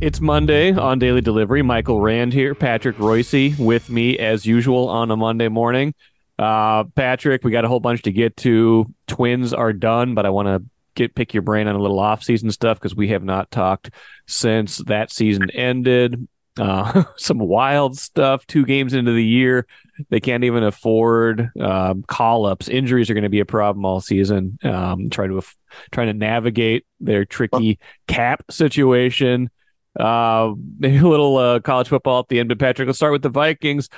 It's 0.00 0.18
Monday 0.18 0.72
on 0.72 0.98
Daily 0.98 1.20
Delivery. 1.20 1.60
Michael 1.60 2.00
Rand 2.00 2.32
here. 2.32 2.54
Patrick 2.54 2.96
Reusse 2.96 3.58
with 3.58 3.90
me 3.90 4.18
as 4.18 4.46
usual 4.46 4.88
on 4.88 5.10
a 5.10 5.16
Monday 5.16 5.48
morning. 5.48 5.92
Uh, 6.38 6.84
Patrick, 6.84 7.44
we 7.44 7.50
got 7.50 7.66
a 7.66 7.68
whole 7.68 7.80
bunch 7.80 8.00
to 8.02 8.12
get 8.12 8.34
to. 8.38 8.86
Twins 9.06 9.52
are 9.52 9.74
done, 9.74 10.14
but 10.14 10.24
I 10.24 10.30
want 10.30 10.48
to 10.48 10.66
get 10.94 11.14
pick 11.14 11.34
your 11.34 11.42
brain 11.42 11.68
on 11.68 11.74
a 11.74 11.78
little 11.78 11.98
off-season 11.98 12.50
stuff 12.50 12.78
because 12.78 12.96
we 12.96 13.08
have 13.08 13.22
not 13.22 13.50
talked 13.50 13.90
since 14.26 14.78
that 14.78 15.12
season 15.12 15.50
ended. 15.50 16.26
Uh, 16.58 17.04
some 17.18 17.38
wild 17.38 17.98
stuff. 17.98 18.46
Two 18.46 18.64
games 18.64 18.94
into 18.94 19.12
the 19.12 19.24
year, 19.24 19.66
they 20.08 20.20
can't 20.20 20.44
even 20.44 20.62
afford 20.62 21.50
um, 21.60 22.04
call-ups. 22.04 22.70
Injuries 22.70 23.10
are 23.10 23.14
going 23.14 23.24
to 23.24 23.28
be 23.28 23.40
a 23.40 23.44
problem 23.44 23.84
all 23.84 24.00
season. 24.00 24.58
Um, 24.62 25.10
trying 25.10 25.28
to 25.28 25.42
trying 25.90 26.06
to 26.06 26.14
navigate 26.14 26.86
their 27.00 27.26
tricky 27.26 27.78
cap 28.06 28.44
situation. 28.50 29.50
Uh, 29.98 30.54
maybe 30.78 30.98
a 30.98 31.06
little 31.08 31.36
uh, 31.36 31.60
college 31.60 31.88
football 31.88 32.20
at 32.20 32.28
the 32.28 32.40
end. 32.40 32.48
But 32.48 32.58
Patrick, 32.58 32.86
let's 32.86 32.98
start 32.98 33.12
with 33.12 33.22
the 33.22 33.28
Vikings. 33.28 33.88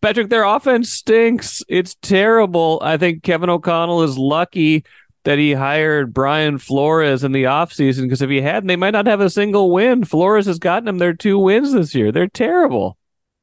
Patrick, 0.00 0.30
their 0.30 0.44
offense 0.44 0.90
stinks. 0.90 1.62
It's 1.68 1.94
terrible. 1.96 2.80
I 2.82 2.96
think 2.96 3.22
Kevin 3.22 3.50
O'Connell 3.50 4.02
is 4.02 4.16
lucky 4.16 4.84
that 5.24 5.38
he 5.38 5.52
hired 5.52 6.14
Brian 6.14 6.58
Flores 6.58 7.24
in 7.24 7.32
the 7.32 7.44
offseason 7.44 8.02
because 8.02 8.22
if 8.22 8.30
he 8.30 8.40
hadn't, 8.40 8.68
they 8.68 8.76
might 8.76 8.92
not 8.92 9.06
have 9.06 9.20
a 9.20 9.28
single 9.28 9.70
win. 9.70 10.04
Flores 10.04 10.46
has 10.46 10.58
gotten 10.58 10.86
them 10.86 10.98
their 10.98 11.12
two 11.12 11.38
wins 11.38 11.72
this 11.72 11.94
year. 11.94 12.10
They're 12.10 12.28
terrible. 12.28 12.96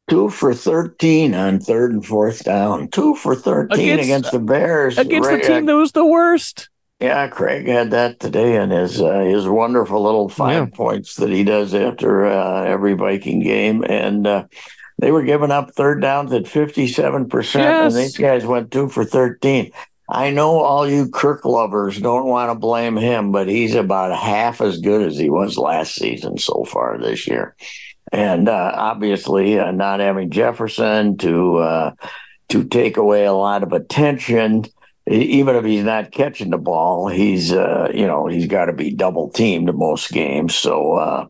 Two 0.10 0.30
for 0.30 0.54
13 0.54 1.36
on 1.36 1.60
third 1.60 1.92
and 1.92 2.06
fourth 2.06 2.44
down. 2.44 2.88
Two 2.88 3.14
for 3.16 3.36
13 3.36 3.78
against, 3.78 4.04
against 4.06 4.32
the 4.32 4.40
Bears. 4.40 4.98
Against 4.98 5.30
the 5.30 5.40
team 5.40 5.66
that 5.66 5.76
was 5.76 5.92
the 5.92 6.06
worst. 6.06 6.70
Yeah, 7.00 7.28
Craig 7.28 7.68
had 7.68 7.92
that 7.92 8.20
today 8.20 8.60
in 8.62 8.72
his 8.72 9.00
uh, 9.00 9.20
his 9.20 9.48
wonderful 9.48 10.02
little 10.02 10.30
five 10.30 10.70
yeah. 10.70 10.76
points 10.76 11.16
that 11.18 11.30
he 11.30 11.44
does 11.44 11.76
after 11.76 12.26
uh, 12.26 12.64
every 12.64 12.96
Viking 12.96 13.40
game, 13.40 13.84
and 13.88 14.26
uh, 14.26 14.46
they 14.98 15.12
were 15.12 15.22
giving 15.22 15.52
up 15.52 15.72
third 15.72 16.02
downs 16.02 16.34
at 16.34 16.48
fifty 16.48 16.88
seven 16.88 17.30
percent, 17.30 17.68
and 17.68 17.96
these 17.96 18.18
guys 18.18 18.48
went 18.48 18.72
two 18.72 18.90
for 18.90 19.06
thirteen. 19.06 19.72
I 20.10 20.32
know 20.32 20.60
all 20.62 20.90
you 20.90 21.08
Kirk 21.10 21.46
lovers 21.46 22.00
don't 22.00 22.26
want 22.26 22.50
to 22.50 22.56
blame 22.56 22.96
him, 22.96 23.32
but 23.32 23.48
he's 23.48 23.76
about 23.76 24.18
half 24.18 24.60
as 24.60 24.80
good 24.80 25.06
as 25.06 25.20
he 25.20 25.30
was 25.30 25.56
last 25.56 25.94
season 25.94 26.40
so 26.40 26.64
far 26.64 26.98
this 26.98 27.28
year, 27.28 27.56
and 28.12 28.50
uh, 28.50 28.72
obviously 28.74 29.60
uh, 29.60 29.70
not 29.70 30.00
having 30.00 30.32
Jefferson 30.32 31.16
to 31.18 31.58
uh, 31.58 31.92
to 32.50 32.64
take 32.64 32.98
away 32.98 33.26
a 33.26 33.34
lot 33.34 33.62
of 33.62 33.72
attention 33.72 34.64
even 35.10 35.56
if 35.56 35.64
he's 35.64 35.84
not 35.84 36.12
catching 36.12 36.50
the 36.50 36.58
ball, 36.58 37.08
he's 37.08 37.54
uh, 37.54 37.90
you 37.94 38.06
know 38.06 38.28
he's 38.28 38.48
got 38.48 38.66
to 38.66 38.74
be 38.74 38.92
double 38.92 39.30
teamed 39.30 39.70
in 39.70 39.78
most 39.78 40.12
games. 40.12 40.56
So 40.56 40.94
uh, 40.94 41.28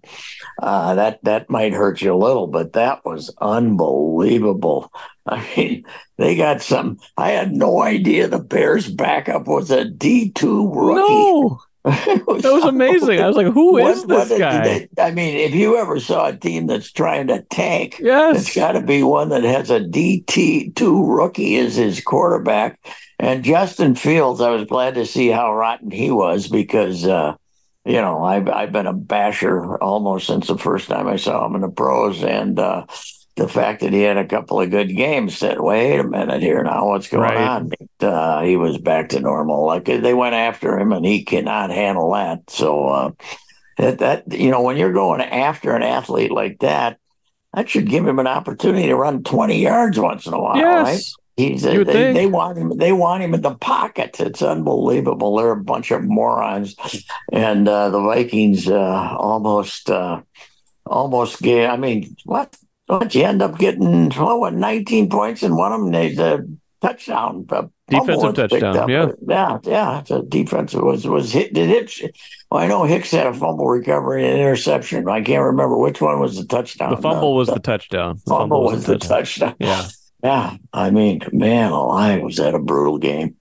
uh, 0.61 0.95
that 0.95 1.23
that 1.23 1.49
might 1.49 1.73
hurt 1.73 2.01
you 2.01 2.13
a 2.13 2.17
little, 2.17 2.47
but 2.47 2.73
that 2.73 3.05
was 3.05 3.33
unbelievable. 3.39 4.91
I 5.27 5.45
mean, 5.55 5.83
they 6.17 6.35
got 6.35 6.61
some. 6.61 6.99
I 7.17 7.31
had 7.31 7.51
no 7.51 7.81
idea 7.81 8.27
the 8.27 8.39
Bears' 8.39 8.89
backup 8.89 9.47
was 9.47 9.69
a 9.71 9.85
D 9.85 10.31
two 10.31 10.71
rookie. 10.73 11.01
No. 11.01 11.59
was 11.85 12.43
that 12.43 12.51
was 12.51 12.65
amazing. 12.65 13.19
I 13.21 13.27
was 13.27 13.37
like, 13.37 13.53
"Who 13.53 13.77
is 13.77 13.99
what, 14.05 14.27
this 14.27 14.29
what 14.31 14.39
guy?" 14.39 14.89
I 14.97 15.11
mean, 15.11 15.37
if 15.37 15.53
you 15.53 15.77
ever 15.77 15.99
saw 15.99 16.27
a 16.27 16.35
team 16.35 16.67
that's 16.67 16.91
trying 16.91 17.27
to 17.27 17.43
tank, 17.43 17.99
yes, 18.01 18.41
it's 18.41 18.55
got 18.55 18.73
to 18.73 18.81
be 18.81 19.03
one 19.03 19.29
that 19.29 19.43
has 19.43 19.69
a 19.69 19.79
DT 19.79 20.75
two 20.75 21.05
rookie 21.05 21.57
as 21.57 21.75
his 21.75 22.01
quarterback 22.01 22.79
and 23.19 23.43
Justin 23.43 23.95
Fields, 23.95 24.41
I 24.41 24.51
was 24.51 24.65
glad 24.65 24.95
to 24.95 25.05
see 25.05 25.29
how 25.29 25.53
rotten 25.53 25.89
he 25.89 26.11
was 26.11 26.47
because, 26.47 27.05
uh, 27.05 27.35
you 27.83 27.93
know, 27.93 28.23
I've, 28.23 28.47
I've 28.47 28.71
been 28.71 28.85
a 28.85 28.93
basher 28.93 29.77
almost 29.77 30.27
since 30.27 30.47
the 30.47 30.57
first 30.57 30.87
time 30.87 31.07
I 31.07 31.15
saw 31.15 31.45
him 31.45 31.55
in 31.55 31.61
the 31.61 31.69
pros. 31.69 32.23
And 32.23 32.59
uh, 32.59 32.85
the 33.35 33.47
fact 33.47 33.81
that 33.81 33.93
he 33.93 34.01
had 34.01 34.17
a 34.17 34.25
couple 34.25 34.61
of 34.61 34.69
good 34.69 34.95
games 34.95 35.35
said, 35.35 35.59
wait 35.59 35.99
a 35.99 36.03
minute 36.03 36.43
here 36.43 36.63
now, 36.63 36.87
what's 36.87 37.07
going 37.07 37.23
right. 37.23 37.37
on? 37.37 37.69
But, 37.69 38.07
uh, 38.07 38.41
he 38.41 38.55
was 38.55 38.77
back 38.77 39.09
to 39.09 39.19
normal. 39.19 39.65
Like 39.65 39.85
they 39.85 40.13
went 40.13 40.35
after 40.35 40.77
him 40.77 40.91
and 40.91 41.05
he 41.05 41.23
cannot 41.23 41.71
handle 41.71 42.11
that. 42.13 42.49
So, 42.49 42.87
uh, 42.87 43.11
that, 43.77 43.99
that, 43.99 44.31
you 44.31 44.51
know, 44.51 44.61
when 44.61 44.77
you're 44.77 44.93
going 44.93 45.21
after 45.21 45.75
an 45.75 45.83
athlete 45.83 46.31
like 46.31 46.59
that, 46.59 46.99
that 47.53 47.69
should 47.69 47.89
give 47.89 48.07
him 48.07 48.19
an 48.19 48.27
opportunity 48.27 48.87
to 48.87 48.95
run 48.95 49.23
20 49.23 49.59
yards 49.59 49.97
once 49.97 50.27
in 50.27 50.33
a 50.33 50.39
while, 50.39 50.57
yes. 50.57 50.85
right? 50.85 51.26
He's 51.37 51.63
a, 51.65 51.83
they, 51.83 52.13
they, 52.13 52.25
want 52.25 52.57
him. 52.57 52.75
They 52.77 52.91
want 52.91 53.21
him 53.21 53.35
in 53.35 53.41
the 53.41 53.53
pocket. 53.53 54.19
It's 54.19 54.41
unbelievable. 54.41 55.35
They're 55.35 55.51
a 55.51 55.63
bunch 55.63 55.91
of 55.91 56.03
morons, 56.03 56.75
and 57.31 57.67
uh, 57.67 57.91
the 57.91 58.01
Vikings 58.01 58.67
uh, 58.67 59.15
almost 59.15 59.87
uh, 59.87 60.21
almost 60.83 61.39
gave. 61.43 61.69
I 61.69 61.77
mean, 61.77 62.15
what? 62.25 62.57
What 62.87 63.13
you 63.13 63.23
end 63.23 63.43
up 63.43 63.59
getting? 63.59 64.09
what? 64.09 64.55
Nineteen 64.55 65.11
points 65.11 65.43
in 65.43 65.55
one 65.55 65.73
of 65.73 65.81
them. 65.81 65.91
They 65.91 66.15
the 66.15 66.57
touchdown. 66.81 67.45
Defensive 67.89 68.33
touchdown. 68.33 68.89
Yeah, 68.89 69.11
yeah, 69.27 69.59
yeah. 69.63 70.03
The 70.07 70.23
defensive 70.23 70.81
was 70.81 71.05
was 71.05 71.31
hit. 71.31 71.53
Did 71.53 71.69
it? 71.69 72.15
Well, 72.49 72.63
I 72.63 72.67
know 72.67 72.83
Hicks 72.83 73.11
had 73.11 73.27
a 73.27 73.33
fumble 73.33 73.67
recovery 73.67 74.27
and 74.27 74.39
interception. 74.39 75.07
I 75.07 75.21
can't 75.21 75.43
remember 75.43 75.77
which 75.77 76.01
one 76.01 76.19
was 76.19 76.37
the 76.37 76.45
touchdown. 76.45 76.95
The 76.95 77.01
fumble 77.01 77.35
was 77.35 77.47
the, 77.47 77.55
the 77.55 77.59
touchdown. 77.59 78.19
The 78.25 78.31
fumble, 78.31 78.63
was, 78.63 78.73
was 78.73 78.85
the 78.87 78.97
touchdown. 78.97 79.49
touchdown. 79.49 79.55
Yeah. 79.59 79.87
Yeah, 80.23 80.57
I 80.73 80.89
mean, 80.89 81.21
man 81.31 81.71
alive, 81.71 82.21
was 82.21 82.37
that 82.37 82.55
a 82.55 82.59
brutal 82.59 82.97
game? 82.97 83.35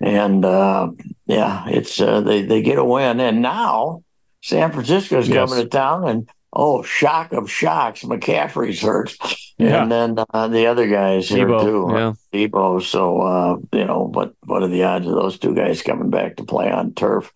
And 0.00 0.44
uh, 0.44 0.90
yeah, 1.26 1.68
it's 1.68 2.00
uh, 2.00 2.20
they 2.20 2.42
they 2.42 2.62
get 2.62 2.78
a 2.78 2.84
win, 2.84 3.18
and 3.18 3.42
now 3.42 4.04
San 4.42 4.70
Francisco's 4.72 5.28
yes. 5.28 5.50
coming 5.50 5.64
to 5.64 5.68
town, 5.68 6.08
and 6.08 6.28
oh, 6.52 6.82
shock 6.82 7.32
of 7.32 7.50
shocks, 7.50 8.02
McCaffrey's 8.02 8.80
hurt, 8.80 9.16
yeah. 9.58 9.82
and 9.82 9.90
then 9.90 10.24
uh, 10.32 10.48
the 10.48 10.66
other 10.66 10.86
guys 10.86 11.28
here 11.28 11.48
too, 11.48 11.88
yeah. 11.90 12.12
Deebo. 12.32 12.82
So 12.82 13.20
uh, 13.22 13.56
you 13.72 13.86
know, 13.86 14.06
but 14.06 14.34
what 14.44 14.62
are 14.62 14.68
the 14.68 14.84
odds 14.84 15.06
of 15.06 15.14
those 15.14 15.38
two 15.38 15.54
guys 15.54 15.82
coming 15.82 16.10
back 16.10 16.36
to 16.36 16.44
play 16.44 16.70
on 16.70 16.94
turf? 16.94 17.32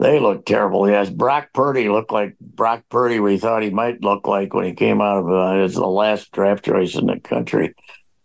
They 0.00 0.18
look 0.18 0.46
terrible. 0.46 0.88
Yes, 0.88 1.10
Brock 1.10 1.50
Purdy 1.52 1.90
looked 1.90 2.10
like 2.10 2.36
Brock 2.40 2.84
Purdy. 2.88 3.20
We 3.20 3.38
thought 3.38 3.62
he 3.62 3.70
might 3.70 4.02
look 4.02 4.26
like 4.26 4.54
when 4.54 4.64
he 4.64 4.72
came 4.72 5.00
out 5.00 5.18
of 5.18 5.30
uh, 5.30 5.62
as 5.62 5.74
the 5.74 5.86
last 5.86 6.32
draft 6.32 6.64
choice 6.64 6.96
in 6.96 7.06
the 7.06 7.20
country. 7.20 7.74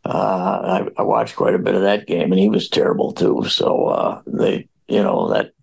Uh, 0.06 0.86
I, 0.98 1.02
I, 1.02 1.04
watched 1.04 1.36
quite 1.36 1.56
a 1.56 1.60
bit 1.60 1.74
of 1.74 1.82
that 1.82 2.06
game, 2.06 2.32
and 2.32 2.40
he 2.40 2.48
was 2.48 2.70
terrible 2.70 3.12
too. 3.12 3.44
So 3.48 3.88
uh, 3.88 4.22
they, 4.28 4.68
you 4.88 5.02
know, 5.02 5.30
that, 5.30 5.54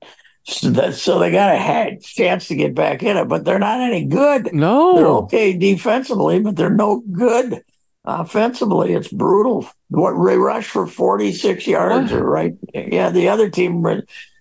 that 0.64 0.94
so 0.94 1.20
they 1.20 1.30
got 1.30 1.54
a 1.54 1.98
chance 2.02 2.48
to 2.48 2.56
get 2.56 2.74
back 2.74 3.04
in 3.04 3.16
it, 3.16 3.28
but 3.28 3.44
they're 3.44 3.60
not 3.60 3.80
any 3.80 4.04
good. 4.04 4.52
No, 4.52 4.96
they're 4.96 5.06
okay 5.06 5.56
defensively, 5.56 6.40
but 6.40 6.56
they're 6.56 6.70
no 6.70 7.04
good 7.12 7.62
offensively. 8.04 8.94
It's 8.94 9.12
brutal. 9.12 9.68
What 9.90 10.14
they 10.26 10.36
rush 10.36 10.66
for 10.66 10.88
forty 10.88 11.32
six 11.32 11.68
yards, 11.68 12.10
what? 12.10 12.24
right? 12.24 12.54
Yeah, 12.74 13.10
the 13.10 13.28
other 13.28 13.48
team 13.48 13.86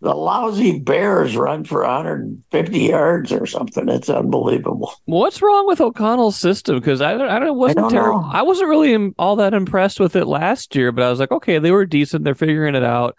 the 0.01 0.15
lousy 0.15 0.79
Bears 0.79 1.37
run 1.37 1.63
for 1.63 1.81
150 1.81 2.79
yards 2.79 3.31
or 3.31 3.45
something. 3.45 3.87
It's 3.87 4.09
unbelievable. 4.09 4.93
What's 5.05 5.41
wrong 5.43 5.67
with 5.67 5.79
O'Connell's 5.79 6.37
system? 6.37 6.79
Because 6.79 7.01
I, 7.01 7.13
I 7.13 7.39
don't 7.39 7.57
wasn't 7.57 7.79
I 7.79 7.81
don't 7.81 7.91
terrible. 7.91 8.29
I 8.31 8.41
wasn't 8.41 8.69
really 8.69 9.13
all 9.19 9.35
that 9.35 9.53
impressed 9.53 9.99
with 9.99 10.15
it 10.15 10.25
last 10.25 10.75
year, 10.75 10.91
but 10.91 11.03
I 11.03 11.09
was 11.11 11.19
like, 11.19 11.31
okay, 11.31 11.59
they 11.59 11.71
were 11.71 11.85
decent. 11.85 12.23
They're 12.23 12.33
figuring 12.33 12.73
it 12.73 12.83
out. 12.83 13.15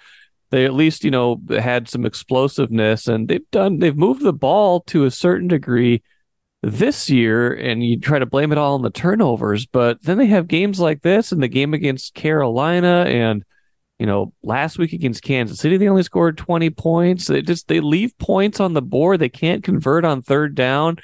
They 0.51 0.65
at 0.65 0.75
least 0.75 1.05
you 1.05 1.11
know 1.11 1.41
had 1.49 1.89
some 1.89 2.05
explosiveness, 2.05 3.07
and 3.07 3.29
they've 3.29 3.51
done 3.53 3.79
they've 3.79 3.97
moved 3.97 4.23
the 4.23 4.33
ball 4.33 4.81
to 4.89 5.05
a 5.05 5.11
certain 5.11 5.49
degree 5.49 6.03
this 6.63 7.09
year. 7.09 7.55
And 7.55 7.85
you 7.85 7.99
try 8.01 8.19
to 8.19 8.27
blame 8.27 8.51
it 8.51 8.59
all 8.59 8.75
on 8.75 8.83
the 8.83 8.91
turnovers, 8.91 9.67
but 9.67 10.03
then 10.03 10.19
they 10.19 10.27
have 10.27 10.49
games 10.49 10.81
like 10.81 11.03
this, 11.03 11.31
and 11.31 11.41
the 11.41 11.49
game 11.49 11.75
against 11.75 12.15
Carolina 12.15 13.05
and 13.07 13.45
you 14.03 14.07
know, 14.07 14.33
last 14.43 14.79
week 14.79 14.93
against 14.93 15.23
Kansas 15.23 15.61
City, 15.61 15.77
they 15.77 15.87
only 15.87 16.03
scored 16.03 16.37
20 16.37 16.71
points. 16.71 17.29
They 17.29 17.41
just 17.41 17.69
they 17.69 17.79
leave 17.79 18.19
points 18.19 18.59
on 18.59 18.73
the 18.73 18.83
board. 18.83 19.21
They 19.21 19.29
can't 19.29 19.63
convert 19.63 20.05
on 20.05 20.23
third 20.23 20.57
down. 20.57 20.97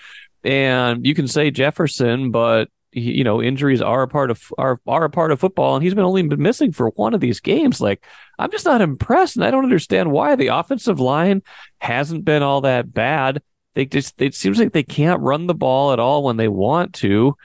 And 0.43 1.07
you 1.07 1.15
can 1.15 1.29
say 1.29 1.53
Jefferson, 1.53 2.33
but 2.33 2.71
he, 2.91 3.13
you 3.13 3.23
know, 3.23 3.41
injuries 3.41 3.81
are 3.81 4.03
a 4.03 4.09
part 4.09 4.33
of 4.33 4.43
are 4.59 4.81
are 4.89 5.05
a 5.05 5.11
part 5.11 5.31
of 5.31 5.39
football, 5.39 5.77
and 5.77 5.85
he's 5.85 5.95
been 5.95 6.03
only 6.03 6.25
been 6.25 6.43
missing 6.43 6.73
for 6.73 6.89
one 6.97 7.15
of 7.15 7.21
these 7.21 7.39
games. 7.39 7.81
Like, 7.81 8.05
I'm 8.37 8.51
just 8.51 8.65
not 8.65 8.81
impressed, 8.81 9.37
and 9.37 9.45
I 9.45 9.53
don't 9.53 9.63
understand 9.63 10.11
why 10.11 10.35
the 10.35 10.49
offensive 10.49 10.99
line 10.99 11.43
hasn't 11.81 12.25
been 12.25 12.43
all 12.43 12.63
that 12.63 12.93
bad. 12.93 13.41
They 13.75 13.87
just 13.87 14.21
it 14.21 14.35
seems 14.35 14.59
like 14.59 14.73
they 14.73 14.83
can't 14.83 15.23
run 15.23 15.47
the 15.47 15.55
ball 15.55 15.93
at 15.93 16.01
all 16.01 16.25
when 16.25 16.37
they 16.37 16.49
want 16.49 16.95
to. 16.95 17.37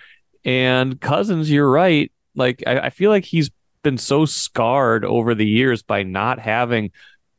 And 0.44 1.00
Cousins, 1.00 1.52
you're 1.52 1.70
right. 1.70 2.12
Like 2.34 2.64
I, 2.66 2.80
I 2.80 2.90
feel 2.90 3.12
like 3.12 3.26
he's 3.26 3.52
been 3.84 3.98
so 3.98 4.26
scarred 4.26 5.06
over 5.06 5.36
the 5.36 5.48
years 5.48 5.84
by 5.84 6.04
not 6.04 6.40
having 6.40 6.92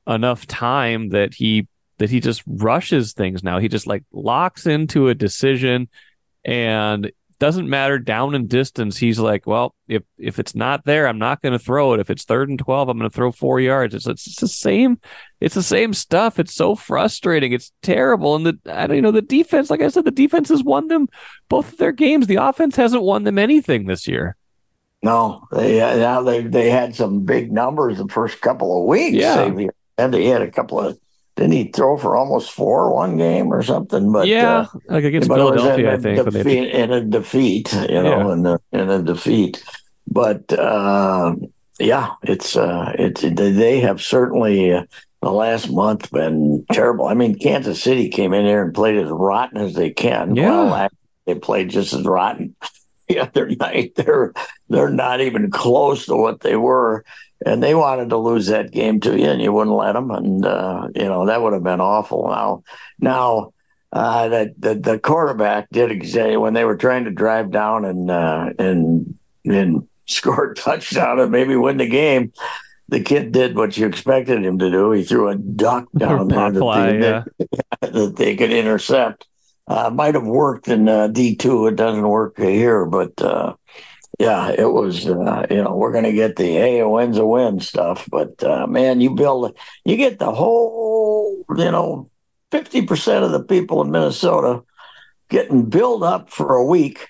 enough 0.07 0.47
time 0.47 1.11
that 1.11 1.35
he 1.35 1.67
that 1.99 2.11
he 2.11 2.21
just 2.21 2.43
rushes 2.47 3.13
things 3.13 3.43
now. 3.43 3.59
He 3.59 3.69
just 3.69 3.87
like 3.87 4.05
locks 4.13 4.67
into 4.67 5.09
a 5.09 5.15
decision 5.15 5.89
and 6.45 7.11
doesn't 7.39 7.69
matter 7.69 7.99
down 7.99 8.35
and 8.35 8.49
distance. 8.49 8.97
He's 8.97 9.19
like, 9.19 9.47
well, 9.47 9.75
if 9.89 10.03
if 10.19 10.39
it's 10.39 10.55
not 10.55 10.85
there, 10.85 11.07
I'm 11.07 11.19
not 11.19 11.43
going 11.43 11.53
to 11.53 11.59
throw 11.59 11.93
it. 11.95 12.01
If 12.01 12.11
it's 12.11 12.25
third 12.25 12.49
and 12.49 12.59
twelve, 12.59 12.89
I'm 12.89 12.99
going 12.99 13.11
to 13.11 13.15
throw 13.15 13.33
four 13.33 13.61
yards. 13.61 13.95
It's, 13.95 14.07
it's, 14.07 14.27
it's 14.27 14.41
the 14.41 14.49
same. 14.49 15.01
It's 15.41 15.55
the 15.55 15.63
same 15.63 15.93
stuff. 15.93 16.39
It's 16.39 16.55
so 16.55 16.75
frustrating. 16.75 17.53
It's 17.53 17.73
terrible. 17.83 18.37
And 18.37 18.47
the 18.47 18.59
I 18.67 18.87
don't 18.87 18.97
you 18.97 19.03
know 19.03 19.11
the 19.11 19.23
defense. 19.23 19.71
Like 19.71 19.83
I 19.83 19.89
said, 19.89 20.05
the 20.05 20.11
defense 20.11 20.49
has 20.49 20.63
won 20.63 20.89
them 20.89 21.09
both 21.49 21.73
of 21.73 21.79
their 21.79 21.93
games. 21.93 22.27
The 22.27 22.37
offense 22.37 22.77
hasn't 22.77 23.03
won 23.03 23.25
them 23.25 23.39
anything 23.39 23.87
this 23.87 24.07
year. 24.09 24.37
No, 25.05 25.47
they 25.53 25.79
now 25.79 26.23
they 26.23 26.43
they 26.43 26.71
had 26.71 26.95
some 26.95 27.25
big 27.25 27.53
numbers 27.53 27.99
the 27.99 28.09
first 28.09 28.41
couple 28.41 28.81
of 28.81 28.89
weeks. 28.89 29.17
Yeah. 29.17 29.51
They, 29.51 29.69
and 29.99 30.13
they 30.13 30.25
had 30.25 30.43
a 30.43 30.51
couple 30.51 30.81
of 30.81 30.99
didn't 31.37 31.53
he 31.53 31.65
throw 31.65 31.99
for 31.99 32.17
almost 32.17 32.53
four 32.53 32.93
one 32.95 33.19
game 33.19 33.53
or 33.53 33.63
something? 33.63 34.11
But 34.13 34.29
yeah, 34.29 34.61
uh, 34.61 34.67
like 34.89 35.05
against 35.05 35.29
Philadelphia, 35.29 35.93
I 35.93 35.97
think. 35.99 36.25
Defeat, 36.31 36.71
in 36.71 36.93
a 36.93 37.01
defeat, 37.03 37.73
you 37.73 38.03
know, 38.03 38.29
yeah. 38.29 38.33
in, 38.33 38.47
a, 38.47 38.61
in 38.73 38.91
a 38.91 39.03
defeat. 39.03 39.63
But 40.07 40.53
uh, 40.53 41.35
yeah, 41.79 42.13
it's 42.23 42.57
uh, 42.57 42.93
it's 42.99 43.23
they 43.23 43.81
have 43.81 44.01
certainly 44.01 44.73
uh, 44.73 44.85
the 45.23 45.33
last 45.33 45.71
month 45.71 46.11
been 46.13 46.65
terrible. 46.73 47.07
I 47.07 47.15
mean, 47.15 47.39
Kansas 47.39 47.83
City 47.83 48.09
came 48.09 48.33
in 48.33 48.47
here 48.47 48.63
and 48.63 48.73
played 48.73 48.97
as 48.97 49.11
rotten 49.11 49.59
as 49.59 49.75
they 49.75 49.91
can. 49.91 50.37
Yeah. 50.37 50.49
Well, 50.49 50.89
they 51.27 51.35
played 51.35 51.69
just 51.69 51.93
as 51.93 52.05
rotten 52.05 52.55
the 53.09 53.21
other 53.21 53.49
night. 53.49 53.95
They're 53.97 54.33
they're 54.69 54.91
not 54.91 55.21
even 55.21 55.51
close 55.51 56.07
to 56.07 56.17
what 56.17 56.41
they 56.41 56.57
were 56.57 57.05
and 57.45 57.63
they 57.63 57.75
wanted 57.75 58.11
to 58.11 58.17
lose 58.17 58.47
that 58.47 58.71
game 58.71 59.01
to 59.01 59.19
you, 59.19 59.27
and 59.27 59.41
you 59.41 59.53
wouldn't 59.53 59.77
let 59.77 59.93
them, 59.93 60.11
and 60.11 60.45
uh, 60.45 60.89
you 60.95 61.05
know 61.05 61.27
that 61.27 61.43
would 61.43 61.53
have 61.53 61.63
been 61.63 61.81
awful. 61.81 62.29
Now, 62.29 62.63
now 62.99 63.53
uh, 63.93 64.29
the, 64.29 64.55
the, 64.59 64.75
the 64.75 64.99
quarterback 64.99 65.69
did 65.71 65.91
exactly 65.91 66.37
when 66.37 66.55
they 66.55 66.65
were 66.65 66.77
trying 66.77 67.05
to 67.05 67.11
drive 67.11 67.51
down 67.51 67.85
and 67.85 68.11
uh, 68.11 68.51
and 68.59 69.19
and 69.45 69.89
score 70.07 70.53
a 70.53 70.55
touchdown 70.55 71.21
and 71.21 71.31
maybe 71.31 71.57
win 71.57 71.77
the 71.77 71.89
game. 71.89 72.33
The 72.89 73.01
kid 73.01 73.33
did 73.33 73.57
what 73.57 73.77
you 73.77 73.87
expected 73.87 74.45
him 74.45 74.59
to 74.59 74.71
do. 74.71 74.93
He 74.93 75.05
threw 75.05 75.29
a 75.29 75.37
duck 75.37 75.89
down 75.97 76.29
there 76.29 76.51
that, 76.51 76.61
they, 76.61 77.01
yeah. 77.01 77.25
that, 77.81 77.93
that 77.93 78.17
they 78.17 78.37
could 78.37 78.51
intercept. 78.51 79.27
Uh, 79.67 79.91
might 79.91 80.15
have 80.15 80.27
worked 80.27 80.69
in 80.69 80.89
uh, 80.89 81.09
D 81.09 81.37
two. 81.37 81.67
It 81.67 81.77
doesn't 81.77 82.07
work 82.07 82.39
here, 82.39 82.85
but 82.85 83.21
uh, 83.23 83.55
yeah, 84.19 84.51
it 84.51 84.71
was, 84.71 85.07
uh, 85.09 85.47
you 85.51 85.63
know, 85.63 85.75
we're 85.75 85.93
going 85.93 86.05
to 86.05 86.13
get 86.13 86.37
the, 86.37 86.45
hey, 86.45 86.79
a 86.81 86.89
win's 86.89 87.19
a 87.19 87.27
win 87.27 87.61
stuff. 87.61 88.07
But 88.11 88.43
uh, 88.45 88.67
man, 88.67 89.01
you 89.01 89.15
build, 89.15 89.57
you 89.85 89.97
get 89.97 90.19
the 90.19 90.31
whole, 90.33 91.45
you 91.57 91.71
know, 91.71 92.11
50% 92.53 93.23
of 93.25 93.33
the 93.33 93.43
people 93.43 93.83
in 93.83 93.91
Minnesota 93.91 94.63
getting 95.31 95.69
built 95.69 96.03
up 96.03 96.31
for 96.31 96.55
a 96.55 96.65
week 96.65 97.09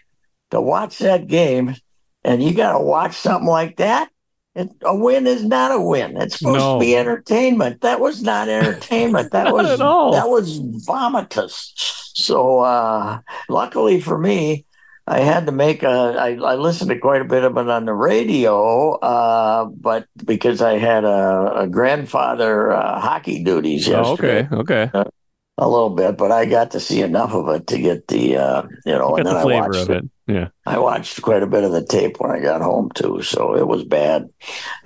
to 0.51 0.61
watch 0.61 0.99
that 0.99 1.27
game. 1.27 1.75
And 2.23 2.43
you 2.43 2.55
got 2.55 2.79
to 2.79 2.85
watch 2.85 3.15
something 3.17 3.49
like 3.49 3.77
that. 3.79 4.09
It, 4.55 4.71
a 4.83 4.97
win 4.97 5.27
is 5.27 5.45
not 5.45 5.73
a 5.73 5.81
win. 5.81 6.17
It's 6.17 6.39
supposed 6.39 6.59
No. 6.61 6.75
to 6.75 6.81
be 6.81 6.97
entertainment. 6.97 7.81
That 7.81 8.01
was 8.01 8.23
not 8.23 8.49
entertainment. 8.49 9.33
That 9.33 9.45
Not 9.45 9.55
was 9.55 9.73
at 9.73 9.81
all. 9.83 10.12
that 10.12 10.29
was 10.31 10.61
vomitous. 10.61 12.04
So 12.15 12.61
uh, 12.61 13.21
luckily 13.49 14.01
for 14.01 14.17
me, 14.19 14.65
I 15.07 15.21
had 15.21 15.45
to 15.47 15.53
make 15.53 15.83
a. 15.83 15.89
I, 16.19 16.29
I 16.37 16.55
listened 16.55 16.89
to 16.91 16.99
quite 16.99 17.21
a 17.21 17.27
bit 17.27 17.45
of 17.45 17.59
it 17.59 17.69
on 17.69 17.85
the 17.85 17.93
radio, 17.93 18.93
uh, 18.93 19.67
but 19.67 20.07
because 20.25 20.63
I 20.63 20.79
had 20.79 21.05
a, 21.05 21.53
a 21.61 21.67
grandfather 21.67 22.73
uh, 22.73 23.01
hockey 23.01 23.45
duties 23.45 23.87
Oh, 23.89 24.13
yesterday, 24.13 24.49
okay, 24.51 24.89
okay. 24.95 25.11
a 25.59 25.69
little 25.69 25.91
bit, 25.91 26.17
but 26.17 26.33
I 26.33 26.47
got 26.47 26.71
to 26.71 26.81
see 26.81 27.03
enough 27.03 27.35
of 27.35 27.49
it 27.51 27.67
to 27.67 27.79
get 27.79 28.09
the, 28.09 28.37
uh, 28.39 28.63
you 28.87 28.93
know, 28.93 29.11
You 29.11 29.17
and 29.17 29.27
then 29.27 29.35
the 29.35 29.41
I 29.41 29.45
watched 29.45 29.91
it. 29.91 30.05
Yeah. 30.27 30.49
I 30.65 30.79
watched 30.79 31.21
quite 31.21 31.43
a 31.43 31.47
bit 31.47 31.65
of 31.65 31.73
the 31.73 31.85
tape 31.85 32.19
when 32.19 32.31
I 32.31 32.41
got 32.41 32.63
home 32.63 32.91
too, 32.95 33.21
so 33.21 33.55
it 33.55 33.67
was 33.67 33.85
bad. 33.85 34.31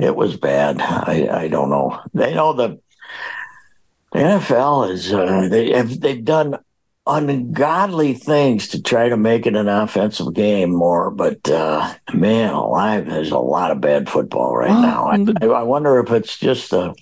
It 0.01 0.17
was 0.17 0.37
bad. 0.37 0.81
I, 0.81 1.29
I 1.45 1.49
don't 1.49 1.71
know. 1.71 2.01
They 2.13 2.35
know 2.35 2.55
the 2.55 2.81
NFL 4.13 4.91
is 4.91 5.13
uh, 5.13 5.49
they 5.49 5.71
have 5.73 6.01
they've 6.01 6.25
done 6.25 6.59
ungodly 7.09 8.15
things 8.15 8.69
to 8.69 8.83
try 8.83 9.09
to 9.09 9.17
make 9.17 9.47
it 9.47 9.57
an 9.57 9.69
offensive 9.69 10.35
game 10.35 10.71
more, 10.71 11.11
but 11.11 11.49
uh, 11.49 11.95
man, 12.13 12.53
alive, 12.53 13.07
there's 13.07 13.31
a 13.31 13.39
lot 13.39 13.71
of 13.71 13.81
bad 13.81 14.09
football 14.09 14.55
right 14.57 14.69
Well, 14.71 14.83
now. 14.83 15.07
I, 15.07 15.17
the- 15.17 15.51
I 15.51 15.63
wonder 15.63 15.99
if 16.01 16.11
it's 16.13 16.39
just 16.39 16.71
the 16.71 16.95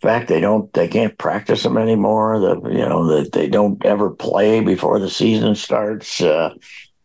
fact 0.00 0.28
they 0.28 0.40
don't 0.40 0.72
they 0.72 0.88
can't 0.88 1.16
practice 1.18 1.62
them 1.62 1.76
anymore. 1.76 2.40
That 2.40 2.72
you 2.72 2.88
know 2.88 3.06
that 3.16 3.32
they 3.32 3.48
don't 3.48 3.84
ever 3.84 4.10
play 4.10 4.60
before 4.60 4.98
the 4.98 5.10
season 5.10 5.54
starts. 5.54 6.20
Uh, 6.22 6.54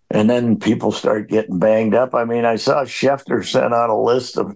and 0.10 0.30
then 0.30 0.58
people 0.58 0.92
start 0.94 1.30
getting 1.30 1.60
banged 1.60 1.94
up. 1.94 2.16
I 2.16 2.24
mean, 2.24 2.46
I 2.46 2.56
saw 2.56 2.84
Schefter 2.86 3.46
sent 3.46 3.74
out 3.74 3.90
a 3.90 3.98
list 3.98 4.38
of 4.38 4.56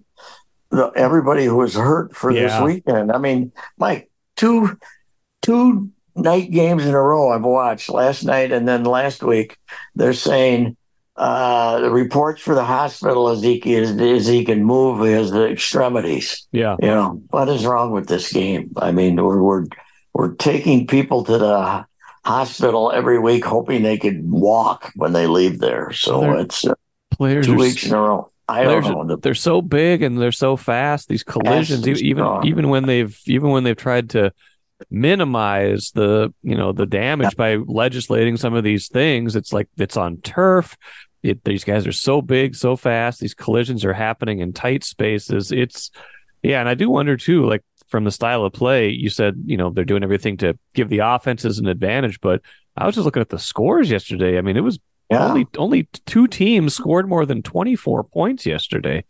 the, 0.69 0.87
everybody 0.95 1.43
who 1.45 1.57
was 1.57 1.73
hurt 1.75 2.15
for 2.15 2.31
this 2.33 2.53
weekend. 2.63 3.11
I 3.11 3.17
mean, 3.17 3.51
Mike, 3.77 4.09
two 4.37 4.77
two 5.41 5.89
night 6.15 6.51
games 6.51 6.85
in 6.85 6.93
a 6.93 7.01
row 7.01 7.29
I've 7.29 7.43
watched 7.43 7.89
last 7.89 8.23
night 8.23 8.51
and 8.51 8.67
then 8.67 8.83
last 8.83 9.23
week. 9.23 9.57
They're 9.95 10.13
saying 10.13 10.75
uh, 11.15 11.79
the 11.79 11.91
reports 11.91 12.41
for 12.41 12.55
the 12.55 12.63
hospital 12.63 13.29
is 13.29 13.41
he 13.41 13.55
is, 13.73 13.91
is 13.91 14.27
he 14.27 14.45
can 14.45 14.63
move 14.63 15.05
his 15.05 15.33
extremities. 15.33 16.47
Yeah. 16.51 16.75
You 16.81 16.87
know 16.87 17.21
what 17.29 17.49
is 17.49 17.65
wrong 17.65 17.91
with 17.91 18.07
this 18.07 18.31
game? 18.31 18.71
I 18.77 18.91
mean, 18.91 19.15
we're 19.23 19.41
we're 19.41 19.65
we're 20.13 20.33
taking 20.35 20.87
people 20.87 21.23
to 21.25 21.37
the 21.37 21.85
hospital 22.25 22.91
every 22.91 23.19
week, 23.19 23.45
hoping 23.45 23.83
they 23.83 23.97
could 23.97 24.29
walk 24.29 24.91
when 24.95 25.13
they 25.13 25.27
leave 25.27 25.59
there. 25.59 25.91
So 25.91 26.21
They're- 26.21 26.37
it's 26.37 26.65
uh, 26.65 26.73
Players 27.11 27.47
two 27.47 27.55
weeks 27.55 27.85
in 27.85 27.93
a 27.93 27.99
row. 27.99 28.31
I 28.47 28.63
don't 28.63 29.07
know. 29.07 29.15
they're 29.17 29.35
so 29.35 29.61
big 29.61 30.01
and 30.01 30.17
they're 30.19 30.31
so 30.31 30.55
fast. 30.57 31.07
These 31.07 31.23
collisions, 31.23 31.85
even 31.87 32.23
strong. 32.23 32.47
even 32.47 32.69
when 32.69 32.85
they've 32.87 33.15
even 33.27 33.49
when 33.49 33.63
they've 33.63 33.77
tried 33.77 34.11
to 34.11 34.33
minimize 34.89 35.91
the 35.91 36.33
you 36.41 36.55
know 36.55 36.71
the 36.71 36.85
damage 36.85 37.35
by 37.35 37.55
legislating 37.55 38.37
some 38.37 38.53
of 38.53 38.63
these 38.63 38.87
things, 38.87 39.35
it's 39.35 39.53
like 39.53 39.67
it's 39.77 39.97
on 39.97 40.17
turf. 40.17 40.77
It, 41.21 41.43
these 41.43 41.65
guys 41.65 41.85
are 41.85 41.91
so 41.91 42.21
big, 42.21 42.55
so 42.55 42.75
fast. 42.75 43.19
These 43.19 43.33
collisions 43.33 43.83
are 43.83 43.93
happening 43.93 44.39
in 44.39 44.53
tight 44.53 44.83
spaces. 44.83 45.51
It's 45.51 45.91
yeah, 46.41 46.59
and 46.59 46.69
I 46.69 46.75
do 46.75 46.89
wonder 46.89 47.17
too, 47.17 47.45
like 47.45 47.63
from 47.89 48.05
the 48.05 48.11
style 48.11 48.45
of 48.45 48.53
play, 48.53 48.89
you 48.89 49.09
said 49.09 49.35
you 49.45 49.57
know 49.57 49.69
they're 49.69 49.83
doing 49.83 50.03
everything 50.03 50.37
to 50.37 50.57
give 50.73 50.89
the 50.89 50.99
offenses 50.99 51.59
an 51.59 51.67
advantage, 51.67 52.21
but 52.21 52.41
I 52.77 52.85
was 52.85 52.95
just 52.95 53.05
looking 53.05 53.21
at 53.21 53.29
the 53.29 53.39
scores 53.39 53.91
yesterday. 53.91 54.37
I 54.37 54.41
mean, 54.41 54.55
it 54.55 54.61
was 54.61 54.79
yeah, 55.09 55.27
only 55.27 55.47
only 55.57 55.89
two 56.05 56.27
teams 56.27 56.75
scored 56.75 57.09
more 57.09 57.25
than 57.25 57.41
24 57.41 58.03
points 58.05 58.45
yesterday. 58.45 59.03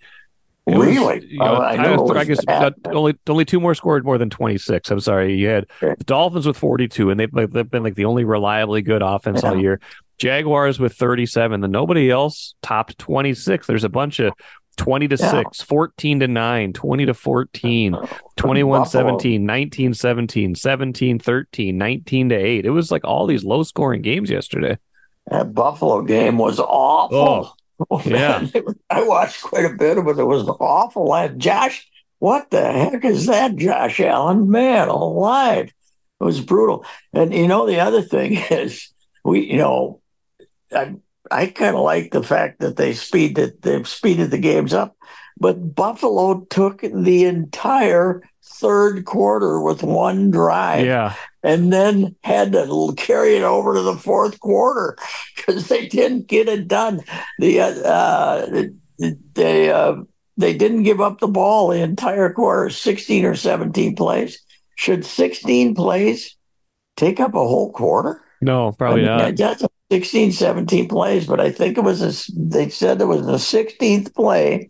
It 0.68 0.78
was- 0.78 0.88
really. 0.88 1.26
you 1.28 1.40
oh, 1.42 1.46
know, 1.46 1.54
I, 1.56 1.70
I 1.70 1.78
I 1.78 1.96
know 1.96 2.10
I 2.16 2.26
guess 2.26 2.40
only 2.86 3.16
only 3.28 3.46
two 3.46 3.60
more 3.60 3.74
scored 3.74 4.06
more 4.06 4.18
than 4.18 4.30
26. 4.30 4.92
I'm 4.92 5.00
sorry. 5.00 5.36
You 5.36 5.48
had 5.48 5.66
Okay. 5.82 5.96
the 5.98 6.04
Dolphins 6.04 6.46
with 6.46 6.58
42, 6.58 7.10
and 7.10 7.20
they've, 7.20 7.34
like, 7.34 7.52
they've 7.52 7.70
been 7.70 7.84
like 7.84 7.96
the 7.96 8.06
only 8.06 8.24
reliably 8.24 8.82
good 8.82 9.02
offense 9.02 9.44
all 9.44 9.60
year. 9.60 9.80
Jaguars 10.20 10.80
with 10.80 10.94
37, 10.94 11.64
and 11.64 11.72
nobody 11.74 12.12
else 12.12 12.54
topped 12.62 13.00
26. 13.00 13.66
There's 13.68 13.86
a 13.86 13.90
bunch 13.90 14.20
of 14.20 14.34
20 14.78 15.08
to 15.08 15.16
Yeah. 15.18 15.32
6, 15.44 15.62
14 15.62 16.20
to 16.20 16.28
9, 16.28 16.74
20 16.74 17.06
to 17.06 17.14
14, 17.14 17.96
21 18.36 18.82
Buffalo. 18.82 19.02
17, 19.04 19.46
19 19.46 19.94
17, 19.94 20.56
17 20.56 21.20
13, 21.20 21.78
19 21.78 22.30
to 22.30 22.36
8. 22.36 22.66
It 22.66 22.70
was 22.70 22.92
like 22.92 23.04
all 23.06 23.26
these 23.28 23.44
low 23.44 23.64
scoring 23.64 24.02
games 24.02 24.30
yesterday. 24.30 24.78
That 25.32 25.54
Buffalo 25.54 26.02
game 26.02 26.38
was 26.38 26.60
awful. 26.60 27.18
Oh, 27.18 27.54
Oh, 27.90 28.02
yeah. 28.06 28.46
I 28.90 29.04
watched 29.04 29.42
quite 29.44 29.66
a 29.66 29.74
bit 29.74 29.98
of 29.98 30.08
it. 30.08 30.20
It 30.20 30.26
was 30.26 30.48
awful. 30.48 31.12
I, 31.12 31.30
Josh, 31.30 31.88
what 32.20 32.50
the 32.50 32.72
heck 32.72 33.06
is 33.06 33.28
that, 33.28 33.56
Josh 33.56 34.00
Allen? 34.00 34.50
Man, 34.50 34.90
alive. 34.90 35.72
It 36.20 36.24
was 36.24 36.42
brutal. 36.42 36.86
And 37.14 37.34
you 37.34 37.48
know, 37.48 37.66
the 37.66 37.80
other 37.80 38.02
thing 38.02 38.34
is, 38.52 38.90
we, 39.24 39.52
you 39.52 39.58
know, 39.58 40.02
I 40.74 40.96
I 41.32 41.48
kind 41.48 41.76
of 41.76 41.84
like 41.84 42.12
the 42.12 42.24
fact 42.24 42.60
that 42.60 42.76
they 42.76 42.94
speeded 42.94 43.62
they've 43.62 43.88
speeded 43.88 44.32
the 44.32 44.38
games 44.38 44.74
up, 44.74 44.98
but 45.38 45.76
Buffalo 45.76 46.42
took 46.50 46.82
the 46.82 47.26
entire 47.26 48.24
third 48.44 49.06
quarter 49.06 49.62
with 49.62 49.84
one 49.84 50.32
drive 50.32 50.86
Yeah. 50.86 51.16
And 51.44 51.72
then 51.72 52.16
had 52.24 52.52
to 52.52 52.94
carry 52.98 53.36
it 53.36 53.44
over 53.44 53.74
to 53.74 53.82
the 53.82 53.96
fourth 53.96 54.40
quarter 54.40 54.98
because 55.36 55.68
they 55.68 55.88
didn't 55.88 56.28
get 56.28 56.48
it 56.48 56.68
done. 56.68 57.02
The 57.40 57.62
uh, 57.62 58.64
they 59.34 59.72
uh, 59.72 59.96
they 60.38 60.54
didn't 60.54 60.84
give 60.84 61.02
up 61.02 61.20
the 61.20 61.28
ball 61.28 61.70
the 61.70 61.82
entire 61.82 62.32
quarter, 62.34 62.70
sixteen 62.70 63.26
or 63.26 63.36
seventeen 63.36 63.96
plays. 63.96 64.42
Should 64.76 65.06
sixteen 65.06 65.76
plays 65.76 66.36
take 66.98 67.20
up 67.20 67.34
a 67.34 67.40
whole 67.40 67.72
quarter? 67.72 68.22
No, 68.42 68.72
probably 68.72 69.08
I 69.08 69.18
mean, 69.18 69.36
not. 69.36 69.38
That's 69.38 69.64
16, 69.92 70.34
17 70.34 70.88
plays, 70.88 71.26
but 71.26 71.40
I 71.40 71.52
think 71.52 71.78
it 71.78 71.82
was 71.82 72.02
a, 72.02 72.32
they 72.38 72.70
said 72.70 73.02
it 73.02 73.06
was 73.06 73.26
the 73.26 73.40
sixteenth 73.40 74.14
play, 74.14 74.70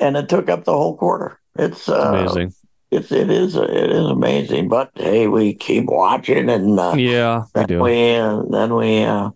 and 0.00 0.16
it 0.16 0.28
took 0.28 0.48
up 0.48 0.64
the 0.64 0.72
whole 0.72 0.96
quarter. 0.96 1.38
It's 1.56 1.88
uh, 1.88 2.12
Amazing. 2.14 2.54
It's 2.92 3.10
it 3.10 3.30
is 3.30 3.56
it 3.56 3.90
is 3.90 4.06
amazing, 4.06 4.68
but 4.68 4.90
hey, 4.94 5.26
we 5.26 5.54
keep 5.54 5.86
watching, 5.86 6.48
and 6.50 6.78
uh, 6.78 6.94
Yeah, 6.96 7.44
we 7.54 7.60
then 7.60 7.66
do. 7.66 7.82
we 7.82 8.14
uh, 8.16 8.42
then 8.50 8.74
we 8.74 9.02
uh, 9.02 9.30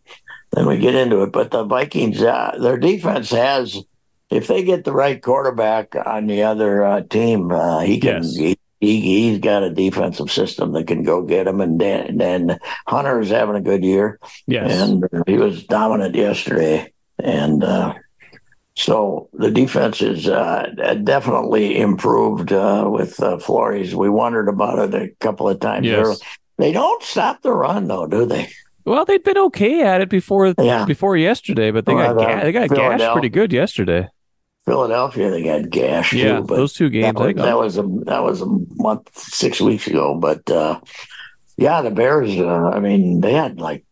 then 0.52 0.66
we 0.66 0.78
get 0.78 0.94
into 0.94 1.22
it. 1.22 1.32
But 1.32 1.50
the 1.50 1.64
Vikings, 1.64 2.22
uh, 2.22 2.56
their 2.60 2.76
defense 2.76 3.30
has, 3.30 3.82
if 4.30 4.46
they 4.46 4.62
get 4.62 4.84
the 4.84 4.92
right 4.92 5.20
quarterback 5.20 5.94
on 5.96 6.26
the 6.26 6.42
other 6.44 6.84
uh, 6.84 7.00
team, 7.02 7.50
uh, 7.50 7.80
he 7.80 7.98
can. 7.98 8.22
Yes. 8.22 8.36
He, 8.36 8.58
he, 8.78 9.00
he's 9.00 9.38
got 9.38 9.62
a 9.62 9.72
defensive 9.72 10.30
system 10.30 10.72
that 10.72 10.86
can 10.86 11.02
go 11.02 11.22
get 11.22 11.46
him. 11.46 11.62
And 11.62 11.80
then, 11.80 12.18
then 12.18 12.58
Hunter's 12.86 13.30
having 13.30 13.56
a 13.56 13.60
good 13.62 13.82
year. 13.82 14.20
Yes. 14.46 14.70
And 14.70 15.02
he 15.26 15.38
was 15.38 15.64
dominant 15.64 16.14
yesterday. 16.14 16.92
And 17.18 17.64
uh, 17.64 17.94
so 18.76 19.28
the 19.33 19.50
defense 19.50 20.02
is 20.02 20.28
uh, 20.28 20.66
definitely 21.02 21.78
improved 21.78 22.52
uh, 22.52 22.87
with 22.87 23.21
uh, 23.23 23.38
Flores. 23.38 23.95
We 23.95 24.11
wondered 24.11 24.49
about 24.49 24.78
it 24.78 24.95
a 24.95 25.09
couple 25.21 25.49
of 25.49 25.61
times. 25.61 25.87
Yes. 25.87 26.21
They 26.59 26.73
don't 26.73 27.02
stop 27.02 27.42
the 27.42 27.52
run, 27.52 27.88
though, 27.88 28.06
do 28.06 28.26
they? 28.26 28.50
Well, 28.85 29.04
they'd 29.04 29.25
been 29.25 29.38
okay 29.38 29.83
at 29.83 30.00
it 30.00 30.09
before 30.09 30.54
yeah. 30.59 30.85
before 30.85 31.16
yesterday, 31.16 31.71
but 31.71 31.87
they 31.87 31.92
got 31.92 32.16
ga- 32.16 32.42
they 32.42 32.52
got 32.52 32.68
gashed 32.68 33.12
pretty 33.12 33.30
good 33.30 33.52
yesterday. 33.52 34.09
Philadelphia, 34.64 35.30
they 35.30 35.42
got 35.42 35.71
gashed. 35.71 36.12
Yeah, 36.12 36.38
too, 36.38 36.47
those 36.47 36.73
two 36.73 36.90
games. 36.90 37.16
That 37.16 37.35
was, 37.35 37.35
that 37.37 37.56
was, 37.56 37.78
a 37.78 37.83
that 38.04 38.23
was 38.23 38.42
a 38.42 38.47
month, 38.76 39.16
six 39.16 39.61
weeks 39.61 39.87
ago. 39.87 40.14
But 40.14 40.49
uh, 40.50 40.80
yeah, 41.56 41.83
the 41.83 41.90
Bears. 41.90 42.38
Uh, 42.38 42.71
I 42.73 42.78
mean, 42.78 43.23
they 43.23 43.33
had 43.33 43.59
like 43.59 43.86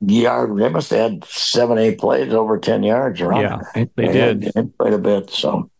yard. 0.00 0.56
They 0.56 0.68
must 0.68 0.90
have 0.90 1.10
had 1.12 1.24
seven, 1.24 1.78
eight 1.78 1.98
plays 1.98 2.32
over 2.32 2.58
ten 2.58 2.82
yards 2.82 3.20
around. 3.20 3.40
Yeah, 3.42 3.60
they, 3.74 3.88
they 3.96 4.12
did 4.12 4.52
had, 4.54 4.72
quite 4.78 4.92
a 4.92 4.98
bit. 4.98 5.30
So 5.30 5.70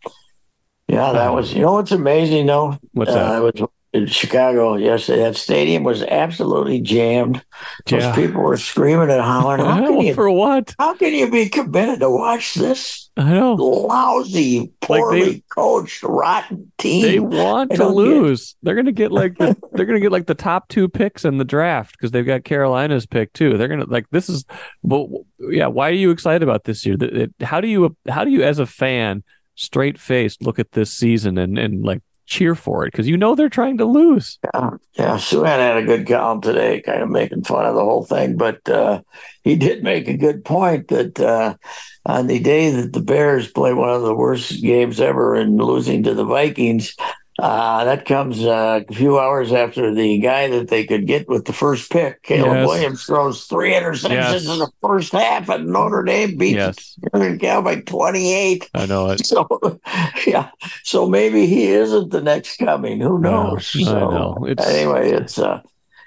yeah, 0.89 1.13
that 1.13 1.33
was. 1.33 1.53
You 1.53 1.63
know 1.63 1.73
what's 1.73 1.93
amazing 1.93 2.47
though? 2.47 2.79
What's 2.93 3.13
that? 3.13 3.37
Uh, 3.37 3.43
was 3.43 3.69
in 3.97 4.07
Chicago 4.07 4.77
yesterday. 4.77 5.23
That 5.23 5.37
stadium 5.37 5.83
was 5.83 6.03
absolutely 6.03 6.81
jammed. 6.81 7.43
Those 7.87 8.03
yeah. 8.03 8.15
people 8.15 8.43
were 8.43 8.57
screaming 8.57 9.11
and 9.11 9.23
hollering. 9.23 9.65
How 9.65 9.87
can 9.87 10.01
you, 10.01 10.15
for 10.15 10.31
what? 10.31 10.75
How 10.79 10.95
can 10.95 11.15
you 11.15 11.31
be 11.31 11.49
committed 11.49 12.01
to 12.01 12.11
watch 12.11 12.55
this 12.55 13.11
I 13.17 13.33
know. 13.33 13.55
lousy, 13.55 14.71
poorly 14.83 15.21
like 15.21 15.33
they, 15.33 15.43
coached, 15.49 16.03
rotten 16.03 16.71
team? 16.79 17.03
They 17.03 17.19
want 17.19 17.73
to 17.73 17.89
lose. 17.89 18.53
Get... 18.53 18.57
They're 18.63 18.75
gonna 18.75 18.93
get 18.93 19.13
like 19.13 19.39
the, 19.39 19.57
they're 19.73 19.87
gonna 19.87 20.01
get 20.01 20.13
like 20.13 20.27
the 20.27 20.35
top 20.35 20.69
two 20.69 20.89
picks 20.89 21.25
in 21.25 21.39
the 21.39 21.45
draft 21.45 21.93
because 21.93 22.11
they've 22.11 22.27
got 22.27 22.45
Carolina's 22.45 23.07
pick 23.07 23.33
too. 23.33 23.57
They're 23.57 23.69
gonna 23.69 23.87
like 23.87 24.07
this 24.11 24.29
is. 24.29 24.45
But 24.85 25.09
yeah, 25.41 25.69
why 25.69 25.89
are 25.89 25.95
you 25.95 26.11
excited 26.11 26.43
about 26.43 26.65
this 26.65 26.85
year? 26.85 26.97
How 27.41 27.61
do 27.61 27.69
you 27.69 27.97
how 28.09 28.25
do 28.25 28.31
you 28.31 28.43
as 28.43 28.59
a 28.59 28.67
fan? 28.67 29.25
straight 29.59 29.99
faced 29.99 30.43
look 30.43 30.59
at 30.59 30.73
this 30.73 30.93
season 30.93 31.39
and, 31.39 31.59
and 31.59 31.83
like 31.83 32.03
cheer 32.27 32.55
for 32.55 32.85
it 32.85 32.93
because 32.93 33.09
you 33.09 33.17
know 33.17 33.35
they're 33.35 33.49
trying 33.49 33.79
to 33.79 33.85
lose. 33.85 34.39
Yeah, 34.53 34.71
yeah. 34.95 35.17
Souhan 35.17 35.59
had 35.59 35.77
a 35.77 35.85
good 35.85 36.07
column 36.07 36.41
today, 36.41 36.83
kind 36.83 37.03
of 37.03 37.09
making 37.09 37.45
fun 37.45 37.65
of 37.65 37.75
the 37.75 37.85
whole 37.85 38.05
thing, 38.05 38.37
but 38.37 38.69
uh, 38.69 39.01
he 39.43 39.57
did 39.57 39.83
make 39.83 40.09
a 40.09 40.17
good 40.17 40.45
point 40.45 40.89
that 40.89 41.19
uh, 41.21 41.55
on 42.05 42.27
the 42.27 42.39
day 42.39 42.71
that 42.71 42.93
the 42.93 43.01
Bears 43.01 43.51
play 43.51 43.73
one 43.73 43.91
of 43.91 44.03
the 44.03 44.15
worst 44.15 44.61
games 44.61 45.01
ever 45.01 45.35
and 45.35 45.57
losing 45.57 46.03
to 46.03 46.15
the 46.15 46.25
Vikings, 46.25 46.95
uh, 47.39 47.85
that 47.85 48.07
comes 48.07 48.43
uh, 48.43 48.81
a 48.89 48.95
few 48.95 49.19
hours 49.19 49.53
after 49.53 49.95
the 49.95 50.19
guy 50.19 50.49
that 50.49 50.69
they 50.69 50.87
could 50.87 51.07
get 51.07 51.29
with 51.29 51.45
the 51.45 51.53
first 51.53 51.91
pick, 51.91 52.23
Caleb 52.23 52.57
yes. 52.57 52.67
Williams, 52.67 53.05
throws 53.05 53.45
three 53.45 53.73
interceptions 53.73 54.11
yes. 54.11 54.49
in 54.49 54.59
the 54.59 54.71
first 54.81 55.13
half, 55.13 55.49
and 55.51 55.67
Notre 55.69 56.03
Dame 56.03 56.39
beats 56.39 56.99
yes. 57.13 57.39
Cal 57.39 57.61
by 57.61 57.81
28. 57.81 58.71
I 58.75 58.87
know 58.87 59.11
it. 59.11 59.23
So, 59.27 59.81
yeah. 60.27 60.51
So 60.85 61.09
maybe 61.09 61.47
he 61.47 61.67
isn't 61.67 62.11
the 62.11 62.23
next 62.23 62.57
coming. 62.59 63.01
Who 63.01 63.19
knows? 63.19 63.73
I 63.77 63.83
so, 63.83 64.11
know. 64.11 64.47
It's... 64.47 64.65
Anyway, 64.67 65.11
it's 65.11 65.39
uh, 65.39 65.61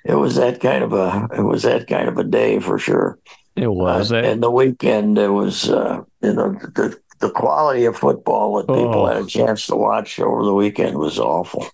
it 0.06 0.16
was 0.16 0.36
that 0.38 0.62
kind 0.62 0.84
of 0.84 0.94
a 0.94 1.28
it 1.38 1.42
was 1.42 1.64
that 1.64 1.88
kind 1.88 2.08
of 2.08 2.18
a 2.18 2.24
day 2.24 2.60
for 2.60 2.80
sure. 2.80 3.20
It 3.56 3.68
was. 3.68 4.12
Uh, 4.12 4.18
and 4.18 4.42
the 4.42 4.50
weekend, 4.50 5.18
it 5.18 5.30
was 5.30 5.70
uh, 5.70 6.02
you 6.22 6.34
know 6.34 6.54
the 6.54 6.98
the 7.20 7.30
quality 7.30 7.86
of 7.86 7.98
football 7.98 8.58
that 8.58 8.68
people 8.68 9.04
oh. 9.04 9.06
had 9.06 9.24
a 9.24 9.26
chance 9.26 9.68
to 9.68 9.76
watch 9.76 10.20
over 10.20 10.44
the 10.44 10.54
weekend 10.54 10.98
was 10.98 11.20
awful. 11.20 11.68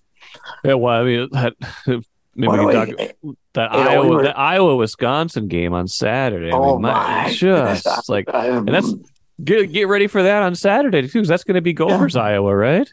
Yeah, 0.64 0.74
well, 0.74 1.00
I 1.00 1.04
mean, 1.04 1.28
that, 1.32 1.54
maybe 2.34 2.64
we 2.64 2.72
talk 2.72 2.88
that 3.54 3.72
Iowa, 3.72 4.06
we 4.06 4.16
were, 4.16 4.22
the 4.24 4.36
Iowa 4.36 4.76
Wisconsin 4.76 5.48
game 5.48 5.72
on 5.72 5.88
Saturday. 5.88 6.50
Oh 6.52 6.62
I 6.62 6.72
mean, 6.72 6.82
my, 6.82 7.24
my 7.24 7.32
just 7.32 8.08
like, 8.08 8.26
and 8.32 8.68
that's 8.68 8.92
get 9.42 9.72
get 9.72 9.88
ready 9.88 10.06
for 10.06 10.22
that 10.22 10.42
on 10.42 10.54
Saturday 10.54 11.02
too, 11.02 11.08
because 11.08 11.28
that's 11.28 11.44
going 11.44 11.54
to 11.54 11.62
be 11.62 11.72
Gophers, 11.72 12.14
yeah. 12.14 12.22
Iowa, 12.22 12.54
right? 12.54 12.88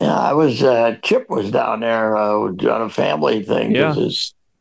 Yeah, 0.00 0.18
I 0.18 0.32
was. 0.32 0.62
Uh, 0.62 0.96
Chip 1.02 1.28
was 1.28 1.50
down 1.50 1.80
there 1.80 2.16
uh, 2.16 2.38
on 2.38 2.82
a 2.82 2.88
family 2.88 3.42
thing. 3.42 3.74
Yeah, 3.74 3.94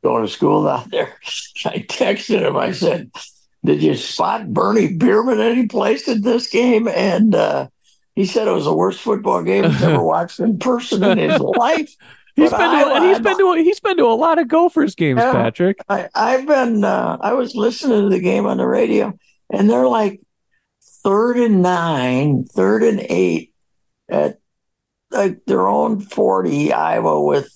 going 0.03 0.25
to 0.25 0.31
school 0.31 0.67
out 0.67 0.89
there. 0.91 1.17
I 1.65 1.79
texted 1.79 2.41
him. 2.41 2.55
I 2.55 2.71
said, 2.71 3.11
did 3.67 3.83
you 3.83 3.95
spot 3.95 4.53
Bernie 4.53 4.93
Bierman 4.93 5.41
any 5.41 5.67
place 5.67 6.07
in 6.07 6.21
this 6.21 6.47
game? 6.47 6.87
And 6.87 7.35
uh, 7.35 7.67
he 8.15 8.25
said 8.25 8.47
it 8.47 8.51
was 8.51 8.63
the 8.63 8.73
worst 8.73 9.01
football 9.01 9.43
game 9.43 9.65
he's 9.65 9.83
ever 9.83 10.01
watched 10.03 10.39
in 10.39 10.57
person 10.57 11.03
in 11.03 11.17
his 11.17 11.37
life. 11.37 11.93
He's 12.37 12.51
been, 12.51 12.61
I, 12.61 12.99
to, 12.99 13.07
he's 13.07 13.19
been 13.19 13.37
to 13.37 13.53
he's 13.55 13.79
been 13.81 13.97
to 13.97 14.05
a 14.05 14.15
lot 14.15 14.39
of 14.39 14.47
Gophers 14.47 14.95
games, 14.95 15.19
yeah, 15.19 15.33
Patrick. 15.33 15.79
I, 15.89 16.07
have 16.13 16.47
been 16.47 16.85
uh, 16.85 17.17
I 17.19 17.33
was 17.33 17.55
listening 17.55 18.03
to 18.03 18.09
the 18.09 18.21
game 18.21 18.45
on 18.45 18.57
the 18.57 18.67
radio, 18.67 19.17
and 19.49 19.69
they're 19.69 19.87
like 19.87 20.21
third 21.03 21.37
and 21.37 21.61
nine, 21.61 22.45
third 22.45 22.83
and 22.83 23.05
eight 23.09 23.53
at 24.07 24.39
like 25.11 25.43
their 25.45 25.67
own 25.67 25.99
forty 25.99 26.71
Iowa 26.71 27.21
with 27.21 27.51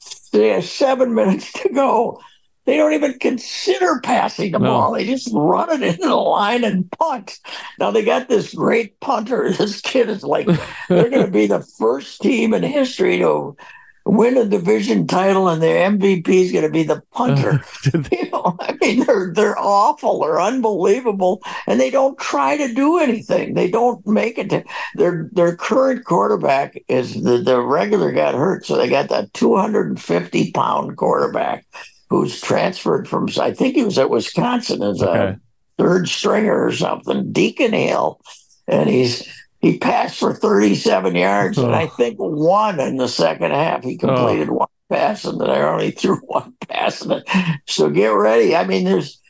seven 0.00 1.14
minutes 1.14 1.52
to 1.52 1.68
go. 1.68 2.20
They 2.66 2.76
don't 2.76 2.92
even 2.92 3.18
consider 3.18 4.00
passing 4.00 4.50
the 4.52 4.58
no. 4.58 4.70
ball. 4.70 4.92
They 4.92 5.06
just 5.06 5.30
run 5.32 5.70
it 5.70 5.82
into 5.86 6.08
the 6.08 6.16
line 6.16 6.64
and 6.64 6.90
punt. 6.90 7.38
Now 7.78 7.92
they 7.92 8.04
got 8.04 8.28
this 8.28 8.52
great 8.52 8.98
punter. 9.00 9.54
This 9.66 9.80
kid 9.80 10.10
is 10.10 10.22
like, 10.22 10.46
they're 10.88 11.08
going 11.08 11.24
to 11.24 11.30
be 11.30 11.46
the 11.46 11.62
first 11.78 12.20
team 12.20 12.52
in 12.52 12.62
history 12.62 13.18
to 13.18 13.56
win 14.04 14.36
a 14.36 14.44
division 14.44 15.06
title, 15.06 15.48
and 15.48 15.62
their 15.62 15.90
MVP 15.90 16.28
is 16.28 16.52
going 16.52 16.64
to 16.64 16.70
be 16.70 16.82
the 16.82 17.02
punter. 17.12 17.62
you 18.12 18.30
know, 18.30 18.56
I 18.60 18.76
mean, 18.80 19.04
they're 19.04 19.32
they're 19.32 19.58
awful. 19.58 20.20
They're 20.20 20.40
unbelievable, 20.40 21.42
and 21.66 21.80
they 21.80 21.90
don't 21.90 22.18
try 22.18 22.56
to 22.56 22.72
do 22.72 22.98
anything. 22.98 23.54
They 23.54 23.70
don't 23.70 24.06
make 24.06 24.38
it. 24.38 24.50
To, 24.50 24.64
their 24.94 25.28
their 25.32 25.56
current 25.56 26.04
quarterback 26.04 26.82
is 26.88 27.22
the 27.22 27.38
the 27.38 27.60
regular 27.60 28.12
got 28.12 28.34
hurt, 28.34 28.64
so 28.66 28.76
they 28.76 28.88
got 28.88 29.08
that 29.08 29.32
250 29.34 30.52
pound 30.52 30.96
quarterback 30.96 31.66
who's 32.08 32.40
transferred 32.40 33.08
from, 33.08 33.28
I 33.40 33.52
think 33.52 33.74
he 33.74 33.84
was 33.84 33.98
at 33.98 34.10
Wisconsin 34.10 34.82
as 34.82 35.02
okay. 35.02 35.18
a 35.18 35.40
third 35.78 36.08
stringer 36.08 36.64
or 36.66 36.72
something, 36.72 37.32
Deacon 37.32 37.72
Hill. 37.72 38.20
And 38.68 38.88
he's, 38.88 39.26
he 39.60 39.78
passed 39.78 40.18
for 40.18 40.32
37 40.32 41.16
yards, 41.16 41.58
oh. 41.58 41.66
and 41.66 41.74
I 41.74 41.84
oh. 41.84 41.88
think 41.88 42.18
one 42.18 42.80
in 42.80 42.96
the 42.96 43.08
second 43.08 43.52
half. 43.52 43.82
He 43.82 43.98
oh. 44.02 44.06
completed 44.06 44.48
oh. 44.48 44.54
one 44.54 44.68
pass, 44.90 45.24
and 45.24 45.40
then 45.40 45.50
I 45.50 45.62
only 45.62 45.90
threw 45.90 46.16
one 46.26 46.54
pass. 46.68 47.04
In 47.04 47.12
it. 47.12 47.28
So 47.66 47.90
get 47.90 48.08
ready. 48.08 48.54
I 48.54 48.66
mean, 48.66 48.84
there's 48.84 49.20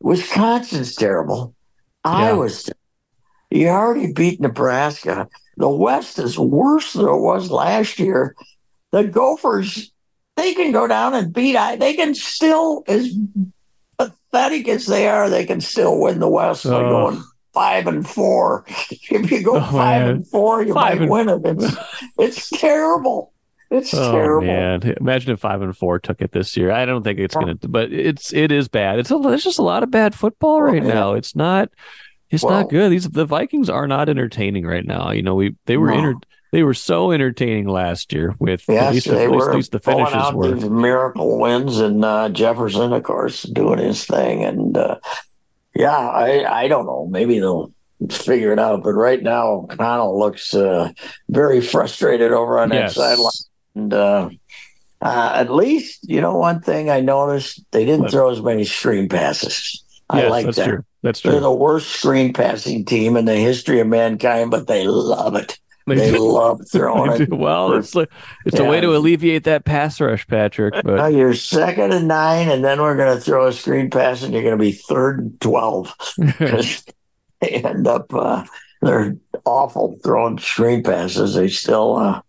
Wisconsin's 0.00 0.94
terrible. 0.94 1.54
Yeah. 2.04 2.12
Iowa's 2.12 2.70
You 3.50 3.68
already 3.68 4.12
beat 4.12 4.40
Nebraska. 4.40 5.28
The 5.56 5.68
West 5.68 6.18
is 6.18 6.38
worse 6.38 6.94
than 6.94 7.06
it 7.06 7.20
was 7.20 7.50
last 7.50 7.98
year. 7.98 8.34
The 8.92 9.04
Gophers 9.04 9.92
they 10.40 10.54
can 10.54 10.72
go 10.72 10.86
down 10.86 11.14
and 11.14 11.32
beat 11.32 11.56
I. 11.56 11.76
They 11.76 11.94
can 11.94 12.14
still, 12.14 12.82
as 12.88 13.14
pathetic 13.98 14.68
as 14.68 14.86
they 14.86 15.08
are, 15.08 15.28
they 15.28 15.44
can 15.44 15.60
still 15.60 16.00
win 16.00 16.18
the 16.20 16.28
West 16.28 16.64
by 16.64 16.80
going 16.80 17.22
five 17.52 17.86
and 17.86 18.08
four. 18.08 18.64
If 18.90 19.30
you 19.30 19.42
go 19.42 19.56
oh, 19.56 19.60
five 19.60 20.02
man. 20.02 20.08
and 20.08 20.26
four, 20.28 20.62
you 20.62 20.72
five 20.72 21.00
might 21.00 21.02
and... 21.02 21.10
win 21.10 21.28
it. 21.28 21.40
It's 21.44 21.76
it's 22.18 22.50
terrible. 22.50 23.32
It's 23.70 23.94
oh, 23.94 24.12
terrible. 24.12 24.46
Man, 24.46 24.94
imagine 25.00 25.32
if 25.32 25.40
five 25.40 25.62
and 25.62 25.76
four 25.76 25.98
took 25.98 26.20
it 26.20 26.32
this 26.32 26.56
year. 26.56 26.70
I 26.70 26.84
don't 26.86 27.02
think 27.02 27.18
it's 27.18 27.34
gonna, 27.34 27.54
but 27.56 27.92
it's 27.92 28.32
it 28.32 28.50
is 28.50 28.68
bad. 28.68 28.98
It's 28.98 29.10
a, 29.10 29.18
there's 29.18 29.44
just 29.44 29.58
a 29.58 29.62
lot 29.62 29.82
of 29.82 29.90
bad 29.90 30.14
football 30.14 30.62
right 30.62 30.82
oh, 30.82 30.88
now. 30.88 31.12
It's 31.14 31.36
not. 31.36 31.70
It's 32.30 32.44
well, 32.44 32.60
not 32.60 32.70
good. 32.70 32.90
These 32.90 33.08
the 33.08 33.24
Vikings 33.24 33.68
are 33.68 33.88
not 33.88 34.08
entertaining 34.08 34.64
right 34.64 34.84
now. 34.84 35.10
You 35.10 35.22
know, 35.22 35.34
we 35.34 35.56
they 35.66 35.76
were 35.76 35.90
no. 35.90 36.20
They 36.52 36.64
were 36.64 36.74
so 36.74 37.12
entertaining 37.12 37.68
last 37.68 38.12
year 38.12 38.34
with 38.38 38.64
yes, 38.68 38.82
at 38.82 38.94
least, 38.94 39.06
they 39.08 39.24
at 39.24 39.30
were 39.30 39.54
least 39.54 39.72
the 39.72 39.78
finishes 39.78 40.32
were 40.32 40.56
miracle 40.68 41.38
wins 41.38 41.78
and 41.78 42.04
uh, 42.04 42.28
Jefferson, 42.28 42.92
of 42.92 43.02
course, 43.04 43.44
doing 43.44 43.78
his 43.78 44.04
thing. 44.04 44.42
And 44.42 44.76
uh, 44.76 44.98
yeah, 45.74 45.96
I 45.96 46.62
I 46.62 46.68
don't 46.68 46.86
know. 46.86 47.06
Maybe 47.08 47.38
they'll 47.38 47.72
figure 48.10 48.52
it 48.52 48.58
out. 48.58 48.82
But 48.82 48.94
right 48.94 49.22
now, 49.22 49.66
Connell 49.70 50.18
looks 50.18 50.52
uh, 50.52 50.92
very 51.28 51.60
frustrated 51.60 52.32
over 52.32 52.58
on 52.58 52.72
yes. 52.72 52.94
that 52.94 53.00
sideline. 53.00 53.30
And 53.76 53.94
uh, 53.94 54.30
uh, 55.00 55.32
at 55.34 55.52
least, 55.52 56.08
you 56.08 56.20
know, 56.20 56.36
one 56.36 56.60
thing 56.60 56.90
I 56.90 57.00
noticed, 57.00 57.64
they 57.70 57.84
didn't 57.84 58.08
throw 58.08 58.30
as 58.30 58.42
many 58.42 58.64
screen 58.64 59.08
passes. 59.08 59.84
I 60.08 60.22
yes, 60.22 60.30
like 60.30 60.44
that's 60.46 60.56
that. 60.56 60.66
True. 60.66 60.84
That's 61.02 61.20
true. 61.20 61.30
They're 61.30 61.40
the 61.40 61.52
worst 61.52 61.90
screen 61.90 62.32
passing 62.32 62.84
team 62.84 63.16
in 63.16 63.24
the 63.24 63.36
history 63.36 63.78
of 63.78 63.86
mankind, 63.86 64.50
but 64.50 64.66
they 64.66 64.86
love 64.86 65.36
it. 65.36 65.58
They, 65.98 66.10
they 66.10 66.18
love 66.18 66.60
throwing 66.70 67.22
it. 67.22 67.30
Well, 67.30 67.72
it's 67.72 67.94
like, 67.94 68.10
it's 68.46 68.58
yeah. 68.58 68.66
a 68.66 68.70
way 68.70 68.80
to 68.80 68.96
alleviate 68.96 69.44
that 69.44 69.64
pass 69.64 70.00
rush, 70.00 70.26
Patrick. 70.26 70.74
But 70.84 71.12
you're 71.12 71.34
second 71.34 71.92
and 71.92 72.08
nine, 72.08 72.48
and 72.48 72.64
then 72.64 72.80
we're 72.80 72.96
going 72.96 73.16
to 73.16 73.20
throw 73.20 73.46
a 73.46 73.52
screen 73.52 73.90
pass, 73.90 74.22
and 74.22 74.32
you're 74.32 74.42
going 74.42 74.56
to 74.56 74.62
be 74.62 74.72
third 74.72 75.18
and 75.20 75.40
twelve 75.40 75.94
they 77.40 77.48
end 77.48 77.86
up 77.86 78.12
uh, 78.14 78.44
they're 78.82 79.16
awful 79.44 79.98
throwing 80.02 80.38
screen 80.38 80.82
passes. 80.82 81.34
They 81.34 81.48
still, 81.48 81.96
uh, 81.96 82.22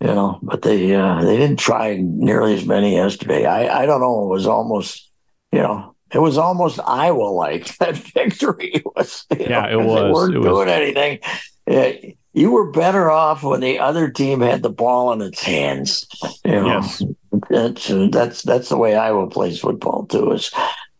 you 0.00 0.08
know, 0.08 0.38
but 0.42 0.62
they 0.62 0.94
uh, 0.94 1.22
they 1.22 1.36
didn't 1.36 1.58
try 1.58 1.96
nearly 2.00 2.54
as 2.54 2.66
many 2.66 2.94
yesterday. 2.94 3.46
I 3.46 3.82
I 3.82 3.86
don't 3.86 4.00
know. 4.00 4.24
It 4.24 4.28
was 4.28 4.46
almost, 4.46 5.10
you 5.50 5.60
know, 5.60 5.94
it 6.12 6.18
was 6.18 6.38
almost 6.38 6.80
Iowa 6.84 7.30
like 7.30 7.76
that 7.78 7.96
victory 7.96 8.82
was. 8.84 9.26
yeah, 9.36 9.62
know, 9.62 9.80
it 9.80 9.84
was. 9.84 10.02
They 10.02 10.12
weren't 10.12 10.34
it 10.34 10.42
doing 10.42 10.54
was. 10.54 10.68
anything. 10.68 11.18
It, 11.66 12.18
you 12.32 12.50
were 12.50 12.70
better 12.70 13.10
off 13.10 13.42
when 13.42 13.60
the 13.60 13.78
other 13.78 14.10
team 14.10 14.40
had 14.40 14.62
the 14.62 14.70
ball 14.70 15.12
in 15.12 15.20
its 15.20 15.42
hands. 15.42 16.06
You 16.44 16.52
know, 16.52 16.66
yes. 16.66 17.02
that's 17.50 17.88
that's 18.10 18.42
that's 18.42 18.68
the 18.68 18.76
way 18.76 18.94
Iowa 18.94 19.28
plays 19.28 19.60
football 19.60 20.06
too. 20.06 20.32
Is 20.32 20.50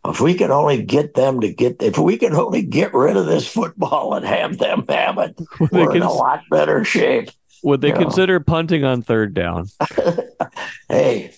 if 0.05 0.19
we 0.19 0.35
can 0.35 0.51
only 0.51 0.83
get 0.83 1.15
them 1.15 1.39
to 1.41 1.53
get, 1.53 1.81
if 1.81 1.97
we 1.97 2.17
can 2.17 2.35
only 2.35 2.61
get 2.61 2.93
rid 2.93 3.17
of 3.17 3.25
this 3.25 3.47
football 3.47 4.13
and 4.13 4.25
have 4.25 4.57
them 4.57 4.85
have 4.89 5.17
it, 5.17 5.39
we're 5.71 5.85
cons- 5.85 5.95
in 5.95 6.01
a 6.03 6.11
lot 6.11 6.43
better 6.49 6.83
shape. 6.83 7.29
Would 7.63 7.81
they 7.81 7.93
consider 7.93 8.39
know? 8.39 8.43
punting 8.45 8.83
on 8.83 9.01
third 9.01 9.33
down? 9.33 9.67
hey, 10.89 11.33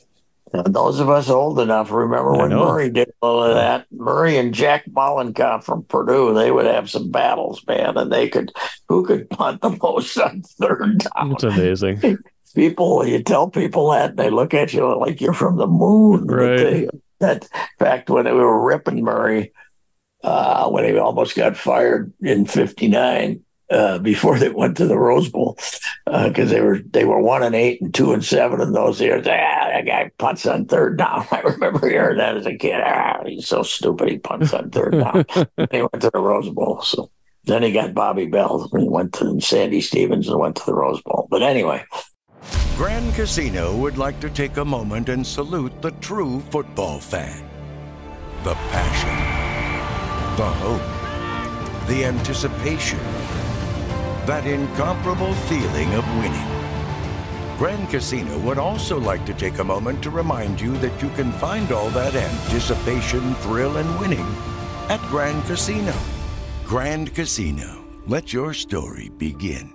those 0.65 0.99
of 0.99 1.09
us 1.09 1.29
old 1.29 1.59
enough 1.59 1.91
remember 1.91 2.31
when 2.33 2.49
Murray 2.49 2.89
did 2.89 3.11
all 3.21 3.43
of 3.43 3.55
that. 3.55 3.87
Murray 3.91 4.37
and 4.37 4.53
Jack 4.53 4.85
Mollenkopf 4.85 5.63
from 5.63 5.83
Purdue, 5.83 6.33
they 6.33 6.51
would 6.51 6.65
have 6.65 6.89
some 6.89 7.11
battles, 7.11 7.65
man, 7.67 7.97
and 7.97 8.11
they 8.11 8.29
could 8.29 8.51
who 8.87 9.05
could 9.05 9.29
punt 9.29 9.61
the 9.61 9.77
most 9.81 10.17
on 10.17 10.41
third 10.41 10.99
down. 10.99 11.31
It's 11.33 11.43
amazing. 11.43 12.19
People, 12.55 13.05
you 13.05 13.21
tell 13.21 13.49
people 13.49 13.91
that, 13.91 14.15
they 14.15 14.29
look 14.29 14.53
at 14.53 14.71
you 14.71 14.97
like 14.97 15.19
you're 15.19 15.33
from 15.33 15.57
the 15.57 15.67
moon. 15.67 16.25
Right. 16.25 16.55
They, 16.55 16.89
that 17.19 17.49
fact, 17.79 18.09
when 18.09 18.23
they 18.23 18.31
were 18.31 18.65
ripping 18.65 19.03
Murray, 19.03 19.51
uh, 20.23 20.69
when 20.69 20.85
he 20.85 20.97
almost 20.97 21.35
got 21.35 21.57
fired 21.57 22.13
in 22.21 22.45
'59, 22.45 23.43
uh, 23.69 23.99
before 23.99 24.37
they 24.37 24.49
went 24.49 24.77
to 24.77 24.87
the 24.87 24.97
Rose 24.97 25.29
Bowl 25.29 25.57
because 26.05 26.51
uh, 26.51 26.53
they 26.53 26.61
were 26.61 26.79
they 26.79 27.05
were 27.05 27.19
one 27.19 27.43
and 27.43 27.55
eight 27.55 27.81
and 27.81 27.93
two 27.93 28.13
and 28.13 28.23
seven 28.23 28.61
in 28.61 28.73
those 28.73 29.01
years. 29.01 29.25
Ah, 29.27 29.69
that 29.71 29.85
guy 29.85 30.11
punts 30.17 30.45
on 30.45 30.65
third 30.65 30.97
down. 30.97 31.25
I 31.31 31.41
remember 31.41 31.89
hearing 31.89 32.17
that 32.17 32.37
as 32.37 32.45
a 32.45 32.55
kid. 32.55 32.81
Ah, 32.83 33.23
he's 33.25 33.47
so 33.47 33.63
stupid. 33.63 34.09
He 34.09 34.17
punts 34.17 34.53
on 34.53 34.69
third 34.69 34.91
down. 34.91 35.25
they 35.71 35.81
went 35.81 36.01
to 36.01 36.11
the 36.13 36.19
Rose 36.19 36.49
Bowl. 36.49 36.81
So 36.81 37.09
then 37.45 37.63
he 37.63 37.71
got 37.71 37.93
Bobby 37.93 38.25
Bell. 38.25 38.69
And 38.71 38.83
he 38.83 38.89
went 38.89 39.13
to 39.13 39.39
Sandy 39.41 39.81
Stevens 39.81 40.27
and 40.27 40.39
went 40.39 40.57
to 40.57 40.65
the 40.65 40.75
Rose 40.75 41.01
Bowl. 41.01 41.27
But 41.29 41.41
anyway. 41.41 41.83
Grand 42.75 43.15
Casino 43.15 43.75
would 43.77 43.97
like 43.97 44.19
to 44.19 44.29
take 44.29 44.57
a 44.57 44.65
moment 44.65 45.09
and 45.09 45.25
salute 45.25 45.81
the 45.81 45.91
true 45.91 46.41
football 46.51 46.99
fan. 46.99 47.43
The 48.43 48.53
passion, 48.53 50.37
the 50.37 50.45
hope, 50.45 51.87
the 51.87 52.05
anticipation 52.05 52.99
that 54.25 54.47
incomparable 54.47 55.33
feeling 55.33 55.93
of 55.93 56.05
winning. 56.17 56.65
Grand 57.57 57.89
Casino 57.89 58.37
would 58.39 58.57
also 58.57 58.99
like 58.99 59.25
to 59.25 59.33
take 59.33 59.59
a 59.59 59.63
moment 59.63 60.03
to 60.03 60.09
remind 60.09 60.59
you 60.59 60.75
that 60.79 61.01
you 61.01 61.09
can 61.11 61.31
find 61.33 61.71
all 61.71 61.89
that 61.91 62.15
anticipation, 62.15 63.33
thrill, 63.35 63.77
and 63.77 63.99
winning 63.99 64.27
at 64.89 64.99
Grand 65.09 65.43
Casino. 65.45 65.93
Grand 66.65 67.13
Casino, 67.13 67.85
let 68.07 68.33
your 68.33 68.53
story 68.53 69.09
begin. 69.17 69.73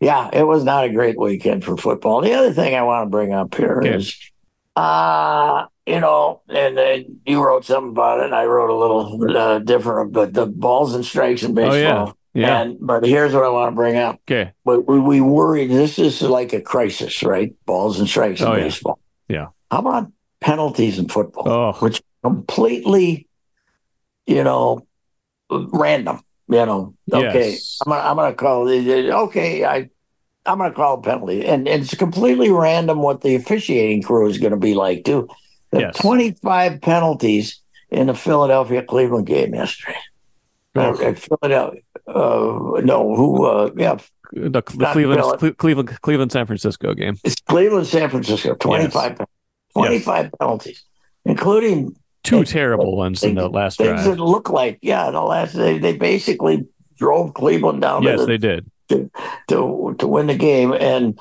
Yeah, 0.00 0.28
it 0.32 0.42
was 0.42 0.64
not 0.64 0.84
a 0.84 0.92
great 0.92 1.18
weekend 1.18 1.64
for 1.64 1.76
football. 1.76 2.20
The 2.20 2.34
other 2.34 2.52
thing 2.52 2.74
I 2.74 2.82
want 2.82 3.06
to 3.06 3.10
bring 3.10 3.32
up 3.32 3.54
here 3.54 3.78
okay. 3.78 3.94
is 3.94 4.30
uh, 4.74 5.64
you 5.86 6.00
know, 6.00 6.42
and 6.48 6.76
then 6.76 7.20
you 7.24 7.42
wrote 7.42 7.64
something 7.64 7.90
about 7.90 8.20
it. 8.20 8.26
And 8.26 8.34
I 8.34 8.44
wrote 8.44 8.70
a 8.70 8.74
little 8.74 9.36
uh, 9.36 9.58
different, 9.60 10.12
but 10.12 10.34
the 10.34 10.46
balls 10.46 10.94
and 10.94 11.04
strikes 11.04 11.42
in 11.42 11.54
baseball. 11.54 12.08
Oh, 12.08 12.14
yeah. 12.34 12.46
yeah. 12.46 12.60
And 12.62 12.76
but 12.80 13.04
here's 13.04 13.32
what 13.32 13.44
I 13.44 13.48
want 13.48 13.72
to 13.72 13.76
bring 13.76 13.96
up. 13.96 14.16
Okay. 14.28 14.52
But 14.64 14.88
we, 14.88 14.98
we 14.98 15.20
worry 15.20 15.66
this 15.66 15.98
is 15.98 16.20
like 16.22 16.52
a 16.52 16.60
crisis, 16.60 17.22
right? 17.22 17.54
Balls 17.66 18.00
and 18.00 18.08
strikes 18.08 18.40
in 18.40 18.48
oh, 18.48 18.54
baseball. 18.54 18.98
Yeah. 19.28 19.36
yeah. 19.36 19.46
How 19.70 19.78
about 19.78 20.12
penalties 20.40 20.98
in 20.98 21.08
football, 21.08 21.48
oh. 21.48 21.72
which 21.74 22.02
completely, 22.22 23.28
you 24.26 24.42
know, 24.42 24.86
random. 25.50 26.20
You 26.48 26.64
know, 26.64 26.94
okay, 27.12 27.50
yes. 27.50 27.78
I'm 27.84 27.90
gonna, 27.90 28.08
I'm 28.08 28.16
gonna 28.16 28.34
call 28.34 28.68
it. 28.68 28.86
Okay, 28.86 29.64
I 29.64 29.90
I'm 30.46 30.58
going 30.58 30.70
to 30.70 30.76
call 30.76 30.98
a 30.98 31.02
penalty, 31.02 31.44
and, 31.44 31.66
and, 31.66 31.82
it's 31.82 31.94
completely 31.94 32.50
random 32.50 33.02
what 33.02 33.22
the 33.22 33.34
officiating 33.34 34.02
crew 34.02 34.28
is 34.28 34.38
going 34.38 34.52
to 34.52 34.56
be 34.56 34.74
like 34.74 35.04
too. 35.04 35.28
Yes. 35.80 35.96
25 35.98 36.80
penalties 36.80 37.60
in 37.90 38.08
the 38.08 38.14
Philadelphia 38.14 38.82
Cleveland 38.82 39.26
game 39.26 39.54
yesterday. 39.54 39.98
Uh, 40.74 41.14
Philadelphia, 41.14 41.80
uh, 42.06 42.80
no, 42.84 43.14
who? 43.16 43.46
Uh, 43.46 43.70
yeah, 43.76 43.96
the, 44.32 44.50
the 44.50 44.62
Cleveland, 44.62 45.56
Cleveland, 45.56 46.00
Cleveland, 46.02 46.32
San 46.32 46.46
Francisco 46.46 46.92
game. 46.92 47.16
It's 47.24 47.40
Cleveland, 47.40 47.86
San 47.86 48.10
Francisco. 48.10 48.54
25, 48.54 49.16
yes. 49.18 49.28
25 49.72 50.24
yes. 50.24 50.32
penalties, 50.38 50.84
including 51.24 51.96
two 52.22 52.44
terrible 52.44 52.96
ones 52.96 53.22
in 53.22 53.36
the 53.36 53.48
last 53.48 53.78
things 53.78 54.02
drive. 54.02 54.16
that 54.16 54.22
look 54.22 54.50
like 54.50 54.78
yeah, 54.82 55.10
the 55.10 55.22
last 55.22 55.54
they 55.54 55.78
they 55.78 55.96
basically 55.96 56.66
drove 56.96 57.34
Cleveland 57.34 57.80
down. 57.80 58.02
Yes, 58.02 58.20
the, 58.20 58.26
they 58.26 58.38
did 58.38 58.70
to 58.88 59.10
to 59.48 59.96
to 59.98 60.06
win 60.06 60.26
the 60.26 60.36
game, 60.36 60.72
and 60.72 61.18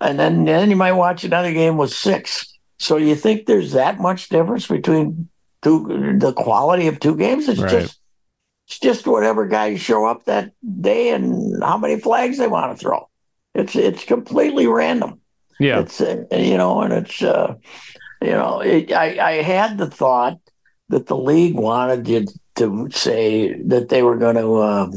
and 0.00 0.18
then 0.18 0.44
then 0.44 0.70
you 0.70 0.76
might 0.76 0.92
watch 0.92 1.24
another 1.24 1.52
game 1.52 1.76
with 1.76 1.92
six. 1.92 2.46
So 2.80 2.96
you 2.96 3.14
think 3.14 3.44
there's 3.44 3.72
that 3.72 4.00
much 4.00 4.30
difference 4.30 4.66
between 4.66 5.28
two 5.62 6.16
the 6.18 6.32
quality 6.32 6.88
of 6.88 6.98
two 6.98 7.14
games? 7.14 7.46
It's 7.46 7.60
right. 7.60 7.70
just 7.70 8.00
it's 8.66 8.78
just 8.78 9.06
whatever 9.06 9.46
guys 9.46 9.82
show 9.82 10.06
up 10.06 10.24
that 10.24 10.52
day 10.80 11.10
and 11.10 11.62
how 11.62 11.76
many 11.76 12.00
flags 12.00 12.38
they 12.38 12.48
want 12.48 12.72
to 12.72 12.82
throw. 12.82 13.06
It's 13.54 13.76
it's 13.76 14.04
completely 14.06 14.66
random. 14.66 15.20
Yeah, 15.58 15.80
it's 15.80 16.00
uh, 16.00 16.24
you 16.32 16.56
know, 16.56 16.80
and 16.80 16.94
it's 16.94 17.22
uh, 17.22 17.56
you 18.22 18.30
know, 18.30 18.60
it, 18.60 18.92
I 18.92 19.28
I 19.28 19.42
had 19.42 19.76
the 19.76 19.90
thought 19.90 20.38
that 20.88 21.06
the 21.06 21.16
league 21.18 21.56
wanted 21.56 22.06
to 22.06 22.26
to 22.56 22.88
say 22.90 23.60
that 23.64 23.90
they 23.90 24.02
were 24.02 24.16
going 24.16 24.36
to. 24.36 24.56
Uh, 24.56 24.90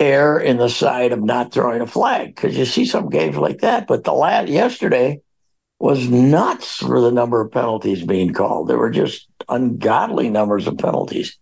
err 0.00 0.40
in 0.40 0.56
the 0.56 0.68
side 0.68 1.12
of 1.12 1.22
not 1.22 1.52
throwing 1.52 1.80
a 1.80 1.86
flag 1.86 2.34
because 2.34 2.58
you 2.58 2.64
see 2.64 2.84
some 2.84 3.08
games 3.08 3.36
like 3.36 3.60
that. 3.60 3.86
But 3.86 4.02
the 4.02 4.12
last 4.12 4.48
yesterday 4.48 5.20
was 5.78 6.08
nuts 6.08 6.76
for 6.76 7.00
the 7.00 7.12
number 7.12 7.40
of 7.40 7.52
penalties 7.52 8.04
being 8.04 8.32
called. 8.32 8.68
There 8.68 8.78
were 8.78 8.90
just 8.90 9.28
ungodly 9.48 10.30
numbers 10.30 10.66
of 10.66 10.78
penalties. 10.78 11.38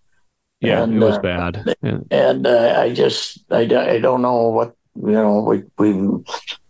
Yeah, 0.60 0.82
and, 0.82 0.94
it 0.94 1.04
was 1.04 1.16
uh, 1.16 1.20
bad. 1.20 1.76
Yeah. 1.82 1.98
And 2.10 2.46
uh, 2.46 2.76
I 2.78 2.92
just 2.92 3.44
I, 3.50 3.60
I 3.60 3.98
don't 3.98 4.22
know 4.22 4.48
what 4.48 4.76
you 4.94 5.12
know 5.12 5.40
we 5.40 5.62
we 5.78 5.92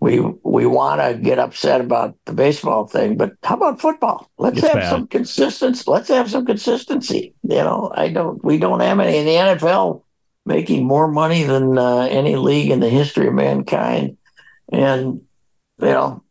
we 0.00 0.20
we 0.42 0.66
want 0.66 1.00
to 1.00 1.22
get 1.22 1.38
upset 1.38 1.80
about 1.80 2.16
the 2.24 2.32
baseball 2.32 2.86
thing, 2.86 3.16
but 3.16 3.32
how 3.42 3.56
about 3.56 3.80
football? 3.80 4.30
Let's 4.38 4.58
it's 4.58 4.66
have 4.66 4.76
bad. 4.76 4.90
some 4.90 5.06
consistency. 5.08 5.84
Let's 5.86 6.08
have 6.08 6.30
some 6.30 6.46
consistency. 6.46 7.34
You 7.42 7.56
know, 7.56 7.92
I 7.94 8.08
don't. 8.08 8.42
We 8.42 8.58
don't 8.58 8.80
have 8.80 8.98
any 9.00 9.18
in 9.18 9.26
the 9.26 9.32
NFL 9.32 10.02
making 10.44 10.84
more 10.84 11.08
money 11.08 11.44
than 11.44 11.78
uh, 11.78 12.08
any 12.10 12.36
league 12.36 12.70
in 12.70 12.80
the 12.80 12.88
history 12.88 13.28
of 13.28 13.34
mankind. 13.34 14.16
And, 14.72 15.22
you 15.78 15.86
know, 15.86 16.21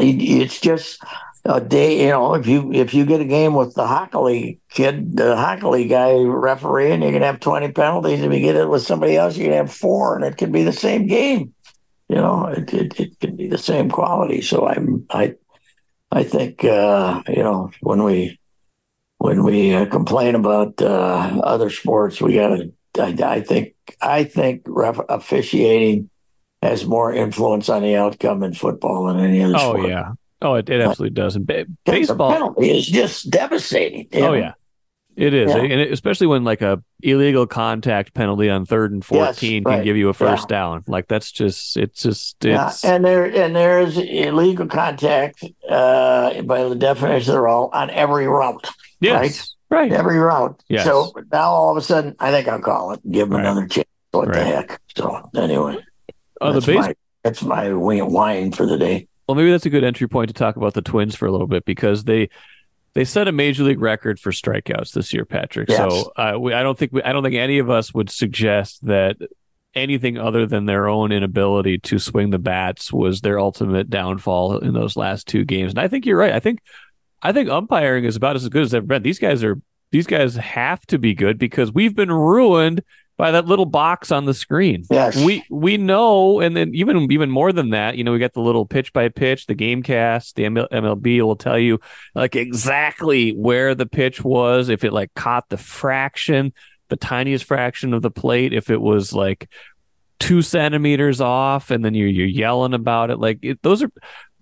it's 0.00 0.60
just 0.60 1.02
a 1.44 1.60
day, 1.60 2.02
you 2.02 2.08
know, 2.08 2.34
if 2.34 2.46
you 2.46 2.72
if 2.72 2.92
you 2.92 3.04
get 3.04 3.20
a 3.20 3.24
game 3.24 3.54
with 3.54 3.74
the 3.74 3.84
Hochuli 3.84 4.58
kid, 4.70 5.16
the 5.16 5.34
Hochuli 5.34 5.88
guy 5.88 6.14
refereeing, 6.14 7.02
you're 7.02 7.12
gonna 7.12 7.26
have 7.26 7.40
20 7.40 7.72
penalties. 7.72 8.20
If 8.20 8.32
you 8.32 8.40
get 8.40 8.56
it 8.56 8.68
with 8.68 8.82
somebody 8.82 9.16
else, 9.16 9.36
you're 9.36 9.48
gonna 9.48 9.62
have 9.62 9.72
four, 9.72 10.16
and 10.16 10.24
it 10.24 10.36
could 10.36 10.52
be 10.52 10.64
the 10.64 10.72
same 10.72 11.06
game. 11.06 11.54
You 12.08 12.16
know, 12.16 12.46
it 12.46 12.72
it, 12.74 13.00
it 13.00 13.20
could 13.20 13.36
be 13.36 13.48
the 13.48 13.58
same 13.58 13.90
quality. 13.90 14.42
So 14.42 14.66
I'm 14.66 15.06
I 15.10 15.34
I 16.10 16.24
think 16.24 16.64
uh, 16.64 17.22
you 17.28 17.42
know 17.42 17.70
when 17.80 18.02
we 18.02 18.38
when 19.18 19.44
we 19.44 19.74
uh, 19.74 19.86
complain 19.86 20.34
about 20.34 20.80
uh, 20.82 21.40
other 21.42 21.70
sports, 21.70 22.20
we 22.20 22.34
got 22.34 22.56
to 22.56 22.72
I, 22.98 23.16
I 23.22 23.40
think 23.40 23.74
I 24.00 24.24
think 24.24 24.62
ref, 24.66 24.98
officiating 25.08 26.10
has 26.62 26.84
more 26.84 27.12
influence 27.12 27.68
on 27.68 27.82
the 27.82 27.96
outcome 27.96 28.42
in 28.42 28.54
football 28.54 29.06
than 29.06 29.20
any 29.20 29.42
other. 29.42 29.54
Oh 29.56 29.74
sport. 29.74 29.88
yeah, 29.88 30.12
oh 30.42 30.54
it, 30.54 30.68
it 30.68 30.80
absolutely 30.80 31.14
does. 31.14 31.36
And 31.36 31.46
ba- 31.46 31.66
baseball 31.84 32.32
penalty 32.32 32.70
is 32.70 32.86
just 32.86 33.30
devastating. 33.30 34.08
Oh 34.14 34.18
know? 34.20 34.32
yeah, 34.34 34.52
it 35.16 35.34
is, 35.34 35.50
yeah. 35.50 35.62
and 35.62 35.80
it, 35.80 35.92
especially 35.92 36.26
when 36.26 36.44
like 36.44 36.62
a 36.62 36.82
illegal 37.02 37.46
contact 37.46 38.14
penalty 38.14 38.50
on 38.50 38.66
third 38.66 38.92
and 38.92 39.04
fourteen 39.04 39.62
yes, 39.62 39.66
right. 39.66 39.76
can 39.76 39.84
give 39.84 39.96
you 39.96 40.08
a 40.08 40.14
first 40.14 40.50
yeah. 40.50 40.56
down. 40.56 40.84
Like 40.86 41.08
that's 41.08 41.32
just 41.32 41.76
it's 41.76 42.02
just 42.02 42.44
it's 42.44 42.84
yeah. 42.84 42.94
and 42.94 43.04
there 43.04 43.24
and 43.24 43.56
there 43.56 43.80
is 43.80 43.96
illegal 43.96 44.66
contact 44.66 45.44
uh, 45.68 46.42
by 46.42 46.64
the 46.64 46.74
definition 46.74 47.30
of 47.30 47.36
the 47.36 47.42
rule 47.42 47.70
on 47.72 47.90
every 47.90 48.26
route. 48.26 48.68
Yes. 49.00 49.20
Right? 49.20 49.46
Right. 49.70 49.92
Every 49.92 50.18
route. 50.18 50.60
Yes. 50.68 50.84
So 50.84 51.12
now 51.32 51.50
all 51.50 51.70
of 51.70 51.76
a 51.76 51.80
sudden, 51.80 52.16
I 52.18 52.32
think 52.32 52.48
I'll 52.48 52.60
call 52.60 52.92
it. 52.92 53.00
Give 53.08 53.28
them 53.28 53.38
Right. 53.38 53.46
another 53.46 53.68
chance. 53.68 53.86
What 54.10 54.26
right. 54.26 54.38
the 54.38 54.44
heck? 54.44 54.80
So 54.96 55.30
anyway, 55.36 55.78
uh, 56.40 56.52
the 56.52 56.60
base. 56.60 56.76
My, 56.76 56.94
that's 57.22 57.42
my 57.42 57.72
wine 57.72 58.52
for 58.52 58.66
the 58.66 58.78
day. 58.78 59.08
Well, 59.26 59.34
maybe 59.34 59.50
that's 59.50 59.66
a 59.66 59.70
good 59.70 59.84
entry 59.84 60.08
point 60.08 60.28
to 60.28 60.34
talk 60.34 60.56
about 60.56 60.74
the 60.74 60.82
Twins 60.82 61.14
for 61.14 61.26
a 61.26 61.32
little 61.32 61.46
bit 61.46 61.64
because 61.64 62.04
they 62.04 62.30
they 62.94 63.04
set 63.04 63.28
a 63.28 63.32
major 63.32 63.62
league 63.62 63.80
record 63.80 64.18
for 64.18 64.32
strikeouts 64.32 64.92
this 64.92 65.12
year, 65.12 65.24
Patrick. 65.24 65.68
Yes. 65.68 65.78
So 65.78 66.12
uh, 66.16 66.38
we, 66.38 66.52
I 66.52 66.62
don't 66.62 66.76
think 66.76 66.92
we, 66.92 67.02
I 67.02 67.12
don't 67.12 67.22
think 67.22 67.36
any 67.36 67.58
of 67.58 67.70
us 67.70 67.94
would 67.94 68.10
suggest 68.10 68.84
that 68.86 69.16
anything 69.74 70.18
other 70.18 70.46
than 70.46 70.66
their 70.66 70.88
own 70.88 71.12
inability 71.12 71.78
to 71.78 71.98
swing 71.98 72.30
the 72.30 72.38
bats 72.38 72.92
was 72.92 73.20
their 73.20 73.38
ultimate 73.38 73.88
downfall 73.88 74.58
in 74.58 74.74
those 74.74 74.96
last 74.96 75.28
two 75.28 75.44
games. 75.44 75.72
And 75.72 75.78
I 75.78 75.86
think 75.86 76.06
you're 76.06 76.18
right. 76.18 76.32
I 76.32 76.40
think 76.40 76.60
I 77.22 77.32
think 77.32 77.48
umpiring 77.48 78.04
is 78.04 78.16
about 78.16 78.36
as 78.36 78.48
good 78.48 78.62
as 78.62 78.74
ever 78.74 78.86
been. 78.86 79.02
These 79.02 79.18
guys 79.18 79.44
are 79.44 79.60
these 79.92 80.06
guys 80.06 80.36
have 80.36 80.84
to 80.86 80.98
be 80.98 81.14
good 81.14 81.38
because 81.38 81.72
we've 81.72 81.94
been 81.94 82.12
ruined 82.12 82.82
by 83.20 83.32
that 83.32 83.44
little 83.44 83.66
box 83.66 84.10
on 84.10 84.24
the 84.24 84.32
screen. 84.32 84.82
Yes. 84.90 85.14
We 85.14 85.44
we 85.50 85.76
know, 85.76 86.40
and 86.40 86.56
then 86.56 86.74
even 86.74 87.12
even 87.12 87.30
more 87.30 87.52
than 87.52 87.68
that, 87.70 87.98
you 87.98 88.02
know, 88.02 88.12
we 88.12 88.18
got 88.18 88.32
the 88.32 88.40
little 88.40 88.64
pitch 88.64 88.94
by 88.94 89.10
pitch, 89.10 89.44
the 89.44 89.54
game 89.54 89.82
cast, 89.82 90.36
the 90.36 90.44
MLB 90.44 91.20
will 91.20 91.36
tell 91.36 91.58
you 91.58 91.80
like 92.14 92.34
exactly 92.34 93.32
where 93.32 93.74
the 93.74 93.84
pitch 93.84 94.24
was, 94.24 94.70
if 94.70 94.84
it 94.84 94.94
like 94.94 95.12
caught 95.12 95.50
the 95.50 95.58
fraction, 95.58 96.54
the 96.88 96.96
tiniest 96.96 97.44
fraction 97.44 97.92
of 97.92 98.00
the 98.00 98.10
plate, 98.10 98.54
if 98.54 98.70
it 98.70 98.80
was 98.80 99.12
like 99.12 99.50
two 100.18 100.40
centimeters 100.40 101.20
off, 101.20 101.70
and 101.70 101.84
then 101.84 101.92
you're 101.92 102.08
you're 102.08 102.26
yelling 102.26 102.72
about 102.72 103.10
it. 103.10 103.18
Like 103.18 103.40
it, 103.42 103.60
those 103.60 103.82
are, 103.82 103.88
do 103.88 103.92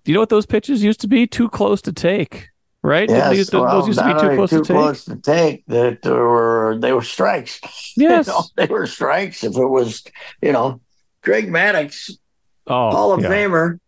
you 0.05 0.13
know 0.13 0.21
what 0.21 0.29
those 0.29 0.45
pitches 0.45 0.81
used 0.81 1.01
to 1.01 1.09
be? 1.09 1.27
Too 1.27 1.49
close 1.49 1.81
to 1.81 1.91
take 1.91 2.47
right? 2.89 3.09
Yes, 3.09 3.35
these, 3.35 3.51
well, 3.51 3.79
those 3.79 3.87
used 3.87 3.99
to 3.99 4.05
be 4.05 4.19
too 4.19 4.35
close 4.35 4.49
too 4.49 4.63
to 4.63 4.73
close 4.73 5.05
take. 5.05 5.15
to 5.15 5.21
take. 5.21 5.65
That 5.67 6.05
were 6.05 6.77
they 6.81 6.91
were 6.91 7.03
strikes. 7.03 7.61
Yes, 7.95 8.27
you 8.27 8.33
know, 8.33 8.43
they 8.57 8.65
were 8.65 8.87
strikes. 8.87 9.43
If 9.43 9.55
it 9.55 9.67
was, 9.67 10.03
you 10.41 10.51
know, 10.51 10.81
Greg 11.21 11.47
Maddux, 11.47 12.17
oh, 12.67 12.91
Hall 12.91 13.13
of 13.13 13.21
yeah. 13.21 13.29
Famer, 13.29 13.79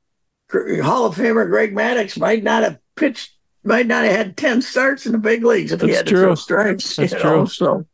Hall 0.84 1.06
of 1.06 1.16
Famer 1.16 1.50
Greg 1.50 1.74
Maddux 1.74 2.18
might 2.18 2.44
not 2.44 2.64
have 2.64 2.78
pitched. 2.96 3.32
Might 3.64 3.86
not 3.86 4.06
have 4.06 4.16
had 4.16 4.38
ten 4.38 4.60
starts 4.60 5.06
in 5.06 5.12
the 5.12 5.20
big 5.20 5.44
leagues 5.44 5.72
if 5.72 5.82
That's 5.82 5.92
he 5.92 5.96
had 5.96 6.08
true. 6.08 6.36
strikes. 6.36 6.96
That's 6.96 7.14
true. 7.14 7.38
Know? 7.38 7.46
So, 7.46 7.86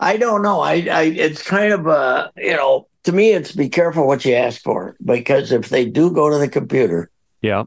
I 0.00 0.16
don't 0.16 0.40
know. 0.40 0.60
I, 0.60 0.86
I, 0.90 1.02
it's 1.02 1.42
kind 1.42 1.74
of 1.74 1.86
a, 1.86 2.32
you 2.38 2.56
know, 2.56 2.88
to 3.04 3.12
me, 3.12 3.32
it's 3.32 3.52
be 3.52 3.68
careful 3.68 4.06
what 4.06 4.24
you 4.24 4.34
ask 4.34 4.62
for 4.62 4.96
because 5.04 5.52
if 5.52 5.68
they 5.68 5.84
do 5.84 6.10
go 6.10 6.30
to 6.30 6.38
the 6.38 6.48
computer, 6.48 7.10
yeah, 7.42 7.64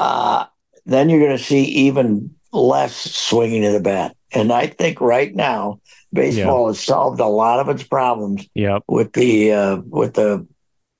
uh, 0.00 0.46
then 0.86 1.08
you're 1.08 1.20
going 1.20 1.36
to 1.36 1.42
see 1.42 1.64
even 1.64 2.34
less 2.52 2.94
swinging 2.94 3.64
of 3.64 3.72
the 3.72 3.80
bat. 3.80 4.16
And 4.32 4.52
I 4.52 4.66
think 4.66 5.00
right 5.00 5.34
now, 5.34 5.80
baseball 6.12 6.68
has 6.68 6.80
solved 6.80 7.20
a 7.20 7.26
lot 7.26 7.60
of 7.60 7.68
its 7.68 7.82
problems. 7.82 8.48
Yep. 8.54 8.84
with 8.88 9.12
the 9.12 9.52
uh, 9.52 9.76
with 9.86 10.14
the 10.14 10.46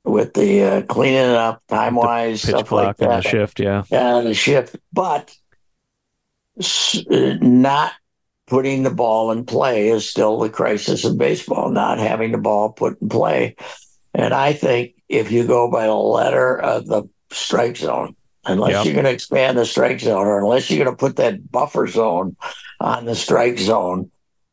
with 0.05 0.35
the 0.35 0.63
uh, 0.63 0.83
cleaning 0.83 1.31
it 1.31 1.37
up 1.37 1.63
time 1.69 1.95
wise, 1.95 2.43
stuff 2.43 2.73
like 2.73 2.97
that. 2.99 3.11
And 3.11 3.23
the 3.25 3.29
shift, 3.29 3.61
yeah, 3.61 3.85
yeah, 3.91 4.21
the 4.21 4.35
shift, 4.35 4.77
but 4.93 5.35
not 7.41 7.93
putting 8.47 8.83
the 8.83 8.91
ball 8.91 9.31
in 9.31 9.45
play 9.45 9.89
is 9.89 10.09
still 10.09 10.39
the 10.39 10.51
crisis 10.51 11.05
of 11.05 11.19
baseball. 11.19 11.71
Not 11.71 11.99
having 11.99 12.33
the 12.33 12.39
ball 12.39 12.73
put 12.73 13.01
in 13.01 13.09
play, 13.09 13.57
and 14.15 14.35
I 14.35 14.53
think 14.53 14.95
if 15.09 15.31
you 15.31 15.47
go 15.47 15.71
by 15.71 15.87
the 15.87 15.95
letter 15.95 16.59
of 16.59 16.87
the 16.87 17.05
strike 17.31 17.77
zone, 17.77 18.17
unless 18.45 18.73
yep. 18.73 18.85
you're 18.85 18.95
going 18.95 19.05
to 19.05 19.13
expand 19.13 19.57
the 19.57 19.67
strike 19.67 20.01
zone 20.01 20.27
or 20.27 20.39
unless 20.39 20.71
you're 20.71 20.85
going 20.85 20.95
to 20.95 20.99
put 20.99 21.17
that 21.17 21.51
buffer 21.51 21.87
zone 21.87 22.37
on 22.81 23.05
the 23.05 23.15
strike 23.15 23.59
zone 23.59 24.11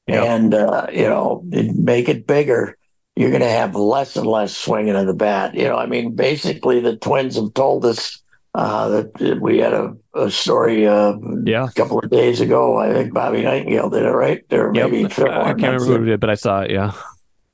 yep. 0.07 0.23
and 0.25 0.53
uh, 0.53 0.87
you 0.91 1.03
know 1.03 1.41
make 1.45 2.09
it 2.09 2.27
bigger 2.27 2.77
you're 3.15 3.31
going 3.31 3.41
to 3.41 3.49
have 3.49 3.75
less 3.75 4.15
and 4.15 4.27
less 4.27 4.55
swinging 4.55 4.95
of 4.95 5.07
the 5.07 5.13
bat 5.13 5.55
you 5.55 5.63
know 5.63 5.77
i 5.77 5.85
mean 5.85 6.15
basically 6.15 6.79
the 6.79 6.97
twins 6.97 7.35
have 7.35 7.53
told 7.53 7.85
us 7.85 8.21
uh, 8.55 8.89
that 8.89 9.39
we 9.39 9.59
had 9.59 9.73
a, 9.73 9.95
a 10.15 10.31
story 10.31 10.87
uh, 10.87 11.13
yeah. 11.45 11.67
a 11.67 11.71
couple 11.71 11.99
of 11.99 12.09
days 12.09 12.41
ago 12.41 12.77
i 12.77 12.91
think 12.93 13.13
bobby 13.13 13.41
nightengale 13.41 13.91
did 13.91 14.03
it 14.03 14.11
right 14.11 14.47
there 14.49 14.73
yep. 14.73 14.91
maybe 14.91 15.05
i 15.05 15.09
can't 15.09 15.61
remember 15.61 15.85
who 15.85 16.05
did 16.05 16.19
but 16.19 16.29
i 16.29 16.35
saw 16.35 16.61
it 16.61 16.71
yeah 16.71 16.93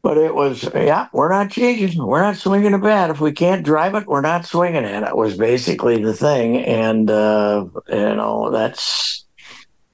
but 0.05 0.19
it 0.19 0.35
was, 0.35 0.69
yeah, 0.75 1.07
we're 1.13 1.31
not 1.31 1.49
changing. 1.49 1.97
We're 1.97 2.21
not 2.21 2.35
swinging 2.35 2.75
a 2.75 2.77
bat. 2.77 3.09
If 3.09 3.19
we 3.19 3.31
can't 3.31 3.65
drive 3.65 3.95
it, 3.95 4.05
we're 4.05 4.21
not 4.21 4.45
swinging 4.45 4.83
it. 4.83 5.01
It 5.01 5.17
was 5.17 5.35
basically 5.35 6.03
the 6.03 6.13
thing. 6.13 6.57
And, 6.57 7.09
uh, 7.09 7.65
you 7.89 7.95
know, 7.95 8.51
that's 8.51 9.25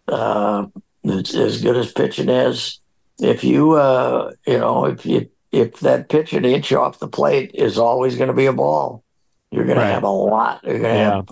uh, 0.10 0.66
it's 1.06 1.34
as 1.34 1.62
good 1.62 1.78
as 1.78 1.94
pitching 1.94 2.28
is. 2.28 2.82
If 3.22 3.46
you, 3.46 3.76
uh, 3.76 4.34
you 4.46 4.58
know, 4.58 4.84
if 4.88 5.06
you, 5.06 5.30
if 5.54 5.80
that 5.80 6.10
pitch 6.10 6.34
an 6.34 6.44
inch 6.44 6.74
off 6.74 7.00
the 7.00 7.08
plate 7.08 7.52
is 7.54 7.78
always 7.78 8.18
going 8.18 8.28
to 8.28 8.34
be 8.34 8.48
a 8.48 8.54
ball, 8.54 9.06
you're 9.50 9.64
going 9.64 9.78
right. 9.78 9.86
to 9.86 9.94
have 9.94 10.04
a 10.04 10.10
lot. 10.10 10.60
You're 10.66 10.80
going 10.80 10.84
to 10.84 10.90
yeah. 10.90 11.16
have 11.16 11.30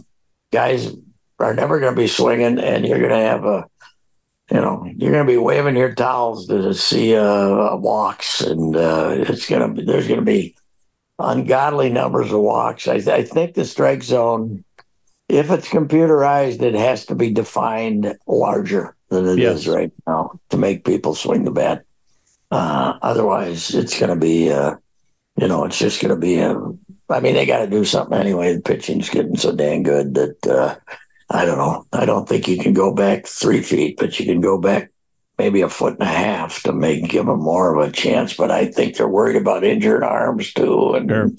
guys 0.54 0.96
are 1.38 1.54
never 1.54 1.82
going 1.82 1.94
to 1.94 2.02
be 2.02 2.08
swinging, 2.08 2.58
and 2.58 2.86
you're 2.86 3.00
going 3.00 3.10
to 3.10 3.18
have 3.18 3.44
a 3.44 3.66
you 4.52 4.60
know, 4.60 4.84
you're 4.98 5.12
going 5.12 5.26
to 5.26 5.32
be 5.32 5.38
waving 5.38 5.76
your 5.76 5.94
towels 5.94 6.48
to 6.48 6.74
see 6.74 7.16
uh, 7.16 7.76
walks, 7.76 8.42
and 8.42 8.76
uh, 8.76 9.14
it's 9.16 9.48
going 9.48 9.62
to 9.62 9.74
be 9.74 9.86
there's 9.86 10.08
going 10.08 10.20
to 10.20 10.26
be 10.26 10.56
ungodly 11.20 11.90
numbers 11.90 12.32
of 12.32 12.40
walks. 12.40 12.88
I, 12.88 12.96
I, 12.96 13.24
think 13.24 13.54
the 13.54 13.66
strike 13.66 14.04
zone, 14.04 14.64
if 15.28 15.52
it's 15.52 15.68
computerized, 15.68 16.62
it 16.62 16.74
has 16.74 17.06
to 17.08 17.16
be 17.16 17.30
defined 17.32 18.16
larger 18.26 18.96
than 19.10 19.28
it 19.28 19.38
yes. 19.38 19.60
is 19.60 19.68
right 19.68 19.92
now 20.08 20.40
to 20.50 20.58
make 20.58 20.86
people 20.86 21.14
swing 21.14 21.44
the 21.44 21.52
bat. 21.52 21.84
Uh, 22.50 22.98
otherwise, 23.02 23.76
it's 23.76 24.00
going 24.00 24.10
to 24.10 24.16
be, 24.16 24.52
uh, 24.52 24.76
you 25.38 25.48
know, 25.48 25.66
it's 25.66 25.78
just 25.78 26.02
going 26.02 26.14
to 26.14 26.20
be. 26.20 26.40
A, 26.40 26.56
I 27.12 27.20
mean, 27.20 27.36
they 27.36 27.46
got 27.46 27.60
to 27.60 27.68
do 27.68 27.86
something 27.86 28.18
anyway. 28.18 28.56
The 28.56 28.62
pitching's 28.62 29.10
getting 29.10 29.38
so 29.38 29.52
dang 29.56 29.84
good 29.84 30.16
that 30.16 30.48
uh, 30.48 30.76
I 31.30 31.46
don't 31.46 31.58
know. 31.58 31.86
I 31.94 32.06
don't 32.06 32.28
think 32.28 32.48
you 32.48 32.58
can 32.58 32.74
go 32.74 32.94
back 32.94 33.28
three 33.28 33.62
feet, 33.62 33.98
but 33.98 34.20
you 34.20 34.26
can 34.26 34.42
go 34.42 34.60
back 34.60 34.92
maybe 35.38 35.62
a 35.62 35.70
foot 35.70 35.94
and 35.94 36.04
a 36.04 36.12
half 36.12 36.64
to 36.64 36.74
make 36.74 37.08
give 37.08 37.26
them 37.26 37.40
more 37.40 37.76
of 37.76 37.88
a 37.88 37.92
chance. 37.92 38.34
But 38.34 38.52
I 38.52 38.66
think 38.66 38.96
they're 38.96 39.08
worried 39.08 39.36
about 39.36 39.64
injured 39.64 40.04
arms 40.04 40.54
too 40.54 40.94
and 40.94 41.10
sure. 41.10 41.32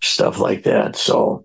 stuff 0.00 0.38
like 0.38 0.62
that. 0.62 0.96
So, 0.96 1.44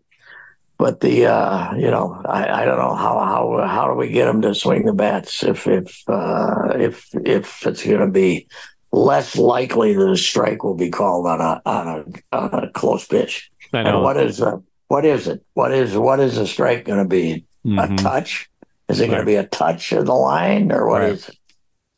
but 0.78 1.02
the 1.02 1.26
uh, 1.26 1.74
you 1.76 1.90
know, 1.90 2.22
I, 2.26 2.62
I 2.62 2.66
don't 2.66 2.78
know 2.78 2.96
how 2.96 3.20
how 3.20 3.68
how 3.68 3.88
do 3.88 3.96
we 3.96 4.10
get 4.10 4.26
them 4.26 4.42
to 4.44 4.54
swing 4.54 4.86
the 4.86 4.94
bats 4.94 5.44
if 5.44 5.68
if 5.68 6.04
uh, 6.08 6.74
if 6.78 7.10
if 7.26 7.66
it's 7.66 7.84
going 7.84 8.00
to 8.00 8.08
be 8.08 8.48
less 8.92 9.36
likely 9.36 9.94
that 9.94 10.10
a 10.10 10.18
strike 10.18 10.64
will 10.64 10.76
be 10.76 10.90
called 10.90 11.28
on 11.28 11.42
a 11.42 11.62
on 11.66 11.88
a, 12.32 12.36
on 12.36 12.64
a 12.64 12.72
close 12.72 13.06
pitch. 13.08 13.50
I 13.74 13.82
And 13.82 14.02
what 14.02 14.18
is 14.18 14.40
a, 14.40 14.62
what 14.88 15.04
is 15.04 15.28
it? 15.28 15.44
What 15.56 15.74
is 15.74 15.98
what 15.98 16.20
is 16.20 16.38
a 16.38 16.48
strike 16.48 16.86
going 16.86 17.00
to 17.00 17.10
be? 17.10 17.46
Mm-hmm. 17.68 17.94
a 17.94 17.98
touch? 17.98 18.50
Is 18.90 19.00
it 19.00 19.08
going 19.08 19.20
to 19.20 19.26
be 19.26 19.36
a 19.36 19.46
touch 19.46 19.92
of 19.92 20.06
the 20.06 20.14
line, 20.14 20.72
or 20.72 20.88
what 20.88 21.02
right. 21.02 21.12
is 21.12 21.28
it? 21.28 21.36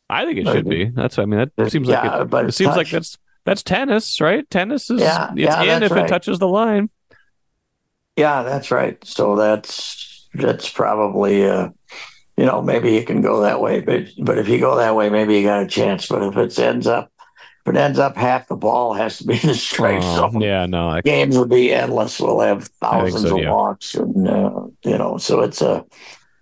I 0.10 0.26
think 0.26 0.40
it 0.40 0.48
should 0.48 0.68
be. 0.68 0.86
That's. 0.86 1.20
I 1.20 1.26
mean, 1.26 1.52
that 1.56 1.72
seems 1.72 1.88
yeah, 1.88 2.02
like 2.02 2.22
it, 2.22 2.30
but 2.30 2.46
it 2.46 2.52
seems 2.54 2.70
touch. 2.70 2.78
like 2.78 2.90
that's 2.90 3.18
that's 3.46 3.64
tennis, 3.64 4.20
right? 4.20 4.50
Tennis 4.50 4.90
is 4.90 5.02
yeah, 5.02 5.32
it's 5.32 5.40
yeah, 5.40 5.62
in 5.62 5.84
if 5.84 5.92
right. 5.92 6.06
it 6.06 6.08
touches 6.08 6.40
the 6.40 6.48
line. 6.48 6.90
Yeah, 8.16 8.44
that's 8.44 8.72
right. 8.72 9.04
So 9.06 9.36
that's 9.36 10.28
that's 10.34 10.70
probably 10.70 11.46
uh, 11.46 11.70
you 12.38 12.46
know 12.46 12.62
maybe 12.62 12.94
you 12.94 13.06
can 13.06 13.22
go 13.22 13.42
that 13.42 13.62
way, 13.62 13.82
but 13.82 14.08
but 14.18 14.40
if 14.40 14.50
you 14.50 14.60
go 14.60 14.78
that 14.78 14.96
way, 14.96 15.10
maybe 15.10 15.38
you 15.38 15.44
got 15.44 15.64
a 15.64 15.68
chance. 15.68 16.08
But 16.08 16.24
if 16.24 16.38
it 16.38 16.60
ends 16.60 16.88
up 16.88 17.12
if 17.66 17.76
it 17.76 17.78
ends 17.78 18.00
up 18.00 18.16
half 18.16 18.48
the 18.48 18.56
ball 18.56 18.94
has 18.94 19.18
to 19.20 19.26
be 19.26 19.34
in 19.42 19.48
the 19.48 19.56
strike 19.56 20.02
oh, 20.02 20.32
zone. 20.32 20.42
Yeah, 20.42 20.66
no, 20.66 20.90
I... 20.90 21.02
games 21.02 21.38
would 21.38 21.50
be 21.50 21.74
endless. 21.74 22.20
We'll 22.20 22.40
have 22.42 22.68
thousands 22.82 23.30
so, 23.30 23.38
of 23.38 23.44
yeah. 23.44 23.52
walks, 23.52 23.96
and 23.96 24.28
uh, 24.28 24.62
you 24.84 24.98
know, 24.98 25.18
so 25.18 25.42
it's 25.42 25.62
a, 25.62 25.86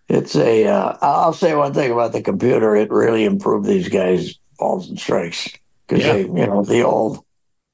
it's 0.08 0.36
a. 0.36 0.66
Uh, 0.66 0.98
I'll 1.02 1.34
say 1.34 1.56
one 1.56 1.74
thing 1.74 1.92
about 1.92 2.14
the 2.14 2.22
computer: 2.22 2.76
it 2.76 2.92
really 2.92 3.26
improved 3.26 3.66
these 3.66 3.90
guys' 3.90 4.38
balls 4.58 4.90
and 4.90 5.00
strikes 5.00 5.50
because 5.88 6.06
yeah. 6.06 6.14
they, 6.14 6.22
you 6.22 6.48
know, 6.48 6.64
the 6.64 6.82
old. 6.82 7.24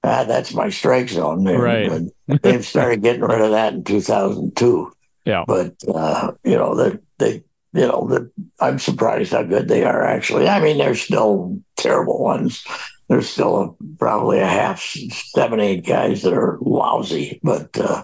Ah, 0.06 0.26
that's 0.26 0.54
my 0.54 0.70
strike 0.70 1.08
zone. 1.08 1.48
And, 1.48 1.64
right. 1.64 2.02
they've 2.42 2.66
started 2.66 3.02
getting 3.02 3.22
rid 3.22 3.40
of 3.40 3.52
that 3.52 3.74
in 3.74 3.86
2002. 3.86 4.92
Yeah. 5.24 5.46
But 5.48 5.76
uh, 5.88 6.34
you 6.44 6.58
know, 6.58 6.76
they 6.76 6.98
they 7.20 7.44
you 7.74 7.88
know, 7.88 8.08
the, 8.08 8.32
I'm 8.60 8.80
surprised 8.80 9.32
how 9.32 9.44
good 9.44 9.68
they 9.68 9.84
are 9.84 10.04
actually. 10.04 10.48
I 10.48 10.60
mean, 10.60 10.78
they're 10.78 10.96
still 10.96 11.60
terrible 11.76 12.22
ones 12.22 12.64
there's 13.08 13.30
still 13.30 13.58
a, 13.62 13.84
probably 13.98 14.40
a 14.40 14.48
half 14.48 14.82
seven, 14.82 15.60
eight 15.60 15.86
guys 15.86 16.22
that 16.24 16.34
are 16.34 16.58
lousy, 16.62 17.40
but 17.44 17.78
uh, 17.78 18.04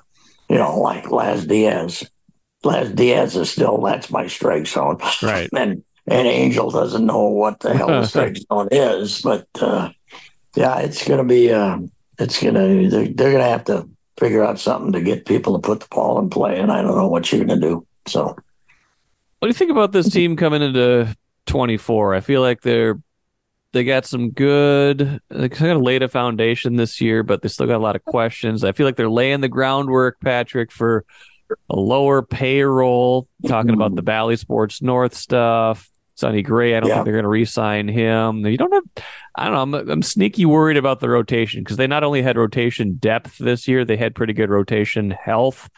you 0.49 0.57
know, 0.57 0.79
like 0.79 1.09
Laz 1.11 1.45
Diaz. 1.45 2.09
Laz 2.63 2.91
Diaz 2.91 3.35
is 3.35 3.49
still 3.49 3.81
that's 3.81 4.11
my 4.11 4.27
strike 4.27 4.67
zone, 4.67 4.97
right? 5.23 5.49
And 5.53 5.83
and 6.05 6.27
Angel 6.27 6.69
doesn't 6.69 7.05
know 7.05 7.23
what 7.23 7.59
the 7.61 7.73
hell 7.73 7.87
the 7.87 8.05
strike 8.07 8.37
zone 8.37 8.67
is, 8.71 9.21
but 9.21 9.47
uh, 9.59 9.89
yeah, 10.55 10.79
it's 10.79 11.07
gonna 11.07 11.23
be 11.23 11.51
uh, 11.51 11.79
it's 12.17 12.41
gonna 12.41 12.89
they're, 12.89 13.07
they're 13.07 13.31
gonna 13.31 13.43
have 13.43 13.65
to 13.65 13.89
figure 14.19 14.43
out 14.43 14.59
something 14.59 14.91
to 14.91 15.01
get 15.01 15.25
people 15.25 15.53
to 15.53 15.65
put 15.65 15.79
the 15.79 15.87
ball 15.89 16.19
in 16.19 16.29
play, 16.29 16.59
and 16.59 16.71
I 16.71 16.81
don't 16.81 16.97
know 16.97 17.07
what 17.07 17.31
you're 17.31 17.45
gonna 17.45 17.61
do. 17.61 17.87
So, 18.05 18.35
what 19.39 19.47
do 19.47 19.49
you 19.49 19.53
think 19.53 19.71
about 19.71 19.91
this 19.91 20.07
mm-hmm. 20.07 20.13
team 20.13 20.35
coming 20.35 20.61
into 20.61 21.15
24? 21.45 22.13
I 22.15 22.19
feel 22.19 22.41
like 22.41 22.61
they're 22.61 23.01
They 23.71 23.83
got 23.83 24.05
some 24.05 24.31
good. 24.31 25.21
They 25.29 25.49
kind 25.49 25.71
of 25.71 25.81
laid 25.81 26.03
a 26.03 26.09
foundation 26.09 26.75
this 26.75 26.99
year, 26.99 27.23
but 27.23 27.41
they 27.41 27.47
still 27.49 27.67
got 27.67 27.77
a 27.77 27.83
lot 27.83 27.95
of 27.95 28.03
questions. 28.03 28.63
I 28.63 28.73
feel 28.73 28.85
like 28.85 28.95
they're 28.95 29.09
laying 29.09 29.41
the 29.41 29.47
groundwork, 29.47 30.19
Patrick, 30.19 30.71
for 30.71 31.05
a 31.69 31.75
lower 31.75 32.21
payroll. 32.21 33.27
Talking 33.47 33.73
about 33.73 33.95
the 33.95 34.01
mm-hmm. 34.01 34.05
Bally 34.05 34.35
Sports 34.35 34.81
North 34.81 35.15
stuff, 35.15 35.89
Sonny 36.15 36.41
Gray. 36.41 36.75
I 36.75 36.81
don't 36.81 36.89
yeah. 36.89 36.95
think 36.95 37.05
they're 37.05 37.13
going 37.13 37.23
to 37.23 37.29
re-sign 37.29 37.87
him. 37.87 38.45
You 38.45 38.57
don't 38.57 38.73
have. 38.73 39.05
I 39.35 39.45
don't 39.45 39.71
know. 39.71 39.79
I'm, 39.79 39.89
I'm 39.89 40.01
sneaky 40.01 40.45
worried 40.45 40.77
about 40.77 40.99
the 40.99 41.09
rotation 41.09 41.61
because 41.61 41.77
they 41.77 41.87
not 41.87 42.03
only 42.03 42.21
had 42.21 42.37
rotation 42.37 42.95
depth 42.95 43.37
this 43.37 43.67
year, 43.67 43.85
they 43.85 43.97
had 43.97 44.15
pretty 44.15 44.33
good 44.33 44.49
rotation 44.49 45.11
health 45.11 45.69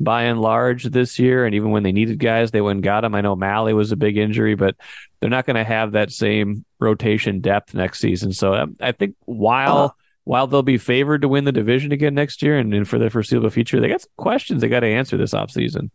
by 0.00 0.22
and 0.22 0.40
large 0.40 0.84
this 0.84 1.18
year. 1.18 1.44
And 1.44 1.54
even 1.54 1.70
when 1.70 1.82
they 1.82 1.92
needed 1.92 2.18
guys, 2.18 2.50
they 2.50 2.60
went 2.60 2.78
and 2.78 2.82
got 2.82 3.02
them. 3.02 3.14
I 3.14 3.20
know 3.20 3.36
Mahle 3.36 3.74
was 3.74 3.92
a 3.92 3.96
big 3.96 4.16
injury, 4.16 4.54
but 4.54 4.74
they're 5.20 5.30
not 5.30 5.46
going 5.46 5.56
to 5.56 5.64
have 5.64 5.92
that 5.92 6.10
same 6.10 6.64
rotation 6.78 7.40
depth 7.40 7.74
next 7.74 8.00
season. 8.00 8.32
So 8.32 8.54
um, 8.54 8.76
I 8.80 8.92
think 8.92 9.14
while 9.26 9.78
uh, 9.78 9.90
while 10.24 10.46
they'll 10.46 10.62
be 10.62 10.78
favored 10.78 11.22
to 11.22 11.28
win 11.28 11.44
the 11.44 11.52
division 11.52 11.92
again 11.92 12.14
next 12.14 12.42
year 12.42 12.58
and, 12.58 12.72
and 12.72 12.88
for 12.88 12.98
the 12.98 13.10
foreseeable 13.10 13.50
future, 13.50 13.80
they 13.80 13.88
got 13.88 14.00
some 14.00 14.10
questions 14.16 14.60
they 14.60 14.68
got 14.68 14.80
to 14.80 14.86
answer 14.86 15.16
this 15.16 15.34
offseason. 15.34 15.90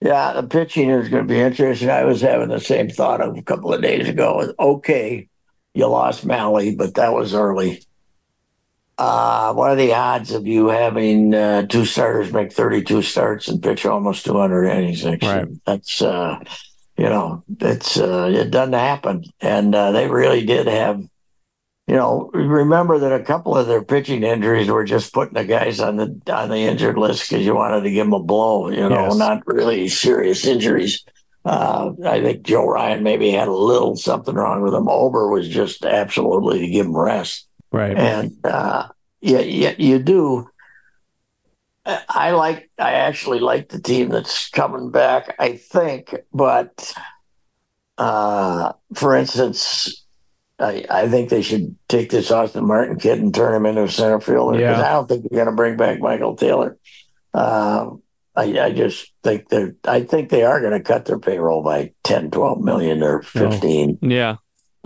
Yeah, 0.00 0.34
the 0.34 0.42
pitching 0.42 0.90
is 0.90 1.08
going 1.08 1.26
to 1.26 1.32
be 1.32 1.40
interesting. 1.40 1.88
I 1.88 2.04
was 2.04 2.20
having 2.20 2.48
the 2.48 2.60
same 2.60 2.90
thought 2.90 3.20
a 3.20 3.42
couple 3.42 3.72
of 3.72 3.80
days 3.80 4.08
ago. 4.08 4.52
Okay, 4.58 5.28
you 5.72 5.86
lost 5.86 6.26
Mahle, 6.26 6.76
but 6.76 6.94
that 6.94 7.14
was 7.14 7.32
early. 7.32 7.82
Uh, 8.98 9.52
what 9.52 9.70
are 9.70 9.76
the 9.76 9.92
odds 9.92 10.32
of 10.32 10.46
you 10.46 10.68
having 10.68 11.34
uh, 11.34 11.66
two 11.66 11.84
starters 11.84 12.32
make 12.32 12.50
32 12.50 13.02
starts 13.02 13.46
and 13.46 13.62
pitch 13.62 13.84
almost 13.84 14.24
200 14.24 14.64
innings 14.64 15.04
right. 15.04 15.48
That's, 15.66 16.00
uh, 16.00 16.40
you 16.96 17.04
know, 17.04 17.44
it's 17.60 17.98
uh, 17.98 18.32
it 18.34 18.50
doesn't 18.50 18.72
happen. 18.72 19.24
And 19.40 19.74
uh, 19.74 19.92
they 19.92 20.08
really 20.08 20.46
did 20.46 20.66
have, 20.66 20.98
you 21.00 21.94
know, 21.94 22.30
remember 22.32 22.98
that 23.00 23.12
a 23.12 23.22
couple 23.22 23.54
of 23.54 23.66
their 23.66 23.84
pitching 23.84 24.22
injuries 24.22 24.68
were 24.68 24.84
just 24.84 25.12
putting 25.12 25.34
the 25.34 25.44
guys 25.44 25.78
on 25.78 25.96
the 25.96 26.18
on 26.32 26.48
the 26.48 26.56
injured 26.56 26.96
list 26.96 27.28
because 27.28 27.44
you 27.44 27.54
wanted 27.54 27.82
to 27.82 27.90
give 27.90 28.06
them 28.06 28.14
a 28.14 28.22
blow. 28.22 28.70
You 28.70 28.88
know, 28.88 29.08
yes. 29.08 29.16
not 29.16 29.46
really 29.46 29.88
serious 29.88 30.46
injuries. 30.46 31.04
Uh, 31.44 31.92
I 32.04 32.22
think 32.22 32.42
Joe 32.42 32.66
Ryan 32.66 33.02
maybe 33.04 33.30
had 33.30 33.46
a 33.46 33.52
little 33.52 33.94
something 33.94 34.34
wrong 34.34 34.62
with 34.62 34.74
him. 34.74 34.88
Ober 34.88 35.28
was 35.28 35.48
just 35.48 35.84
absolutely 35.84 36.60
to 36.60 36.68
give 36.68 36.86
him 36.86 36.96
rest. 36.96 37.46
Right. 37.76 37.96
And 37.96 38.32
uh, 38.44 38.88
yeah, 39.20 39.40
yeah, 39.40 39.74
you 39.78 39.98
do. 39.98 40.48
I 41.86 42.32
like. 42.32 42.70
I 42.78 42.92
actually 42.92 43.38
like 43.38 43.68
the 43.68 43.80
team 43.80 44.08
that's 44.08 44.48
coming 44.48 44.90
back. 44.90 45.36
I 45.38 45.56
think, 45.56 46.14
but 46.32 46.92
uh, 47.96 48.72
for 48.94 49.14
instance, 49.14 50.04
I, 50.58 50.84
I 50.88 51.08
think 51.08 51.28
they 51.28 51.42
should 51.42 51.76
take 51.88 52.10
this 52.10 52.30
Austin 52.30 52.66
Martin 52.66 52.98
kid 52.98 53.20
and 53.20 53.34
turn 53.34 53.54
him 53.54 53.66
into 53.66 53.84
a 53.84 53.88
center 53.88 54.20
fielder 54.20 54.58
because 54.58 54.78
yeah. 54.78 54.88
I 54.88 54.92
don't 54.92 55.08
think 55.08 55.22
they're 55.22 55.44
going 55.44 55.46
to 55.46 55.56
bring 55.56 55.76
back 55.76 56.00
Michael 56.00 56.34
Taylor. 56.34 56.78
Uh, 57.34 57.90
I, 58.34 58.58
I, 58.60 58.72
just 58.72 59.12
think 59.22 59.48
they're. 59.48 59.74
I 59.84 60.02
think 60.02 60.30
they 60.30 60.44
are 60.44 60.60
going 60.60 60.72
to 60.72 60.80
cut 60.80 61.04
their 61.04 61.18
payroll 61.18 61.62
by 61.62 61.92
10, 62.04 62.30
12 62.30 62.60
million 62.60 63.02
or 63.02 63.22
fifteen. 63.22 63.98
Oh, 64.02 64.06
yeah, 64.06 64.36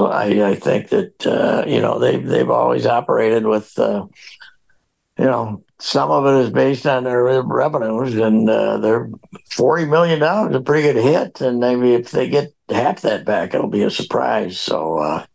I, 0.07 0.51
I 0.51 0.55
think 0.55 0.89
that 0.89 1.27
uh, 1.27 1.65
you 1.67 1.81
know 1.81 1.99
they've 1.99 2.25
they've 2.25 2.51
always 2.51 2.87
operated 2.87 3.47
with 3.47 3.79
uh, 3.79 4.07
you 5.19 5.25
know 5.25 5.65
some 5.79 6.11
of 6.11 6.27
it 6.27 6.45
is 6.45 6.51
based 6.51 6.87
on 6.87 7.05
their 7.05 7.43
revenues, 7.43 8.15
and 8.15 8.49
uh, 8.49 8.79
they're 8.79 9.11
forty 9.51 9.87
million 9.87 10.21
dollars 10.21 10.55
a 10.55 10.61
pretty 10.61 10.83
good 10.83 11.03
hit, 11.03 11.41
and 11.41 11.59
maybe 11.59 11.95
if 11.95 12.11
they 12.11 12.29
get 12.29 12.55
half 12.69 13.01
that 13.03 13.25
back, 13.25 13.55
it'll 13.55 13.69
be 13.69 13.83
a 13.83 13.91
surprise. 13.91 14.61
So 14.61 14.99
uh, 14.99 15.27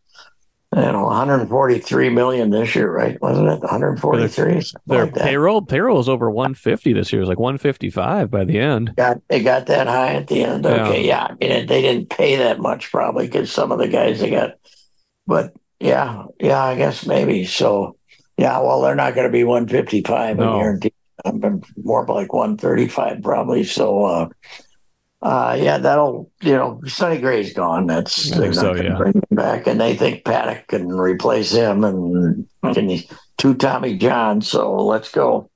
you 0.75 0.81
know, 0.81 1.05
143 1.05 2.09
million 2.09 2.49
this 2.49 2.75
year, 2.75 2.91
right? 2.91 3.19
Wasn't 3.21 3.47
it 3.47 3.61
143? 3.61 4.61
Their, 4.87 5.05
like 5.05 5.15
payroll 5.15 5.61
payroll 5.61 6.01
is 6.01 6.09
over 6.09 6.29
150 6.29 6.91
this 6.91 7.13
year. 7.13 7.21
It 7.21 7.23
was 7.23 7.29
like 7.29 7.39
155 7.39 8.29
by 8.29 8.43
the 8.43 8.59
end. 8.59 8.93
Got 8.97 9.21
they 9.29 9.41
got 9.41 9.67
that 9.67 9.87
high 9.87 10.15
at 10.15 10.27
the 10.27 10.43
end. 10.43 10.65
Okay, 10.65 11.05
yeah. 11.05 11.29
yeah. 11.39 11.49
I 11.49 11.59
mean, 11.59 11.67
they 11.67 11.81
didn't 11.81 12.09
pay 12.09 12.35
that 12.35 12.59
much 12.59 12.91
probably 12.91 13.25
because 13.27 13.49
some 13.51 13.71
of 13.71 13.79
the 13.79 13.87
guys 13.87 14.19
they 14.19 14.31
got, 14.31 14.55
but 15.25 15.53
yeah, 15.79 16.25
yeah, 16.41 16.61
I 16.61 16.75
guess 16.75 17.05
maybe. 17.05 17.45
So 17.45 17.95
yeah, 18.37 18.59
well, 18.59 18.81
they're 18.81 18.95
not 18.95 19.15
going 19.15 19.27
to 19.27 19.31
be 19.31 19.45
155 19.45 20.37
no. 20.37 20.77
I'm 21.23 21.61
more 21.81 22.05
like 22.05 22.33
135 22.33 23.23
probably. 23.23 23.63
So. 23.63 24.03
uh 24.03 24.29
uh, 25.25 25.57
yeah, 25.59 25.79
that'll 25.79 26.29
you 26.41 26.53
know 26.53 26.79
Sonny 26.85 27.17
Gray's 27.17 27.51
gone. 27.51 27.87
That's 27.87 28.29
they're 28.29 28.45
not 28.45 28.55
so, 28.55 28.73
going 28.73 28.83
to 28.83 28.89
yeah. 28.91 28.97
bring 28.97 29.13
him 29.13 29.23
back, 29.31 29.65
and 29.65 29.81
they 29.81 29.95
think 29.95 30.23
Paddack 30.23 30.67
can 30.67 30.87
replace 30.87 31.51
him, 31.51 31.83
and 31.83 32.47
can 32.61 32.89
he, 32.89 33.09
two 33.37 33.55
Tommy 33.55 33.97
John. 33.97 34.41
So 34.41 34.75
let's 34.75 35.11
go. 35.11 35.49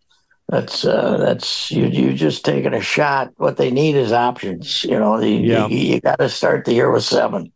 That's 0.48 0.86
uh, 0.86 1.18
that's 1.18 1.70
you. 1.70 1.86
You 1.86 2.14
just 2.14 2.44
taking 2.44 2.74
a 2.74 2.82
shot. 2.82 3.32
What 3.38 3.58
they 3.58 3.70
need 3.70 3.96
is 3.96 4.12
options. 4.12 4.84
You 4.84 4.98
know, 4.98 5.20
the, 5.20 5.30
yeah. 5.30 5.68
you, 5.68 5.78
you 5.78 6.02
got 6.02 6.18
to 6.18 6.30
start 6.30 6.66
the 6.66 6.74
year 6.74 6.92
with 6.92 7.04
seven 7.04 7.52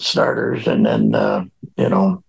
starters, 0.00 0.66
and 0.66 0.86
then 0.86 1.14
uh, 1.14 1.44
you 1.76 1.90
know, 1.90 2.24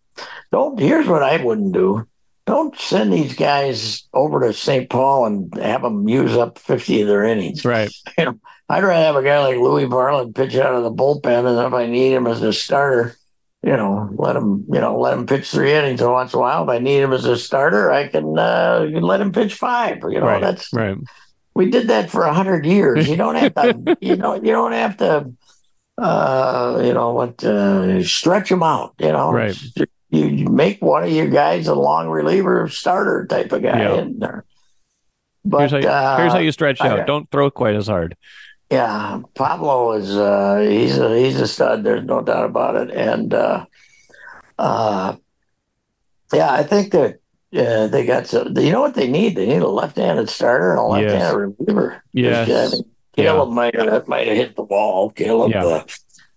don't. 0.51 0.77
Here's 0.77 1.07
what 1.07 1.23
I 1.23 1.41
wouldn't 1.41 1.71
do. 1.71 2.05
Don't 2.47 2.79
send 2.79 3.11
these 3.11 3.35
guys 3.35 4.07
over 4.13 4.39
to 4.39 4.53
St. 4.53 4.89
Paul 4.89 5.25
and 5.25 5.53
have 5.55 5.81
them 5.81 6.07
use 6.07 6.35
up 6.37 6.57
50 6.57 7.01
of 7.01 7.07
their 7.07 7.25
innings. 7.25 7.63
Right. 7.63 7.91
You 8.17 8.25
know, 8.25 8.39
I'd 8.69 8.83
rather 8.83 9.05
have 9.05 9.15
a 9.15 9.23
guy 9.23 9.39
like 9.39 9.57
Louis 9.57 9.85
Varland 9.85 10.33
pitch 10.33 10.55
out 10.55 10.73
of 10.73 10.83
the 10.83 10.91
bullpen, 10.91 11.45
and 11.45 11.67
if 11.67 11.73
I 11.73 11.85
need 11.85 12.13
him 12.13 12.25
as 12.25 12.41
a 12.41 12.51
starter, 12.51 13.15
you 13.61 13.71
know, 13.77 14.09
let 14.13 14.35
him, 14.35 14.65
you 14.71 14.79
know, 14.79 14.99
let 14.99 15.13
him 15.13 15.25
pitch 15.25 15.51
three 15.51 15.73
innings 15.73 16.01
once 16.01 16.33
in 16.33 16.37
a 16.37 16.41
while. 16.41 16.63
If 16.63 16.69
I 16.69 16.79
need 16.79 17.01
him 17.01 17.13
as 17.13 17.25
a 17.25 17.37
starter, 17.37 17.91
I 17.91 18.07
can, 18.07 18.37
uh, 18.37 18.87
can 18.91 19.03
let 19.03 19.21
him 19.21 19.31
pitch 19.31 19.53
five. 19.53 19.99
You 20.09 20.19
know, 20.19 20.25
right, 20.25 20.41
that's 20.41 20.71
right. 20.73 20.97
We 21.53 21.69
did 21.69 21.89
that 21.89 22.09
for 22.09 22.23
a 22.23 22.33
hundred 22.33 22.65
years. 22.65 23.07
You 23.07 23.17
don't 23.17 23.35
have 23.35 23.53
to, 23.55 23.97
you 24.01 24.15
know, 24.15 24.35
you 24.35 24.51
don't 24.51 24.73
have 24.73 24.97
to, 24.97 25.31
uh, 25.97 26.81
you 26.83 26.93
know, 26.93 27.13
what, 27.13 27.43
uh, 27.43 28.03
stretch 28.03 28.49
them 28.49 28.63
out. 28.63 28.95
You 28.99 29.11
know, 29.11 29.31
right. 29.31 29.57
You, 30.09 30.25
you 30.25 30.45
make 30.45 30.81
one 30.81 31.03
of 31.03 31.11
your 31.11 31.27
guys 31.27 31.67
a 31.67 31.75
long 31.75 32.07
reliever 32.07 32.69
starter 32.69 33.25
type 33.27 33.51
of 33.51 33.61
guy 33.61 33.79
yep. 33.79 33.99
in 33.99 34.19
there. 34.19 34.45
But 35.43 35.59
here's 35.59 35.71
how, 35.71 35.77
you, 35.77 35.87
uh, 35.87 36.17
here's 36.17 36.33
how 36.33 36.39
you 36.39 36.51
stretch 36.51 36.81
out. 36.81 36.99
I, 36.99 37.05
don't 37.05 37.29
throw 37.31 37.51
quite 37.51 37.75
as 37.75 37.87
hard. 37.87 38.15
Yeah, 38.69 39.21
Pablo 39.35 39.93
is 39.93 40.15
uh, 40.15 40.59
he's 40.59 40.97
a 40.97 41.17
he's 41.17 41.39
a 41.39 41.47
stud. 41.47 41.83
There's 41.83 42.03
no 42.03 42.21
doubt 42.21 42.45
about 42.45 42.75
it. 42.75 42.91
And 42.91 43.33
uh, 43.33 43.65
uh, 44.59 45.15
yeah, 46.33 46.51
I 46.51 46.63
think 46.63 46.91
that 46.91 47.19
uh, 47.55 47.87
they 47.87 48.05
got 48.05 48.27
some. 48.27 48.57
You 48.57 48.71
know 48.71 48.81
what 48.81 48.95
they 48.95 49.07
need? 49.07 49.35
They 49.37 49.45
need 49.45 49.61
a 49.61 49.69
left-handed 49.69 50.29
starter 50.29 50.71
and 50.71 50.79
a 50.79 50.83
left-handed 50.83 51.21
yes. 51.21 51.55
reliever. 51.59 52.03
Yes. 52.11 52.73
I 52.73 52.75
mean, 52.75 52.83
Caleb 53.15 53.49
yeah. 53.49 53.55
might 53.55 53.75
have 53.75 54.07
might 54.07 54.27
have 54.27 54.37
hit 54.37 54.55
the 54.57 54.63
wall. 54.63 55.11
Caleb 55.11 55.51
yeah. 55.51 55.65
uh, 55.65 55.83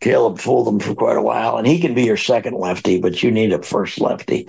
Caleb 0.01 0.39
fooled 0.39 0.67
them 0.67 0.81
for 0.81 0.95
quite 0.95 1.17
a 1.17 1.23
while, 1.23 1.59
and 1.59 1.67
he 1.67 1.79
can 1.79 1.95
be 1.95 2.05
your 2.05 2.17
second 2.17 2.55
lefty, 2.57 3.01
but 3.01 3.23
you 3.23 3.31
need 3.31 3.53
a 3.53 3.63
first 3.63 4.01
lefty. 4.01 4.49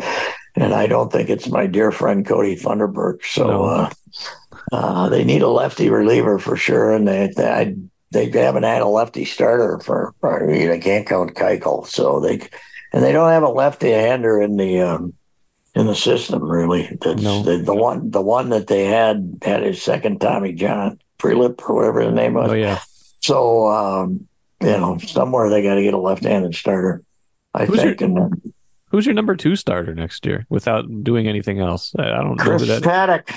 And 0.56 0.74
I 0.74 0.88
don't 0.88 1.12
think 1.12 1.30
it's 1.30 1.48
my 1.48 1.68
dear 1.68 1.92
friend 1.92 2.26
Kody 2.26 2.60
Funderburk. 2.60 3.24
So. 3.26 3.48
No. 3.48 3.64
Uh, 3.66 3.90
uh, 4.72 5.10
they 5.10 5.24
need 5.24 5.42
a 5.42 5.50
lefty 5.50 5.90
reliever 5.90 6.40
for 6.40 6.56
sure, 6.56 6.92
and 6.92 7.08
they 7.08 7.32
they, 7.36 8.30
they 8.30 8.40
haven't 8.40 8.64
had 8.64 8.82
a 8.82 8.88
lefty 8.88 9.26
starter 9.26 9.80
for. 9.80 10.14
for 10.22 10.46
they 10.48 10.80
can't 10.80 11.08
count 11.08 11.36
Keuchel, 11.36 11.88
so 11.88 12.20
they 12.20 12.48
and 12.94 13.04
they 13.04 13.12
don't 13.12 13.30
have 13.30 13.44
a 13.44 13.50
lefty-hander 13.50 14.42
in 14.42 14.58
the 14.58 14.82
um, 14.82 15.14
in 15.76 15.88
the 15.88 15.96
system 15.96 16.44
really. 16.44 16.98
That's 17.02 17.22
no. 17.22 17.44
the, 17.44 17.58
the 17.58 17.76
one 17.76 18.12
the 18.12 18.22
one 18.22 18.50
that 18.50 18.68
they 18.68 18.86
had 18.86 19.40
had 19.42 19.64
his 19.64 19.82
second 19.82 20.20
Tommy 20.20 20.54
John 20.54 21.00
Prielipp 21.20 21.62
or 21.68 21.76
whatever 21.76 22.02
his 22.02 22.14
name 22.14 22.34
was. 22.34 22.52
Oh 22.52 22.56
yeah. 22.56 22.80
So 23.22 23.68
um, 23.68 24.28
you 24.62 24.78
know 24.78 24.97
somewhere 25.00 25.50
they 25.50 25.63
got 25.63 25.76
to 25.76 25.84
get 25.84 25.93
a 25.93 26.00
left-handed 26.00 26.56
starter. 26.56 27.04
I 27.54 27.65
who's 27.65 27.82
think. 27.82 28.00
Your, 28.00 28.10
and, 28.10 28.54
who's 28.89 29.06
your 29.06 29.15
number 29.15 29.36
two 29.36 29.56
starter 29.56 29.93
next 29.93 30.26
year 30.26 30.45
without 30.50 31.04
doing 31.04 31.28
anything 31.28 31.60
else? 31.60 31.93
I, 31.97 32.04
I 32.04 32.24
don't 32.24 32.38
Chris 32.38 32.67
know. 32.67 32.80
Chris 32.80 32.88
Paddack. 32.88 33.36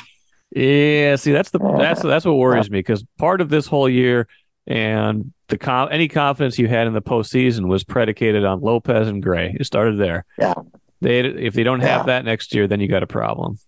Yeah, 0.51 1.17
see, 1.17 1.33
that's 1.33 1.51
the 1.51 1.59
that's 1.59 2.03
that's 2.03 2.25
what 2.25 2.37
worries 2.37 2.71
me 2.71 2.79
because 2.79 3.05
part 3.19 3.41
of 3.41 3.49
this 3.49 3.67
whole 3.67 3.89
year 3.89 4.29
and 4.67 5.33
the 5.49 5.59
com- 5.59 5.89
any 5.91 6.09
confidence 6.09 6.59
you 6.59 6.69
had 6.69 6.87
in 6.87 6.93
the 6.93 7.03
postseason 7.03 7.67
was 7.67 7.83
predicated 7.83 8.45
on 8.45 8.61
Lopez 8.61 9.09
and 9.09 9.23
Gray. 9.23 9.57
It 9.59 9.65
started 9.65 9.99
there. 9.99 10.25
Yeah. 10.39 10.55
They 11.01 11.21
if 11.21 11.55
they 11.55 11.65
don't 11.65 11.81
have 11.81 12.07
that 12.07 12.25
next 12.25 12.55
year, 12.55 12.67
then 12.67 12.81
you 12.81 12.89
got 12.89 13.03
a 13.03 13.07
problem. 13.07 13.59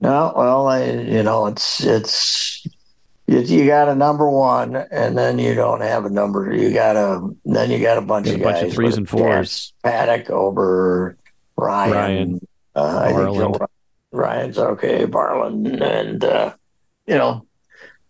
No, 0.00 0.32
well, 0.36 0.66
I, 0.66 0.84
you 0.84 1.22
know, 1.22 1.46
it's 1.46 1.84
it's 1.84 2.66
you, 3.38 3.66
got 3.66 3.88
a 3.88 3.94
number 3.94 4.28
one, 4.28 4.74
and 4.74 5.16
then 5.16 5.38
you 5.38 5.54
don't 5.54 5.82
have 5.82 6.04
a 6.04 6.10
number. 6.10 6.52
You 6.52 6.72
got 6.72 6.96
a 6.96 7.30
then 7.44 7.70
you 7.70 7.80
got 7.80 7.96
a 7.96 8.00
bunch 8.02 8.26
of 8.28 8.40
a 8.40 8.42
bunch 8.42 8.56
guys 8.56 8.64
of 8.64 8.72
threes 8.72 8.96
and 8.96 9.08
fours. 9.08 9.72
Paddack 9.84 10.30
over 10.30 11.16
Ryan. 11.56 11.92
Ryan. 11.92 12.46
Uh, 12.74 13.00
I 13.04 13.38
think 13.38 13.56
Ryan's 14.10 14.58
okay, 14.58 15.06
Varland, 15.06 15.80
and 15.80 16.24
uh, 16.24 16.54
you 17.06 17.14
know 17.14 17.46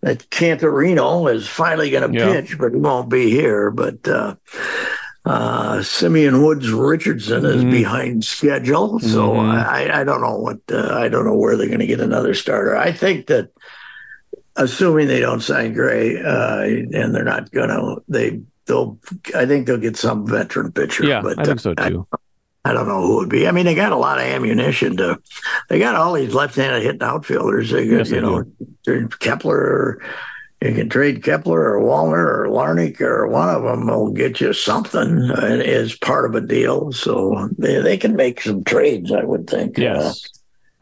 that 0.00 0.30
Canterino 0.30 1.33
is 1.33 1.46
finally 1.46 1.90
going 1.90 2.11
to 2.11 2.18
yeah. 2.18 2.33
pitch, 2.33 2.59
but 2.59 2.72
he 2.72 2.78
won't 2.78 3.11
be 3.11 3.30
here. 3.30 3.70
But 3.70 4.09
uh, 4.09 4.37
uh, 5.24 5.30
Uh, 5.80 5.83
Simeon 5.83 6.42
Woods 6.42 6.70
Richardson 6.72 7.44
is 7.44 7.62
mm-hmm. 7.62 7.70
behind 7.70 8.24
schedule, 8.24 8.98
so 9.00 9.33
mm-hmm. 9.33 9.50
I, 9.50 10.00
I 10.00 10.04
don't 10.04 10.20
know 10.20 10.37
what 10.37 10.59
uh, 10.70 10.94
I 10.94 11.09
don't 11.09 11.24
know 11.24 11.37
where 11.37 11.56
they're 11.56 11.68
going 11.68 11.80
to 11.80 11.87
get 11.87 12.00
another 12.00 12.35
starter. 12.35 12.76
I 12.76 12.92
think 12.92 13.26
that 13.28 13.50
assuming 14.56 15.08
they 15.08 15.20
don't 15.20 15.40
sign 15.40 15.72
Gray 15.72 16.20
uh, 16.20 16.62
and 16.62 17.14
they're 17.14 17.24
not 17.24 17.50
going 17.50 17.68
to 17.68 18.02
they 18.08 18.40
they'll 18.66 18.98
I 19.34 19.46
think 19.46 19.66
they'll 19.66 19.78
get 19.78 19.96
some 19.96 20.26
veteran 20.26 20.72
pitcher. 20.72 21.04
Yeah, 21.04 21.22
but 21.22 21.38
I 21.38 21.44
think 21.44 21.60
so 21.60 21.74
too. 21.74 22.06
I, 22.12 22.16
I 22.62 22.72
don't 22.74 22.88
know 22.88 23.00
who 23.00 23.16
would 23.16 23.30
be. 23.30 23.48
I 23.48 23.52
mean, 23.52 23.64
they 23.64 23.74
got 23.74 23.92
a 23.92 23.96
lot 23.96 24.18
of 24.18 24.24
ammunition 24.24 24.98
to. 24.98 25.18
They 25.70 25.78
got 25.78 25.94
all 25.94 26.12
these 26.12 26.34
left-handed 26.34 26.82
hitting 26.82 27.02
outfielders. 27.02 27.70
They 27.70 27.88
got, 27.88 28.06
yes, 28.06 28.10
you 28.10 28.20
know, 28.20 29.08
Kepler 29.18 30.02
you 30.62 30.74
can 30.74 30.90
trade 30.90 31.22
Kepler 31.22 31.74
or 31.74 31.82
Wallner 31.82 32.26
or 32.26 32.46
Larnach 32.48 33.00
or 33.00 33.26
one 33.26 33.48
of 33.48 33.62
them 33.62 33.86
will 33.86 34.10
get 34.10 34.40
you 34.40 34.52
something 34.52 35.30
as 35.30 35.96
part 35.96 36.26
of 36.26 36.34
a 36.34 36.40
deal. 36.46 36.92
So 36.92 37.48
they, 37.56 37.80
they 37.80 37.96
can 37.96 38.14
make 38.14 38.42
some 38.42 38.62
trades, 38.64 39.10
I 39.10 39.24
would 39.24 39.48
think. 39.48 39.78
Uh, 39.78 39.82
yes. 39.82 40.24
Uh, 40.24 40.28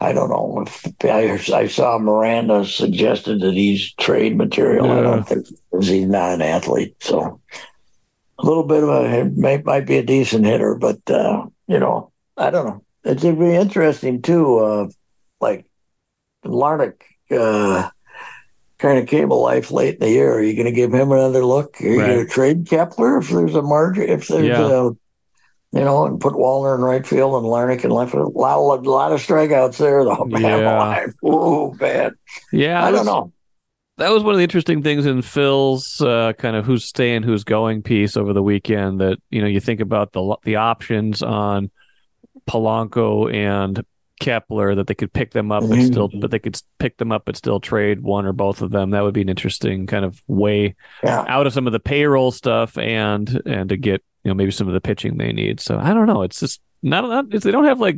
I 0.01 0.13
don't 0.13 0.29
know 0.29 0.63
if 0.65 0.85
I, 1.03 1.57
I, 1.57 1.67
saw 1.67 1.97
Miranda 1.97 2.63
suggested 2.65 3.41
that 3.41 3.53
he's 3.53 3.93
trade 3.95 4.37
material. 4.37 4.87
Yeah. 4.87 4.97
I 4.97 5.01
don't 5.01 5.23
think 5.27 5.47
he's 5.81 6.05
not 6.05 6.33
an 6.33 6.41
athlete. 6.41 6.95
So 7.01 7.41
a 8.37 8.45
little 8.45 8.63
bit 8.63 8.83
of 8.83 8.89
a 8.89 9.25
might, 9.35 9.65
might 9.65 9.85
be 9.85 9.97
a 9.97 10.03
decent 10.03 10.45
hitter, 10.45 10.75
but 10.75 10.99
uh, 11.09 11.45
you 11.67 11.79
know, 11.79 12.11
I 12.37 12.49
don't 12.49 12.65
know. 12.65 12.83
It'd 13.03 13.39
be 13.39 13.55
interesting 13.55 14.21
too. 14.21 14.59
Uh, 14.59 14.89
like 15.41 15.69
Larnach, 16.45 17.01
uh, 17.31 17.89
kind 18.77 18.99
of 18.99 19.07
came 19.07 19.31
alive 19.31 19.71
late 19.71 19.95
in 19.95 19.99
the 19.99 20.09
year. 20.09 20.33
Are 20.33 20.41
you 20.41 20.53
going 20.53 20.65
to 20.65 20.71
give 20.71 20.93
him 20.93 21.11
another 21.11 21.45
look? 21.45 21.79
Are 21.81 21.85
you 21.85 21.99
right. 21.99 22.07
going 22.07 22.25
to 22.25 22.31
trade 22.31 22.67
Kepler 22.67 23.17
if 23.17 23.29
there's 23.29 23.55
a 23.55 23.61
margin? 23.61 24.09
If 24.09 24.27
there's 24.29 24.47
yeah. 24.47 24.87
a, 24.87 24.91
you 25.71 25.81
know, 25.81 26.05
and 26.05 26.19
put 26.19 26.33
Wallner 26.33 26.75
in 26.75 26.81
right 26.81 27.05
field 27.05 27.35
and 27.35 27.45
Larnach 27.45 27.83
in 27.83 27.91
left. 27.91 28.13
A 28.13 28.23
lot, 28.23 28.57
a 28.57 28.89
lot 28.89 29.11
of 29.11 29.21
strikeouts 29.21 29.77
there, 29.77 30.03
though. 30.03 30.25
Man, 30.29 30.41
yeah. 30.41 31.05
Oh, 31.23 31.73
bad. 31.73 32.13
Yeah. 32.51 32.83
I 32.83 32.91
don't 32.91 33.05
know. 33.05 33.31
That 33.97 34.11
was 34.11 34.23
one 34.23 34.33
of 34.33 34.37
the 34.37 34.43
interesting 34.43 34.81
things 34.81 35.05
in 35.05 35.21
Phil's 35.21 36.01
uh, 36.01 36.33
kind 36.33 36.55
of 36.55 36.65
who's 36.65 36.85
staying, 36.85 37.23
who's 37.23 37.43
going 37.43 37.83
piece 37.83 38.15
over 38.15 38.31
the 38.31 38.41
weekend. 38.41 39.01
That 39.01 39.17
you 39.29 39.41
know, 39.41 39.47
you 39.47 39.59
think 39.59 39.81
about 39.81 40.13
the 40.13 40.37
the 40.43 40.55
options 40.55 41.21
on 41.21 41.69
Polanco 42.49 43.31
and 43.33 43.83
Kepler 44.21 44.75
that 44.75 44.87
they 44.87 44.95
could 44.95 45.11
pick 45.11 45.31
them 45.31 45.51
up, 45.51 45.67
but 45.67 45.81
still, 45.81 46.07
mm-hmm. 46.07 46.21
but 46.21 46.31
they 46.31 46.39
could 46.39 46.61
pick 46.77 46.97
them 46.97 47.11
up, 47.11 47.23
but 47.25 47.35
still 47.35 47.59
trade 47.59 48.01
one 48.01 48.25
or 48.25 48.31
both 48.31 48.61
of 48.61 48.71
them. 48.71 48.91
That 48.91 49.01
would 49.01 49.13
be 49.13 49.21
an 49.21 49.29
interesting 49.29 49.85
kind 49.85 50.05
of 50.05 50.23
way 50.27 50.75
yeah. 51.03 51.25
out 51.27 51.45
of 51.45 51.53
some 51.53 51.67
of 51.67 51.73
the 51.73 51.79
payroll 51.79 52.31
stuff 52.31 52.77
and 52.77 53.41
and 53.45 53.67
to 53.67 53.77
get 53.77 54.01
you 54.23 54.29
know 54.29 54.35
maybe 54.35 54.51
some 54.51 54.67
of 54.67 54.73
the 54.73 54.81
pitching 54.81 55.17
they 55.17 55.31
need. 55.31 55.59
So 55.59 55.77
I 55.77 55.93
don't 55.93 56.07
know. 56.07 56.23
It's 56.23 56.39
just 56.39 56.61
not, 56.81 57.07
not 57.07 57.25
it's, 57.31 57.45
they 57.45 57.51
don't 57.51 57.65
have 57.65 57.79
like 57.79 57.97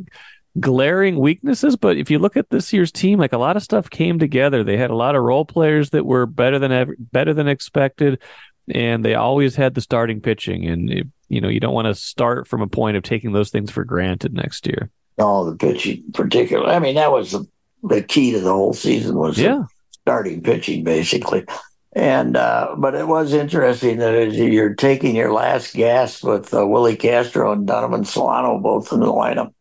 glaring 0.60 1.18
weaknesses, 1.18 1.76
but 1.76 1.98
if 1.98 2.12
you 2.12 2.20
look 2.20 2.38
at 2.38 2.50
this 2.50 2.74
year's 2.74 2.92
team, 2.92 3.20
like 3.20 3.34
a 3.34 3.38
lot 3.38 3.56
of 3.56 3.64
stuff 3.64 3.90
came 3.90 4.20
together. 4.20 4.64
They 4.64 4.78
had 4.78 4.90
a 4.90 4.96
lot 4.96 5.16
of 5.16 5.24
role 5.24 5.46
players 5.46 5.92
that 5.92 6.06
were 6.06 6.26
better 6.26 6.60
than 6.60 6.72
ever, 6.72 6.96
better 7.00 7.34
than 7.34 7.48
expected, 7.48 8.22
and 8.70 9.04
they 9.04 9.16
always 9.16 9.56
had 9.56 9.76
the 9.76 9.82
starting 9.82 10.22
pitching. 10.22 10.68
And 10.68 11.12
you 11.30 11.42
know 11.42 11.50
you 11.50 11.60
don't 11.60 11.74
want 11.74 11.88
to 11.88 11.96
start 11.96 12.48
from 12.48 12.62
a 12.62 12.68
point 12.68 12.98
of 12.98 13.04
taking 13.04 13.32
those 13.32 13.50
things 13.50 13.72
for 13.72 13.84
granted 13.84 14.34
next 14.34 14.68
year. 14.68 14.90
All 15.18 15.46
the 15.46 15.56
pitching 15.56 16.04
particularly. 16.14 16.74
I 16.74 16.80
mean, 16.80 16.96
that 16.96 17.12
was 17.12 17.32
the, 17.32 17.48
the 17.84 18.02
key 18.02 18.32
to 18.32 18.40
the 18.40 18.52
whole 18.52 18.74
season 18.74 19.16
was 19.16 19.38
yeah. 19.38 19.64
starting 20.02 20.42
pitching 20.42 20.84
basically. 20.84 21.46
And 21.94 22.38
uh, 22.38 22.76
but 22.78 22.96
it 22.96 23.08
was 23.08 23.34
interesting 23.34 23.98
that 23.98 24.14
as 24.14 24.38
you're 24.38 24.76
taking 24.76 25.16
your 25.16 25.34
last 25.34 25.74
gasp 25.74 26.24
with 26.24 26.54
uh, 26.54 26.66
Willi 26.66 26.96
Castro 26.96 27.52
and 27.52 27.68
Donovan 27.68 28.06
Solano 28.06 28.60
both 28.60 28.94
in 28.94 29.02
the 29.02 29.08
lineup. 29.08 29.54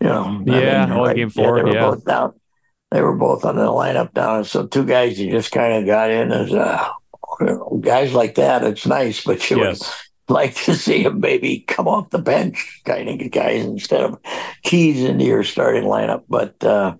You 0.00 0.08
know, 0.08 0.42
yeah, 0.44 0.82
I 0.82 0.86
mean, 0.86 0.98
right, 0.98 1.16
game 1.16 1.30
four, 1.30 1.58
yeah, 1.58 1.62
they 1.62 1.70
were 1.70 1.76
yeah. 1.76 1.90
both 1.90 2.04
down. 2.04 2.32
They 2.90 3.00
were 3.00 3.16
both 3.16 3.44
on 3.44 3.56
the 3.56 3.62
lineup 3.62 4.12
down. 4.12 4.44
So 4.44 4.66
two 4.66 4.84
guys 4.84 5.20
you 5.20 5.30
just 5.30 5.52
kind 5.52 5.74
of 5.74 5.86
got 5.86 6.10
in 6.10 6.32
as 6.32 6.52
uh, 6.52 6.88
guys 7.80 8.12
like 8.12 8.34
that. 8.34 8.64
It's 8.64 8.84
nice, 8.84 9.22
but 9.22 9.48
you 9.48 9.60
yes 9.60 10.10
like 10.28 10.54
to 10.54 10.74
see 10.74 11.02
him 11.04 11.20
maybe 11.20 11.60
come 11.60 11.86
off 11.86 12.10
the 12.10 12.18
bench 12.18 12.80
kind 12.84 13.08
of 13.08 13.30
guys 13.30 13.64
instead 13.64 14.02
of 14.02 14.18
keys 14.62 15.02
into 15.04 15.24
your 15.24 15.44
starting 15.44 15.84
lineup. 15.84 16.24
But 16.28 16.62
uh, 16.64 16.96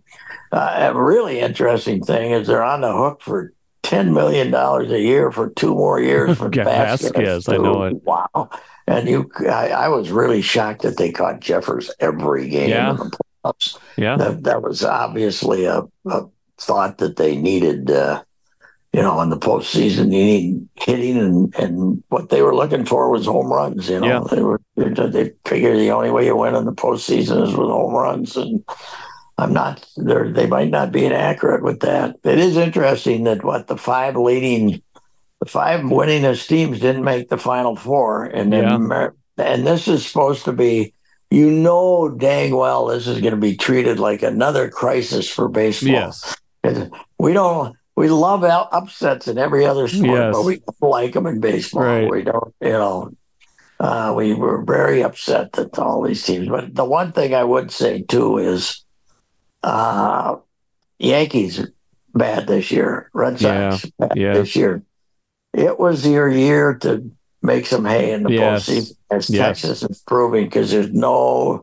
uh, 0.53 0.92
a 0.92 0.94
really 0.94 1.40
interesting 1.40 2.03
thing 2.03 2.33
is 2.33 2.46
they're 2.46 2.62
on 2.62 2.83
the 2.83 2.92
hook 2.92 3.22
for 3.22 3.53
ten 3.83 4.12
million 4.12 4.51
dollars 4.51 4.90
a 4.90 5.01
year 5.01 5.31
for 5.31 5.51
two 5.51 5.75
more 5.75 6.01
years 6.01 6.38
for 6.38 6.51
Vazquez. 6.51 7.12
Vazquez 7.12 7.53
I 7.53 7.57
know 7.57 7.83
it. 7.85 8.03
Wow. 8.05 8.51
And 8.87 9.09
you, 9.09 9.31
I, 9.40 9.68
I, 9.68 9.88
was 9.88 10.11
really 10.11 10.42
shocked 10.42 10.83
that 10.83 10.97
they 10.97 11.12
caught 11.12 11.40
Jeffers 11.40 11.90
every 12.01 12.49
game 12.49 12.71
yeah. 12.71 12.90
in 12.90 12.97
the 12.97 13.18
playoffs. 13.45 13.79
Yeah, 13.97 14.16
that, 14.16 14.42
that 14.42 14.62
was 14.62 14.85
obviously 14.85 15.66
a, 15.66 15.85
a, 16.07 16.25
thought 16.59 16.99
that 16.99 17.16
they 17.16 17.37
needed. 17.37 17.90
Uh, 17.90 18.25
you 18.92 19.01
know, 19.01 19.21
in 19.23 19.31
the 19.31 19.38
postseason, 19.38 20.12
you 20.12 20.23
need 20.23 20.68
hitting, 20.75 21.16
and, 21.16 21.55
and 21.55 22.03
what 22.09 22.29
they 22.29 22.42
were 22.42 22.55
looking 22.55 22.85
for 22.85 23.09
was 23.09 23.25
home 23.25 23.51
runs. 23.51 23.88
You 23.88 24.01
know, 24.01 24.07
yeah. 24.07 24.21
they 24.31 24.42
were 24.42 24.61
they 24.77 25.33
figured 25.47 25.79
the 25.79 25.90
only 25.90 26.11
way 26.11 26.27
you 26.27 26.37
win 26.37 26.55
in 26.55 26.66
the 26.66 26.73
postseason 26.73 27.42
is 27.42 27.55
with 27.55 27.68
home 27.68 27.95
runs, 27.95 28.37
and 28.37 28.62
I'm 29.42 29.52
not. 29.52 29.87
They 29.96 30.46
might 30.46 30.70
not 30.70 30.92
be 30.92 31.05
inaccurate 31.05 31.62
with 31.62 31.81
that. 31.81 32.16
It 32.24 32.38
is 32.38 32.57
interesting 32.57 33.24
that 33.24 33.44
what 33.44 33.66
the 33.66 33.76
five 33.76 34.16
leading, 34.16 34.83
the 35.40 35.46
five 35.46 35.81
winningest 35.81 36.48
teams 36.48 36.81
didn't 36.81 37.05
make 37.05 37.28
the 37.28 37.38
final 37.38 37.76
four, 37.76 38.24
and 38.24 38.52
then 38.52 38.88
yeah. 38.88 39.09
and 39.38 39.66
this 39.66 39.88
is 39.88 40.07
supposed 40.07 40.44
to 40.46 40.52
be. 40.52 40.94
You 41.31 41.50
know 41.50 42.11
dang 42.11 42.55
well 42.55 42.88
this 42.88 43.07
is 43.07 43.22
going 43.22 43.33
to 43.33 43.40
be 43.40 43.57
treated 43.57 43.98
like 43.98 44.22
another 44.22 44.68
crisis 44.68 45.31
for 45.31 45.48
baseball. 45.48 45.90
Yes. 45.90 46.37
We 47.18 47.33
don't 47.33 47.74
we 47.96 48.09
love 48.09 48.42
upsets 48.44 49.28
in 49.28 49.38
every 49.38 49.66
other 49.66 49.87
sport, 49.88 50.07
yes. 50.07 50.35
but 50.35 50.44
we 50.44 50.57
don't 50.57 50.90
like 50.90 51.12
them 51.12 51.26
in 51.26 51.40
baseball. 51.40 51.83
Right. 51.83 52.11
We 52.11 52.22
don't, 52.22 52.55
you 52.61 52.70
know. 52.70 53.11
Uh, 53.78 54.14
we 54.16 54.33
were 54.33 54.62
very 54.62 55.02
upset 55.02 55.52
that 55.52 55.78
all 55.78 56.02
these 56.02 56.22
teams. 56.22 56.48
But 56.48 56.74
the 56.74 56.85
one 56.85 57.12
thing 57.12 57.35
I 57.35 57.44
would 57.44 57.70
say 57.70 58.02
too 58.02 58.38
is, 58.38 58.85
uh, 59.62 60.37
Yankees 60.98 61.66
bad 62.14 62.46
this 62.46 62.70
year. 62.70 63.11
Red 63.12 63.40
Sox 63.40 63.87
yeah. 64.14 64.35
this 64.35 64.55
year. 64.57 64.83
It 65.53 65.79
was 65.79 66.07
your 66.07 66.29
year 66.29 66.75
to 66.79 67.11
make 67.42 67.66
some 67.66 67.85
hay 67.85 68.12
in 68.12 68.22
the 68.22 68.33
yes. 68.33 68.68
postseason, 68.68 68.96
as 69.11 69.31
yes. 69.31 69.61
Texas 69.62 69.83
is 69.83 70.03
proving, 70.07 70.44
because 70.44 70.70
there's 70.70 70.92
no 70.92 71.62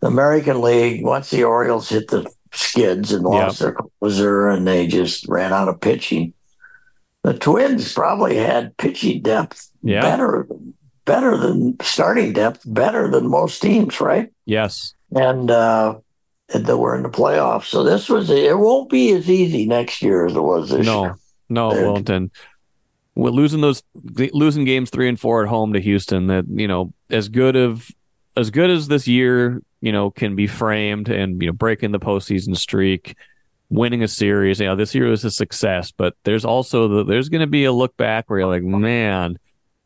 the 0.00 0.08
American 0.08 0.60
League. 0.60 1.04
Once 1.04 1.30
the 1.30 1.44
Orioles 1.44 1.88
hit 1.88 2.08
the 2.08 2.30
skids 2.52 3.12
and 3.12 3.24
lost 3.24 3.60
yep. 3.60 3.74
their 3.74 3.86
closer, 4.00 4.48
and 4.48 4.66
they 4.66 4.86
just 4.86 5.26
ran 5.28 5.52
out 5.52 5.68
of 5.68 5.80
pitching. 5.80 6.34
The 7.22 7.38
Twins 7.38 7.92
probably 7.92 8.36
had 8.36 8.76
pitching 8.76 9.22
depth 9.22 9.70
yeah. 9.82 10.00
better, 10.00 10.48
better 11.04 11.36
than 11.36 11.76
starting 11.80 12.32
depth, 12.32 12.62
better 12.66 13.08
than 13.08 13.30
most 13.30 13.62
teams, 13.62 14.00
right? 14.00 14.30
Yes, 14.44 14.94
and 15.14 15.50
uh, 15.50 15.98
they 16.52 16.74
were 16.74 16.94
in 16.96 17.02
the 17.02 17.08
playoffs. 17.08 17.66
So 17.66 17.82
this 17.82 18.08
was 18.08 18.30
it 18.30 18.58
won't 18.58 18.90
be 18.90 19.12
as 19.12 19.30
easy 19.30 19.66
next 19.66 20.02
year 20.02 20.26
as 20.26 20.34
it 20.34 20.40
was 20.40 20.70
this 20.70 20.86
no, 20.86 21.02
year. 21.02 21.18
No, 21.48 21.70
no, 21.70 21.76
it 21.76 21.86
won't. 21.86 22.10
And 22.10 22.30
we're 23.14 23.30
losing 23.30 23.60
those 23.60 23.82
losing 23.94 24.64
games 24.64 24.90
three 24.90 25.08
and 25.08 25.18
four 25.20 25.42
at 25.42 25.48
home 25.48 25.72
to 25.72 25.80
Houston. 25.80 26.28
That 26.28 26.46
you 26.48 26.68
know, 26.68 26.92
as 27.10 27.28
good 27.28 27.56
of 27.56 27.88
as 28.36 28.50
good 28.50 28.70
as 28.70 28.88
this 28.88 29.06
year 29.06 29.62
you 29.82 29.92
know, 29.92 30.10
can 30.10 30.34
be 30.34 30.46
framed 30.46 31.10
and, 31.10 31.42
you 31.42 31.48
know, 31.48 31.52
breaking 31.52 31.90
the 31.90 31.98
postseason 31.98 32.56
streak, 32.56 33.16
winning 33.68 34.02
a 34.02 34.08
series. 34.08 34.60
You 34.60 34.66
know, 34.66 34.76
this 34.76 34.94
year 34.94 35.08
was 35.08 35.24
a 35.24 35.30
success, 35.30 35.90
but 35.90 36.14
there's 36.22 36.44
also 36.44 36.88
the, 36.88 37.04
there's 37.04 37.28
going 37.28 37.40
to 37.40 37.48
be 37.48 37.64
a 37.64 37.72
look 37.72 37.96
back 37.96 38.30
where 38.30 38.38
you're 38.38 38.48
like, 38.48 38.62
man, 38.62 39.38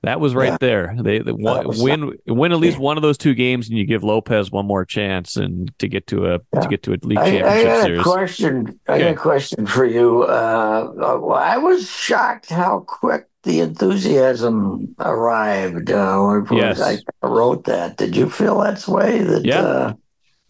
that 0.06 0.20
was 0.20 0.34
right 0.34 0.52
yeah. 0.52 0.58
there. 0.60 0.96
They, 1.00 1.18
they 1.18 1.32
win 1.32 2.12
win 2.26 2.52
at 2.52 2.58
least 2.58 2.78
one 2.78 2.96
of 2.96 3.02
those 3.02 3.18
two 3.18 3.34
games, 3.34 3.68
and 3.68 3.76
you 3.76 3.84
give 3.84 4.04
Lopez 4.04 4.50
one 4.50 4.66
more 4.66 4.84
chance 4.84 5.36
and 5.36 5.76
to 5.78 5.88
get 5.88 6.06
to 6.08 6.26
a 6.26 6.40
yeah. 6.52 6.60
to 6.60 6.68
get 6.68 6.82
to 6.84 6.92
a 6.92 6.98
league 7.02 7.18
championship 7.18 7.44
I, 7.44 7.60
I 7.60 7.64
got 7.64 7.84
series. 7.84 8.00
A 8.00 8.02
question. 8.02 8.80
I 8.88 8.98
got 8.98 9.10
a 9.10 9.14
question 9.14 9.66
for 9.66 9.84
you. 9.84 10.22
Uh, 10.22 11.28
I 11.34 11.58
was 11.58 11.90
shocked 11.90 12.50
how 12.50 12.80
quick 12.80 13.28
the 13.42 13.60
enthusiasm 13.60 14.94
arrived. 14.98 15.90
Uh, 15.90 16.42
yes. 16.50 16.80
I 16.80 16.98
wrote 17.26 17.64
that. 17.64 17.96
Did 17.96 18.16
you 18.16 18.28
feel 18.28 18.60
that 18.60 18.86
way? 18.88 19.22
That 19.22 19.44
yeah. 19.44 19.60
Uh, 19.60 19.92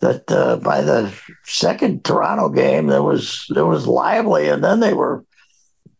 that 0.00 0.30
uh, 0.30 0.56
by 0.56 0.82
the 0.82 1.12
second 1.44 2.04
Toronto 2.04 2.48
game, 2.48 2.86
there 2.86 3.02
was 3.02 3.46
there 3.50 3.66
was 3.66 3.86
lively, 3.86 4.48
and 4.48 4.62
then 4.62 4.80
they 4.80 4.92
were 4.92 5.24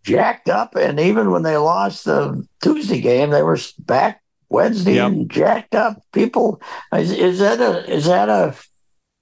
jacked 0.06 0.48
up. 0.48 0.76
And 0.76 0.98
even 1.00 1.30
when 1.30 1.42
they 1.42 1.56
lost 1.56 2.04
the 2.04 2.46
Tuesday 2.62 3.00
game, 3.00 3.30
they 3.30 3.42
were 3.42 3.58
back 3.80 4.22
Wednesday 4.48 4.94
yep. 4.94 5.08
and 5.08 5.30
jacked 5.30 5.74
up. 5.74 6.00
People, 6.12 6.62
is, 6.94 7.10
is 7.10 7.40
that 7.40 7.60
a 7.60 7.92
is 7.92 8.06
that 8.06 8.28
a 8.28 8.54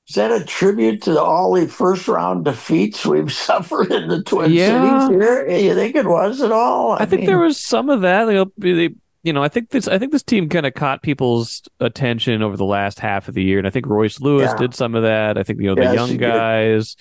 is 0.07 0.16
that 0.16 0.30
a 0.30 0.45
tribute 0.45 1.03
to 1.03 1.18
all 1.18 1.55
the 1.55 1.66
first 1.66 2.07
round 2.07 2.45
defeats 2.45 3.07
we've 3.07 3.32
suffered 3.49 3.91
in 3.91 4.09
the 4.09 4.22
Twin 4.22 4.53
yeah. 4.53 5.07
Cities 5.07 5.22
here? 5.22 5.49
You 5.49 5.74
think 5.74 5.97
it 5.97 6.07
was 6.07 6.43
at 6.43 6.53
all? 6.53 6.93
I, 6.93 6.99
I 6.99 7.07
think 7.07 7.20
mean, 7.20 7.26
there 7.26 7.39
was 7.39 7.59
some 7.59 7.89
of 7.89 8.03
that. 8.03 8.26
They, 8.59 8.72
they 8.72 8.95
you 9.22 9.32
know, 9.32 9.43
I 9.43 9.49
think 9.49 9.70
this 9.70 9.89
I 9.89 9.99
think 9.99 10.12
this 10.12 10.22
team 10.22 10.51
kind 10.51 10.66
of 10.66 10.74
caught 10.74 11.03
people's 11.03 11.62
attention 11.80 12.43
over 12.43 12.59
the 12.59 12.66
last 12.66 13.01
half 13.01 13.26
of 13.26 13.35
the 13.35 13.43
year, 13.43 13.57
and 13.57 13.66
I 13.66 13.70
think 13.70 13.87
Royce 13.87 14.20
Lewis 14.20 14.51
yeah. 14.53 14.59
did 14.59 14.74
some 14.74 14.95
of 14.95 15.05
that. 15.05 15.39
I 15.39 15.43
think 15.43 15.61
you 15.61 15.68
know 15.68 15.74
the 15.74 15.95
young 15.95 16.18
guys, 16.18 16.97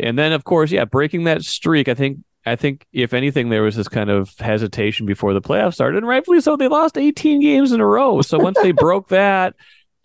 and 0.00 0.18
then 0.18 0.32
of 0.32 0.44
course, 0.44 0.70
yeah, 0.70 0.86
breaking 0.86 1.24
that 1.24 1.42
streak. 1.42 1.88
I 1.88 1.94
think 1.94 2.20
I 2.50 2.56
think 2.56 2.86
if 2.92 3.12
anything, 3.12 3.48
there 3.48 3.62
was 3.62 3.76
this 3.76 3.88
kind 3.88 4.10
of 4.10 4.36
hesitation 4.38 5.06
before 5.06 5.34
the 5.34 5.40
playoffs 5.40 5.74
started, 5.74 5.98
and 5.98 6.08
rightfully 6.08 6.40
so. 6.40 6.56
They 6.56 6.68
lost 6.68 6.98
18 6.98 7.40
games 7.40 7.72
in 7.72 7.80
a 7.80 7.86
row, 7.86 8.22
so 8.22 8.38
once 8.38 8.58
they 8.62 8.72
broke 8.72 9.08
that 9.08 9.54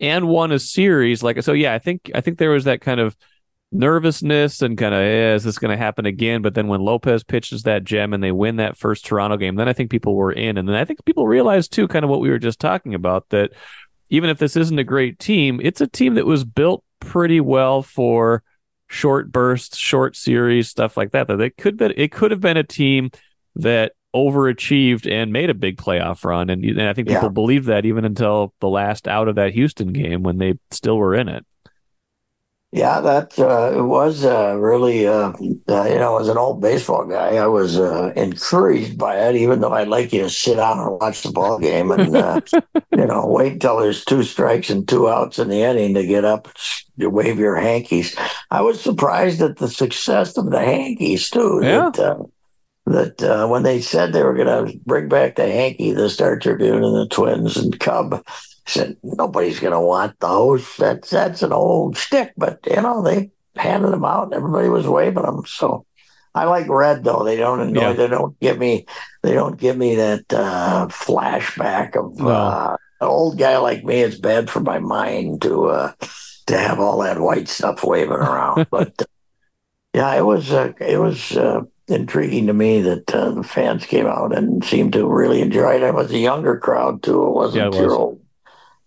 and 0.00 0.28
won 0.28 0.52
a 0.52 0.58
series, 0.58 1.22
like 1.22 1.42
so, 1.42 1.52
yeah, 1.52 1.74
I 1.74 1.78
think 1.78 2.10
I 2.14 2.20
think 2.20 2.38
there 2.38 2.50
was 2.50 2.64
that 2.64 2.80
kind 2.80 3.00
of 3.00 3.16
nervousness 3.72 4.62
and 4.62 4.78
kind 4.78 4.94
of 4.94 5.00
eh, 5.00 5.34
is 5.34 5.44
this 5.44 5.58
going 5.58 5.70
to 5.70 5.82
happen 5.82 6.06
again? 6.06 6.42
But 6.42 6.54
then 6.54 6.68
when 6.68 6.80
Lopez 6.80 7.24
pitches 7.24 7.64
that 7.64 7.84
gem 7.84 8.14
and 8.14 8.22
they 8.22 8.32
win 8.32 8.56
that 8.56 8.76
first 8.76 9.04
Toronto 9.04 9.36
game, 9.36 9.56
then 9.56 9.68
I 9.68 9.72
think 9.72 9.90
people 9.90 10.14
were 10.14 10.32
in, 10.32 10.56
and 10.58 10.68
then 10.68 10.76
I 10.76 10.84
think 10.84 11.04
people 11.04 11.26
realized 11.26 11.72
too, 11.72 11.88
kind 11.88 12.04
of 12.04 12.10
what 12.10 12.20
we 12.20 12.30
were 12.30 12.38
just 12.38 12.60
talking 12.60 12.94
about, 12.94 13.28
that 13.30 13.52
even 14.10 14.30
if 14.30 14.38
this 14.38 14.56
isn't 14.56 14.78
a 14.78 14.84
great 14.84 15.18
team, 15.18 15.60
it's 15.62 15.80
a 15.80 15.86
team 15.86 16.14
that 16.14 16.26
was 16.26 16.44
built 16.44 16.84
pretty 17.00 17.40
well 17.40 17.82
for 17.82 18.42
short 18.94 19.32
bursts, 19.32 19.76
short 19.76 20.16
series, 20.16 20.68
stuff 20.68 20.96
like 20.96 21.10
that. 21.12 21.26
That 21.26 21.40
it 21.40 21.56
could 21.56 21.76
be, 21.76 21.86
it 21.96 22.12
could 22.12 22.30
have 22.30 22.40
been 22.40 22.56
a 22.56 22.62
team 22.62 23.10
that 23.56 23.92
overachieved 24.14 25.10
and 25.10 25.32
made 25.32 25.50
a 25.50 25.54
big 25.54 25.76
playoff 25.76 26.24
run, 26.24 26.48
and, 26.48 26.64
and 26.64 26.82
I 26.82 26.92
think 26.92 27.08
people 27.08 27.24
yeah. 27.24 27.28
believed 27.28 27.66
that 27.66 27.84
even 27.84 28.04
until 28.04 28.54
the 28.60 28.68
last 28.68 29.08
out 29.08 29.28
of 29.28 29.34
that 29.34 29.52
Houston 29.52 29.92
game 29.92 30.22
when 30.22 30.38
they 30.38 30.54
still 30.70 30.96
were 30.96 31.14
in 31.14 31.28
it. 31.28 31.44
Yeah, 32.74 33.00
that 33.02 33.38
uh, 33.38 33.70
it 33.72 33.82
was 33.82 34.24
uh, 34.24 34.56
really, 34.56 35.06
uh, 35.06 35.32
uh 35.68 35.84
you 35.84 35.94
know, 35.94 36.18
as 36.18 36.26
an 36.26 36.36
old 36.36 36.60
baseball 36.60 37.06
guy, 37.06 37.36
I 37.36 37.46
was 37.46 37.78
uh, 37.78 38.12
encouraged 38.16 38.98
by 38.98 39.16
it, 39.16 39.36
even 39.36 39.60
though 39.60 39.72
I'd 39.72 39.86
like 39.86 40.12
you 40.12 40.22
to 40.22 40.28
sit 40.28 40.56
down 40.56 40.80
and 40.80 40.90
watch 41.00 41.22
the 41.22 41.30
ball 41.30 41.60
game 41.60 41.92
and, 41.92 42.16
uh, 42.16 42.40
you 42.90 43.06
know, 43.06 43.28
wait 43.28 43.52
until 43.52 43.78
there's 43.78 44.04
two 44.04 44.24
strikes 44.24 44.70
and 44.70 44.88
two 44.88 45.08
outs 45.08 45.38
in 45.38 45.50
the 45.50 45.62
inning 45.62 45.94
to 45.94 46.04
get 46.04 46.24
up 46.24 46.48
to 46.98 47.06
wave 47.06 47.38
your 47.38 47.54
hankies. 47.54 48.16
I 48.50 48.62
was 48.62 48.80
surprised 48.80 49.40
at 49.40 49.58
the 49.58 49.68
success 49.68 50.36
of 50.36 50.50
the 50.50 50.58
hankies, 50.58 51.30
too. 51.30 51.60
Yeah. 51.62 51.90
That, 51.94 53.18
that 53.18 53.48
when 53.48 53.62
they 53.62 53.82
said 53.82 54.12
they 54.12 54.24
were 54.24 54.34
going 54.34 54.66
to 54.66 54.76
bring 54.84 55.08
back 55.08 55.36
the 55.36 55.46
hanky, 55.46 55.92
the 55.92 56.10
Star 56.10 56.40
Tribune 56.40 56.82
and 56.82 56.96
the 56.96 57.06
Twins 57.08 57.56
and 57.56 57.78
Cub, 57.78 58.20
said 58.66 58.96
nobody's 59.02 59.60
going 59.60 59.72
to 59.72 59.80
want 59.80 60.18
those. 60.20 60.76
That's 60.76 61.10
that's 61.10 61.42
an 61.42 61.52
old 61.52 61.96
stick, 61.96 62.32
but 62.36 62.60
you 62.68 62.80
know 62.80 63.02
they 63.02 63.30
handed 63.56 63.92
them 63.92 64.04
out 64.04 64.24
and 64.24 64.34
everybody 64.34 64.68
was 64.68 64.86
waving 64.86 65.22
them. 65.22 65.44
So 65.46 65.86
I 66.34 66.44
like 66.44 66.68
red 66.68 67.04
though. 67.04 67.24
They 67.24 67.36
don't 67.36 67.60
annoy. 67.60 67.80
Yeah. 67.80 67.92
They 67.92 68.08
don't 68.08 68.38
give 68.40 68.58
me. 68.58 68.86
They 69.22 69.34
don't 69.34 69.58
give 69.58 69.76
me 69.76 69.96
that 69.96 70.24
uh, 70.32 70.88
flashback 70.88 71.96
of 71.96 72.18
no. 72.18 72.28
uh, 72.28 72.76
an 73.00 73.06
old 73.06 73.38
guy 73.38 73.58
like 73.58 73.84
me. 73.84 74.00
It's 74.00 74.18
bad 74.18 74.50
for 74.50 74.60
my 74.60 74.78
mind 74.78 75.42
to 75.42 75.66
uh, 75.66 75.92
to 76.46 76.58
have 76.58 76.80
all 76.80 76.98
that 77.00 77.20
white 77.20 77.48
stuff 77.48 77.84
waving 77.84 78.12
around. 78.12 78.66
but 78.70 79.00
uh, 79.00 79.04
yeah, 79.94 80.14
it 80.14 80.24
was 80.24 80.50
uh, 80.50 80.72
it 80.80 80.98
was 80.98 81.36
uh, 81.36 81.60
intriguing 81.86 82.48
to 82.48 82.52
me 82.52 82.80
that 82.80 83.14
uh, 83.14 83.30
the 83.30 83.44
fans 83.44 83.86
came 83.86 84.06
out 84.06 84.36
and 84.36 84.64
seemed 84.64 84.94
to 84.94 85.06
really 85.06 85.40
enjoy 85.40 85.76
it. 85.76 85.82
It 85.82 85.94
was 85.94 86.10
a 86.10 86.18
younger 86.18 86.58
crowd 86.58 87.02
too. 87.02 87.26
It 87.26 87.32
wasn't 87.32 87.56
yeah, 87.56 87.66
it 87.66 87.70
was. 87.70 87.78
your 87.78 87.94
old 87.94 88.23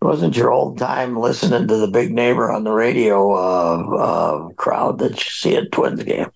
it 0.02 0.06
wasn't 0.06 0.38
your 0.38 0.52
old 0.52 0.78
time 0.78 1.18
listening 1.18 1.68
to 1.68 1.78
the 1.78 1.88
big 1.88 2.12
neighbor 2.12 2.52
on 2.52 2.64
the 2.64 2.72
radio 2.72 3.34
uh, 3.34 3.96
uh, 3.96 4.50
crowd 4.50 5.00
that 5.00 5.12
you 5.12 5.30
see 5.30 5.56
at 5.56 5.72
Twins 5.72 6.04
game. 6.04 6.30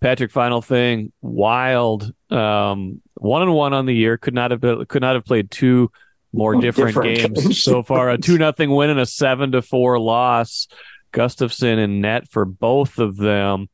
Patrick, 0.00 0.30
final 0.30 0.62
thing, 0.62 1.12
wild. 1.20 2.12
Um, 2.30 3.02
one 3.14 3.42
and 3.42 3.52
one 3.52 3.72
on 3.72 3.86
the 3.86 3.94
year 3.94 4.16
could 4.16 4.34
not 4.34 4.52
have 4.52 4.60
been, 4.60 4.84
could 4.86 5.02
not 5.02 5.16
have 5.16 5.24
played 5.24 5.50
two 5.50 5.90
more 6.32 6.54
different, 6.60 6.94
different 6.94 7.16
games, 7.16 7.42
games, 7.42 7.62
so 7.62 7.82
far. 7.82 8.10
A 8.10 8.18
two 8.18 8.38
nothing 8.38 8.70
win 8.70 8.90
and 8.90 9.00
a 9.00 9.06
seven 9.06 9.52
to 9.52 9.62
four 9.62 9.98
loss. 9.98 10.68
Gustavsson 11.12 11.82
and 11.82 12.00
net 12.00 12.28
for 12.28 12.44
both 12.44 12.98
of 12.98 13.16
them. 13.16 13.68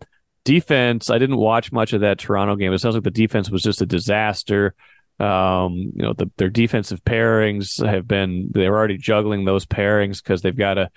Defense, 0.45 1.11
I 1.11 1.19
didn't 1.19 1.37
watch 1.39 1.73
much 1.73 1.93
of 1.93 2.03
that 2.03 2.19
Toronto 2.19 2.55
game. 2.55 2.73
It 2.73 2.79
sounds 2.79 2.95
like 2.95 3.05
the 3.05 3.11
defense 3.11 3.51
was 3.51 3.63
just 3.63 3.83
a 3.83 3.87
disaster. 3.87 4.75
Um, 5.21 5.93
you 5.95 6.03
know, 6.03 6.13
the, 6.13 6.31
their 6.37 6.51
defensive 6.51 7.05
pairings 7.05 7.85
have 7.85 8.09
been, 8.09 8.51
they're 8.53 8.75
already 8.75 8.99
juggling 8.99 9.45
those 9.45 9.65
pairings 9.65 10.23
because 10.23 10.43
they've 10.43 10.57
got 10.57 10.75
to 10.75 10.91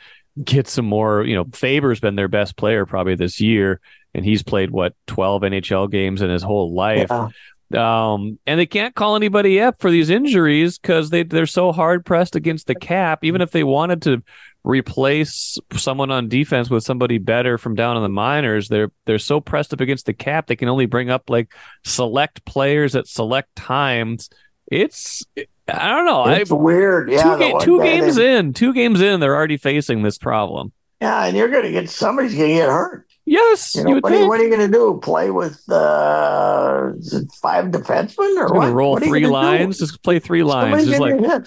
get 0.44 0.68
some 0.68 0.86
more, 0.86 1.24
you 1.24 1.36
know, 1.36 1.46
Faber's 1.54 2.00
been 2.00 2.16
their 2.16 2.28
best 2.28 2.56
player 2.56 2.86
probably 2.86 3.16
this 3.16 3.40
year, 3.40 3.80
and 4.14 4.26
he's 4.26 4.44
played 4.44 4.72
what, 4.72 4.96
12 5.08 5.44
NHL 5.44 5.92
games 5.92 6.22
in 6.22 6.30
his 6.30 6.44
whole 6.44 6.74
life. 6.74 7.10
Yeah. 7.10 7.30
Um, 7.76 8.40
and 8.48 8.60
they 8.60 8.66
can't 8.66 8.96
call 8.96 9.16
anybody 9.16 9.60
up 9.60 9.82
for 9.82 9.92
these 9.92 10.10
injuries 10.10 10.80
because 10.80 11.10
they 11.10 11.24
they're 11.24 11.46
so 11.46 11.74
hard 11.74 12.06
pressed 12.06 12.38
against 12.38 12.68
the 12.68 12.76
cap. 12.76 13.26
Even 13.26 13.42
if 13.42 13.52
they 13.52 13.66
wanted 13.66 14.02
to 14.04 14.24
replace 14.68 15.58
someone 15.74 16.12
on 16.12 16.28
defense 16.28 16.70
with 16.70 16.84
somebody 16.84 17.18
better 17.18 17.58
from 17.58 17.74
down 17.74 17.96
in 17.96 18.04
the 18.04 18.10
minors. 18.10 18.68
They're 18.68 18.92
they're 19.06 19.20
so 19.20 19.40
pressed 19.40 19.74
up 19.74 19.82
against 19.82 20.06
the 20.06 20.14
cap 20.14 20.48
they 20.48 20.56
can 20.56 20.68
only 20.68 20.86
bring 20.86 21.10
up 21.10 21.30
like 21.30 21.54
select 21.86 22.44
players 22.46 22.96
at 22.96 23.08
select 23.08 23.56
times. 23.56 24.30
It's 24.70 25.26
I 25.68 25.90
don't 25.90 26.06
know. 26.06 26.28
It's 26.28 26.52
I, 26.52 26.56
weird. 26.56 27.10
Yeah, 27.10 27.24
two, 27.24 27.38
ga- 27.40 27.60
two 27.60 27.82
games 27.82 28.18
in, 28.18 28.54
two 28.54 28.74
games 28.74 29.02
in, 29.02 29.20
they're 29.20 29.36
already 29.36 29.58
facing 29.58 30.04
this 30.04 30.18
problem. 30.18 30.74
Yeah, 31.02 31.26
and 31.26 31.38
you're 31.38 31.50
going 31.50 31.64
to 31.64 31.72
get 31.72 31.90
somebody's 31.90 32.32
to 32.32 32.38
get 32.38 32.70
hurt. 32.70 33.06
Yes. 33.26 33.76
You 33.76 33.84
know, 33.84 33.90
you 33.90 33.96
what, 33.98 34.14
are, 34.14 34.28
what, 34.28 34.40
are, 34.40 34.44
you 34.44 34.50
going 34.50 34.72
to 34.72 34.76
do? 34.76 35.00
Play 35.04 35.30
with 35.32 35.62
uh, 35.70 36.94
five 37.42 37.66
defensemen 37.66 38.38
or 38.38 38.54
what? 38.54 38.74
Roll 38.74 38.94
what 38.94 39.04
three 39.04 39.28
lines. 39.28 39.78
Just 39.78 40.02
play 40.02 40.20
three 40.20 40.44
lines. 40.44 40.86
Just 40.86 41.00
like, 41.00 41.20
yeah, 41.20 41.40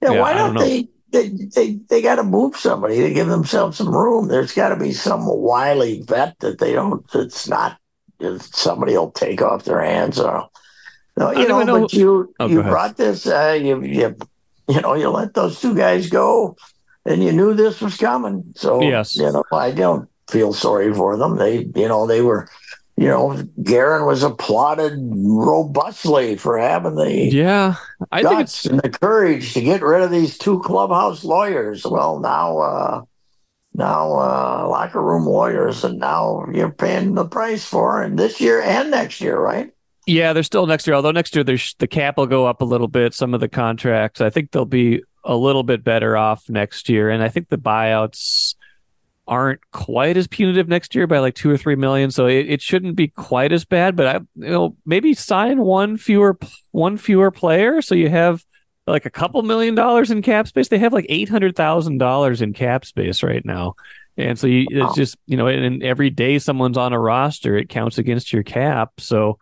yeah, 0.00 0.20
why 0.20 0.32
don't, 0.32 0.54
don't 0.54 0.64
they? 0.64 0.88
They 1.16 1.28
they, 1.28 1.72
they 1.88 2.02
got 2.02 2.16
to 2.16 2.22
move 2.22 2.56
somebody 2.56 3.00
to 3.00 3.12
give 3.12 3.28
themselves 3.28 3.78
some 3.78 3.94
room. 3.94 4.28
There's 4.28 4.52
got 4.52 4.70
to 4.70 4.76
be 4.76 4.92
some 4.92 5.26
wily 5.26 6.02
vet 6.02 6.38
that 6.40 6.58
they 6.58 6.72
don't. 6.72 7.04
It's 7.14 7.48
not 7.48 7.78
somebody 8.38 8.96
will 8.96 9.10
take 9.10 9.42
off 9.42 9.64
their 9.64 9.82
hands 9.82 10.18
or. 10.18 10.48
No, 11.18 11.30
you 11.30 11.48
know, 11.48 11.62
know, 11.62 11.80
but 11.80 11.94
you 11.94 12.34
oh, 12.40 12.46
you 12.46 12.62
brought 12.62 12.98
this. 12.98 13.26
Uh, 13.26 13.58
you 13.58 13.82
you 13.82 14.14
you 14.68 14.80
know 14.82 14.92
you 14.92 15.08
let 15.08 15.32
those 15.32 15.58
two 15.58 15.74
guys 15.74 16.10
go, 16.10 16.56
and 17.06 17.24
you 17.24 17.32
knew 17.32 17.54
this 17.54 17.80
was 17.80 17.96
coming. 17.96 18.52
So 18.54 18.82
yes, 18.82 19.16
you 19.16 19.32
know 19.32 19.42
I 19.50 19.70
don't 19.70 20.10
feel 20.28 20.52
sorry 20.52 20.92
for 20.92 21.16
them. 21.16 21.38
They 21.38 21.70
you 21.74 21.88
know 21.88 22.06
they 22.06 22.20
were 22.20 22.50
you 22.96 23.08
know, 23.08 23.42
Guerin 23.62 24.06
was 24.06 24.22
applauded 24.22 24.98
robustly 24.98 26.36
for 26.36 26.58
having 26.58 26.94
the 26.94 27.12
yeah, 27.12 27.76
I 28.10 28.22
think 28.22 28.40
it's 28.40 28.64
and 28.64 28.80
the 28.80 28.88
courage 28.88 29.52
to 29.52 29.60
get 29.60 29.82
rid 29.82 30.02
of 30.02 30.10
these 30.10 30.38
two 30.38 30.60
clubhouse 30.60 31.22
lawyers. 31.22 31.84
Well, 31.84 32.20
now, 32.20 32.58
uh, 32.58 33.02
now 33.74 34.12
uh, 34.12 34.66
locker 34.68 35.02
room 35.02 35.26
lawyers, 35.26 35.84
and 35.84 35.98
now 35.98 36.46
you're 36.52 36.70
paying 36.70 37.14
the 37.14 37.26
price 37.26 37.66
for, 37.66 38.02
and 38.02 38.18
this 38.18 38.40
year 38.40 38.62
and 38.62 38.90
next 38.90 39.20
year, 39.20 39.38
right? 39.38 39.70
Yeah, 40.06 40.32
they're 40.32 40.42
still 40.42 40.66
next 40.66 40.86
year. 40.86 40.96
Although 40.96 41.12
next 41.12 41.34
year 41.34 41.44
there's 41.44 41.74
the 41.78 41.86
cap 41.86 42.16
will 42.16 42.26
go 42.26 42.46
up 42.46 42.62
a 42.62 42.66
little 42.66 42.88
bit. 42.88 43.12
Some 43.12 43.34
of 43.34 43.40
the 43.40 43.48
contracts, 43.48 44.22
I 44.22 44.30
think 44.30 44.52
they'll 44.52 44.64
be 44.64 45.02
a 45.22 45.36
little 45.36 45.64
bit 45.64 45.84
better 45.84 46.16
off 46.16 46.48
next 46.48 46.88
year, 46.88 47.10
and 47.10 47.22
I 47.22 47.28
think 47.28 47.50
the 47.50 47.58
buyouts 47.58 48.54
aren't 49.26 49.60
quite 49.72 50.16
as 50.16 50.26
punitive 50.26 50.68
next 50.68 50.94
year 50.94 51.06
by 51.06 51.18
like 51.18 51.34
two 51.34 51.50
or 51.50 51.56
three 51.56 51.76
million. 51.76 52.10
So 52.10 52.26
it, 52.26 52.48
it 52.48 52.62
shouldn't 52.62 52.96
be 52.96 53.08
quite 53.08 53.52
as 53.52 53.64
bad. 53.64 53.96
But 53.96 54.06
I, 54.06 54.14
you 54.36 54.50
know, 54.50 54.76
maybe 54.86 55.14
sign 55.14 55.60
one 55.60 55.96
fewer 55.96 56.38
one 56.72 56.96
fewer 56.96 57.30
player, 57.30 57.82
so 57.82 57.94
you 57.94 58.08
have 58.08 58.44
like 58.86 59.06
a 59.06 59.10
couple 59.10 59.42
million 59.42 59.74
dollars 59.74 60.10
in 60.10 60.22
cap 60.22 60.46
space. 60.48 60.68
They 60.68 60.78
have 60.78 60.92
like 60.92 61.06
eight 61.08 61.28
hundred 61.28 61.56
thousand 61.56 61.98
dollars 61.98 62.42
in 62.42 62.52
cap 62.52 62.84
space 62.84 63.22
right 63.22 63.44
now, 63.44 63.74
and 64.16 64.38
so 64.38 64.46
you, 64.46 64.66
it's 64.70 64.94
just 64.94 65.16
you 65.26 65.36
know, 65.36 65.48
and, 65.48 65.64
and 65.64 65.82
every 65.82 66.10
day 66.10 66.38
someone's 66.38 66.78
on 66.78 66.92
a 66.92 67.00
roster, 67.00 67.56
it 67.56 67.68
counts 67.68 67.98
against 67.98 68.32
your 68.32 68.42
cap. 68.42 68.92
So 68.98 69.38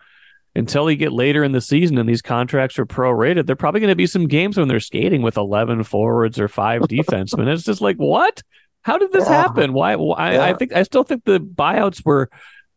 until 0.57 0.91
you 0.91 0.97
get 0.97 1.13
later 1.13 1.43
in 1.43 1.53
the 1.53 1.61
season 1.61 1.99
and 1.99 2.09
these 2.09 2.23
contracts 2.23 2.79
are 2.79 2.87
prorated, 2.87 3.47
there 3.47 3.55
are 3.55 3.57
probably 3.57 3.81
going 3.81 3.91
to 3.91 3.97
be 3.97 4.07
some 4.07 4.29
games 4.29 4.57
when 4.57 4.69
they're 4.69 4.81
skating 4.81 5.21
with 5.23 5.37
11 5.37 5.83
forwards 5.85 6.39
or 6.39 6.49
five 6.49 6.83
defensemen. 6.83 7.53
It's 7.53 7.65
just 7.65 7.81
like, 7.81 7.97
what? 7.97 8.43
How 8.85 8.99
did 8.99 9.13
this 9.13 9.29
yeah. 9.29 9.43
happen? 9.43 9.73
Why? 9.73 9.97
why 9.97 10.35
yeah. 10.35 10.45
I 10.45 10.55
think 10.55 10.73
I 10.75 10.83
still 10.83 11.03
think 11.03 11.25
the 11.25 11.41
buyouts 11.41 12.05
were 12.05 12.31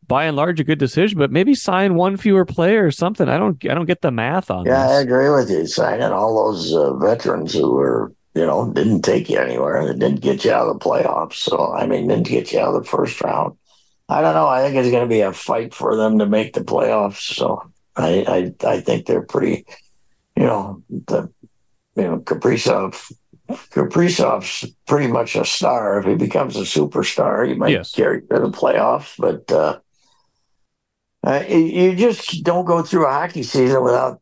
by 0.07 0.23
and 0.23 0.37
large 0.37 0.59
a 0.59 0.63
good 0.63 0.79
decision, 0.79 1.19
but 1.19 1.31
maybe 1.31 1.53
sign 1.53 1.95
one 1.95 2.15
fewer 2.15 2.45
player 2.45 2.85
or 2.85 2.91
something. 2.91 3.27
I 3.27 3.37
don't 3.37 3.63
I 3.65 3.73
don't 3.73 3.85
get 3.85 4.01
the 4.01 4.11
math 4.11 4.49
on. 4.49 4.63
That. 4.63 4.69
Yeah, 4.69 4.87
this. 4.87 4.97
I 4.97 5.01
agree 5.01 5.29
with 5.29 5.49
you. 5.49 5.67
Signing 5.67 6.03
all 6.03 6.45
those 6.45 6.73
uh, 6.73 6.93
veterans 6.93 7.53
who 7.53 7.73
were 7.73 8.13
you 8.33 8.45
know 8.45 8.71
didn't 8.71 9.01
take 9.01 9.29
you 9.29 9.37
anywhere. 9.37 9.85
They 9.85 9.99
didn't 9.99 10.21
get 10.21 10.45
you 10.45 10.51
out 10.51 10.67
of 10.67 10.79
the 10.79 10.85
playoffs. 10.85 11.33
So 11.33 11.73
I 11.73 11.85
mean, 11.85 12.07
didn't 12.07 12.27
get 12.27 12.53
you 12.53 12.59
out 12.61 12.73
of 12.73 12.83
the 12.83 12.89
first 12.89 13.21
round. 13.21 13.57
I 14.07 14.21
don't 14.21 14.33
know. 14.33 14.47
I 14.47 14.63
think 14.63 14.77
it's 14.77 14.91
going 14.91 15.03
to 15.03 15.13
be 15.13 15.21
a 15.21 15.33
fight 15.33 15.73
for 15.73 15.97
them 15.97 16.19
to 16.19 16.25
make 16.25 16.53
the 16.53 16.61
playoffs. 16.61 17.35
So 17.35 17.69
I 17.97 18.53
I, 18.63 18.67
I 18.67 18.79
think 18.79 19.05
they're 19.05 19.23
pretty. 19.23 19.65
You 20.37 20.43
know 20.43 20.83
the 20.89 21.29
you 21.97 22.03
know 22.03 22.19
Kaprizov 22.19 23.11
Kaprizov's 23.49 24.65
pretty 24.87 25.07
much 25.07 25.35
a 25.35 25.45
star. 25.45 25.99
If 25.99 26.05
he 26.05 26.15
becomes 26.15 26.55
a 26.55 26.61
superstar, 26.61 27.47
he 27.47 27.53
might 27.55 27.69
yes. 27.71 27.91
carry 27.93 28.21
to 28.21 28.27
the 28.39 28.51
playoffs. 28.51 29.15
But 29.17 29.51
uh, 29.51 29.79
uh, 31.25 31.43
you 31.47 31.95
just 31.95 32.43
don't 32.43 32.65
go 32.65 32.81
through 32.83 33.05
a 33.07 33.11
hockey 33.11 33.43
season 33.43 33.83
without 33.83 34.21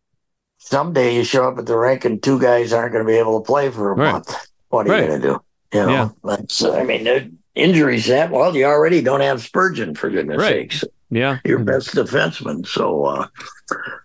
someday 0.57 1.15
you 1.15 1.23
show 1.23 1.47
up 1.47 1.57
at 1.57 1.65
the 1.65 1.77
rink 1.77 2.05
and 2.05 2.21
two 2.21 2.39
guys 2.39 2.73
aren't 2.73 2.93
going 2.93 3.05
to 3.05 3.11
be 3.11 3.17
able 3.17 3.39
to 3.39 3.45
play 3.45 3.69
for 3.69 3.91
a 3.91 3.95
Right. 3.95 4.13
month. 4.13 4.35
What 4.69 4.87
are 4.87 4.89
Right. 4.91 5.03
you 5.03 5.07
going 5.07 5.21
to 5.21 5.27
do? 5.27 5.41
You 5.73 5.85
know, 5.85 5.91
Yeah. 5.91 6.09
that's, 6.23 6.63
I 6.63 6.83
mean, 6.83 7.03
the 7.03 7.31
injuries 7.53 8.07
that, 8.07 8.31
well, 8.31 8.55
you 8.55 8.65
already 8.65 9.01
don't 9.01 9.21
have 9.21 9.41
Spurgeon, 9.41 9.93
for 9.95 10.09
goodness 10.09 10.41
Right. 10.41 10.71
sakes. 10.71 10.83
Yeah. 11.15 11.39
Your 11.45 11.59
best 11.59 11.95
defenseman. 11.95 12.67
So, 12.67 13.05
uh, 13.05 13.27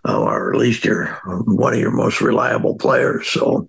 or 0.05 0.53
at 0.53 0.59
least 0.59 0.85
you're 0.85 1.07
one 1.27 1.75
of 1.75 1.81
your 1.81 1.91
most 1.91 2.21
reliable 2.21 2.77
players. 2.77 3.27
So, 3.27 3.69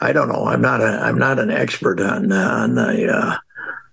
I 0.00 0.12
don't 0.12 0.30
know. 0.30 0.46
I'm 0.46 0.62
not 0.62 0.80
a. 0.80 0.86
I'm 0.86 1.18
not 1.18 1.38
an 1.38 1.50
expert 1.50 2.00
on 2.00 2.32
on 2.32 2.76
the 2.76 3.12
uh, 3.14 3.36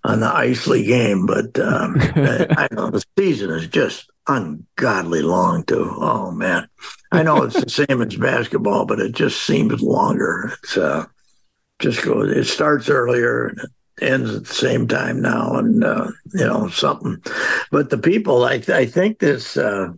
on 0.06 0.22
the 0.22 0.34
Isley 0.34 0.86
game, 0.86 1.26
but 1.26 1.60
um, 1.60 1.98
I, 2.00 2.48
I 2.58 2.68
know 2.72 2.89
the 2.89 3.04
season 3.20 3.50
is 3.50 3.68
just 3.68 4.10
ungodly 4.28 5.22
long 5.22 5.66
too. 5.66 5.93
Oh 5.98 6.32
man, 6.32 6.70
I 7.12 7.22
know 7.22 7.43
it's 7.43 7.62
the 7.62 7.70
same 7.70 8.02
as 8.02 8.16
basketball, 8.16 8.86
but 8.86 9.02
it 9.02 9.12
just 9.12 9.41
seems 9.41 9.82
longer. 9.82 10.54
It's 10.64 10.78
uh, 10.78 11.06
just 11.80 12.02
goes. 12.02 12.32
It 12.32 12.46
starts 12.46 12.89
earlier 12.89 13.48
and 13.48 13.60
it 13.60 13.70
ends 14.02 14.34
at 14.34 14.46
the 14.46 14.54
same 14.54 14.88
time 14.88 15.22
now, 15.22 15.56
and 15.56 15.84
uh, 15.84 16.08
you 16.34 16.46
know 16.46 16.68
something. 16.70 17.22
But 17.72 17.89
the 17.89 17.98
people, 17.98 18.43
I 18.46 18.62
I 18.70 18.86
think 18.86 19.20
this. 19.20 19.58
Uh, 19.58 19.89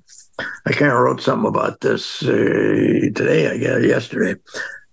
I 0.68 0.72
kind 0.72 0.92
of 0.92 1.00
wrote 1.00 1.20
something 1.20 1.48
about 1.48 1.82
this 1.82 2.22
uh, 2.22 2.28
today, 2.28 3.50
I 3.50 3.58
guess, 3.58 3.84
yesterday. 3.84 4.40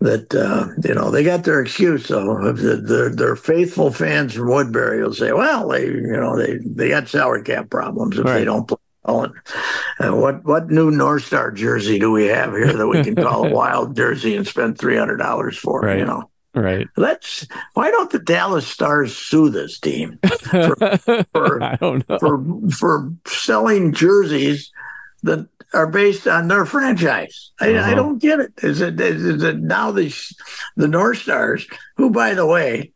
That 0.00 0.34
uh, 0.34 0.68
you 0.86 0.94
know 0.94 1.10
they 1.10 1.22
got 1.24 1.44
their 1.44 1.60
excuse 1.60 2.08
though. 2.08 2.46
If 2.48 2.56
the, 2.56 2.76
their 2.76 3.10
their 3.10 3.36
faithful 3.36 3.90
fans 3.90 4.34
from 4.34 4.48
Woodbury 4.48 5.02
will 5.02 5.14
say, 5.14 5.32
"Well, 5.32 5.68
they 5.68 5.86
you 5.86 6.16
know 6.16 6.36
they 6.36 6.58
they 6.64 6.88
got 6.88 7.08
salary 7.08 7.42
cap 7.42 7.70
problems 7.70 8.18
if 8.18 8.24
Right. 8.24 8.38
they 8.38 8.44
don't 8.44 8.66
play." 8.68 8.78
well." 9.04 9.32
And, 9.98 10.20
what 10.20 10.44
what 10.44 10.70
new 10.70 10.90
North 10.90 11.24
Star 11.24 11.50
jersey 11.50 11.98
do 11.98 12.10
we 12.10 12.26
have 12.26 12.52
here 12.52 12.72
that 12.72 12.86
we 12.86 13.02
can 13.04 13.14
call 13.14 13.46
a 13.46 13.50
wild 13.54 13.96
jersey 13.96 14.34
and 14.36 14.46
spend 14.46 14.78
three 14.78 14.96
hundred 14.96 15.18
dollars 15.18 15.56
for? 15.56 15.80
Right. 15.82 15.98
You 15.98 16.06
know, 16.06 16.30
Right. 16.54 16.86
let's. 16.96 17.46
Why 17.74 17.90
don't 17.90 18.10
the 18.10 18.18
Dallas 18.20 18.66
Stars 18.66 19.16
sue 19.16 19.50
this 19.50 19.78
team? 19.80 20.18
I 20.24 21.76
don't 21.80 22.08
know. 22.08 22.18
for 22.18 22.44
for 22.70 23.12
selling 23.26 23.92
jerseys 23.92 24.70
that 25.24 25.46
are 25.72 25.88
based 25.88 26.26
on 26.28 26.48
their 26.48 26.64
franchise. 26.64 27.50
I, 27.60 27.74
Uh-huh. 27.74 27.90
I 27.90 27.94
don't 27.94 28.18
get 28.18 28.40
it. 28.40 28.52
Is 28.62 28.80
it 28.80 29.00
is 29.00 29.42
it 29.42 29.58
now 29.58 29.90
the 29.90 30.14
the 30.76 30.88
North 30.88 31.18
Stars, 31.18 31.66
who 31.96 32.10
by 32.10 32.34
the 32.34 32.46
way, 32.46 32.92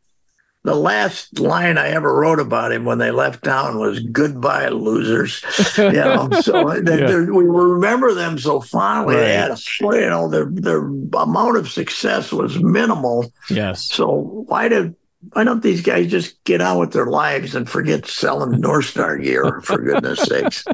the 0.69 0.75
last 0.75 1.39
line 1.39 1.79
I 1.79 1.89
ever 1.89 2.15
wrote 2.15 2.41
about 2.41 2.73
him 2.73 2.85
when 2.85 2.99
they 2.99 3.11
left 3.11 3.43
town 3.45 3.79
was 3.79 4.01
"Goodbye, 4.01 4.69
losers." 4.69 5.43
You 5.79 5.93
know, 5.93 6.29
so 6.43 6.79
they- 6.81 7.01
Yeah. 7.01 7.21
we 7.25 7.45
remember 7.45 8.13
them 8.15 8.39
so 8.39 8.61
fondly. 8.61 9.17
They 9.17 9.35
had 9.35 9.53
a, 9.53 9.57
you 9.81 10.11
know, 10.11 10.29
their 10.29 10.47
their 10.51 10.79
amount 10.79 11.57
of 11.57 11.71
success 11.71 12.33
was 12.33 12.59
minimal. 12.63 13.33
Yes. 13.51 13.85
So 13.91 14.45
why 14.47 14.69
did 14.69 14.95
why 15.33 15.45
don't 15.45 15.63
these 15.63 15.81
guys 15.83 16.11
just 16.11 16.43
get 16.45 16.61
on 16.61 16.79
with 16.79 16.93
their 16.93 17.07
lives 17.07 17.55
and 17.55 17.69
forget 17.69 18.07
selling 18.07 18.61
North 18.61 18.87
Star 18.87 19.19
gear 19.19 19.61
for 19.65 19.79
goodness 19.79 20.21
sakes? 20.21 20.65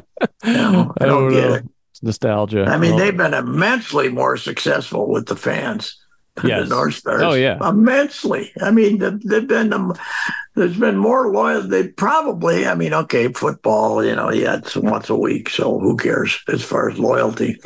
You 0.43 0.53
know, 0.53 0.93
I 1.01 1.05
don't 1.05 1.31
get 1.31 1.49
know. 1.49 1.53
it. 1.55 1.65
Nostalgia. 2.03 2.65
I 2.65 2.77
mean, 2.77 2.91
Well, 2.95 2.99
they've 2.99 3.17
been 3.17 3.33
immensely 3.33 4.09
more 4.09 4.37
successful 4.37 5.07
with 5.09 5.25
the 5.27 5.35
fans 5.35 5.97
Yes. 6.43 6.67
the 6.67 6.75
North 6.75 6.95
Stars. 6.95 7.21
Oh, 7.21 7.33
yeah. 7.33 7.57
immensely. 7.67 8.51
I 8.61 8.71
mean, 8.71 8.97
they've, 8.97 9.47
been 9.47 9.71
um, 9.71 9.93
there's 10.55 10.77
been 10.77 10.97
more 10.97 11.31
loyal. 11.31 11.61
They 11.61 11.87
probably. 11.89 12.67
I 12.67 12.75
mean, 12.75 12.93
okay, 12.93 13.31
football. 13.31 14.03
You 14.03 14.15
know, 14.15 14.31
yeah, 14.31 14.57
it's 14.57 14.75
once 14.75 15.09
a 15.09 15.15
week, 15.15 15.49
so 15.49 15.79
who 15.79 15.95
cares 15.95 16.37
as 16.47 16.63
far 16.63 16.89
as 16.89 16.99
loyalty? 16.99 17.59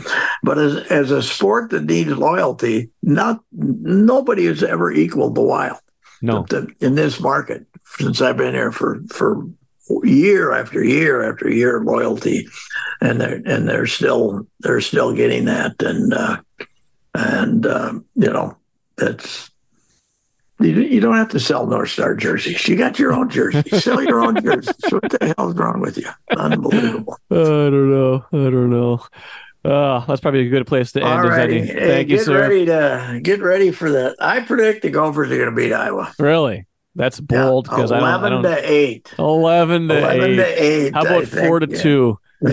But 0.43 0.59
as 0.59 0.78
as 0.91 1.11
a 1.11 1.24
sport 1.24 1.72
that 1.72 1.86
needs 1.86 2.11
loyalty, 2.11 2.91
not 3.01 3.41
nobody 3.51 4.45
has 4.45 4.63
ever 4.63 4.91
equaled 4.91 5.36
the 5.36 5.41
Wild 5.41 5.80
no. 6.22 6.45
in 6.80 6.95
this 6.95 7.20
market 7.20 7.65
since 7.97 8.22
I've 8.22 8.38
been 8.38 8.53
here 8.53 8.72
for 8.72 9.01
for 9.09 9.47
year 10.03 10.53
after 10.53 10.84
year 10.84 11.30
after 11.30 11.49
year 11.49 11.78
of 11.78 11.84
loyalty, 11.84 12.47
and 13.01 13.22
they're 13.22 13.41
and 13.45 13.67
they're 13.67 13.88
still 13.88 14.47
they're 14.59 14.82
still 14.82 15.13
getting 15.13 15.45
that, 15.45 15.82
and 15.82 16.13
uh, 16.13 16.38
and 17.13 17.65
um, 17.65 18.05
you 18.15 18.32
know 18.32 18.55
that's. 18.99 19.49
You, 20.61 20.81
you 20.81 20.99
don't 20.99 21.15
have 21.15 21.29
to 21.29 21.39
sell 21.39 21.67
North 21.67 21.89
Star 21.89 22.15
jerseys. 22.15 22.67
You 22.67 22.75
got 22.75 22.99
your 22.99 23.13
own 23.13 23.29
jersey. 23.29 23.63
Sell 23.79 24.03
your 24.03 24.19
own 24.19 24.43
jerseys. 24.43 24.75
What 24.89 25.09
the 25.09 25.33
hell's 25.37 25.55
wrong 25.55 25.79
with 25.79 25.97
you? 25.97 26.09
Unbelievable. 26.35 27.17
I 27.31 27.35
don't 27.35 27.89
know. 27.89 28.25
I 28.33 28.35
don't 28.35 28.69
know. 28.69 29.01
Uh, 29.63 30.05
that's 30.05 30.19
probably 30.19 30.45
a 30.45 30.49
good 30.49 30.67
place 30.67 30.91
to 30.93 31.01
end. 31.01 31.09
All 31.09 31.29
righty. 31.29 31.65
Hey, 31.65 31.87
Thank 31.87 32.09
you, 32.09 32.17
get 32.17 32.25
sir. 32.25 32.41
ready 32.41 32.65
to 32.65 33.19
get 33.23 33.41
ready 33.41 33.71
for 33.71 33.89
that. 33.91 34.17
I 34.19 34.41
predict 34.41 34.81
the 34.81 34.89
Gophers 34.89 35.31
are 35.31 35.37
going 35.37 35.49
to 35.49 35.55
beat 35.55 35.71
Iowa. 35.71 36.13
Really? 36.19 36.65
That's 36.95 37.19
bold 37.21 37.65
because 37.65 37.93
I 37.93 37.99
don't. 37.99 38.07
I 38.07 38.15
eleven 38.15 38.31
don't 38.31 38.43
to 38.43 38.69
eight. 38.71 39.13
Eleven 39.17 39.87
to 39.87 39.97
Eleven 39.97 40.31
eight. 40.31 40.35
to 40.35 40.63
eight. 40.63 40.93
How 40.93 41.05
I 41.05 41.07
about 41.07 41.27
think, 41.27 41.47
four 41.47 41.59
to 41.61 41.69
yeah. 41.69 41.81
two? 41.81 42.19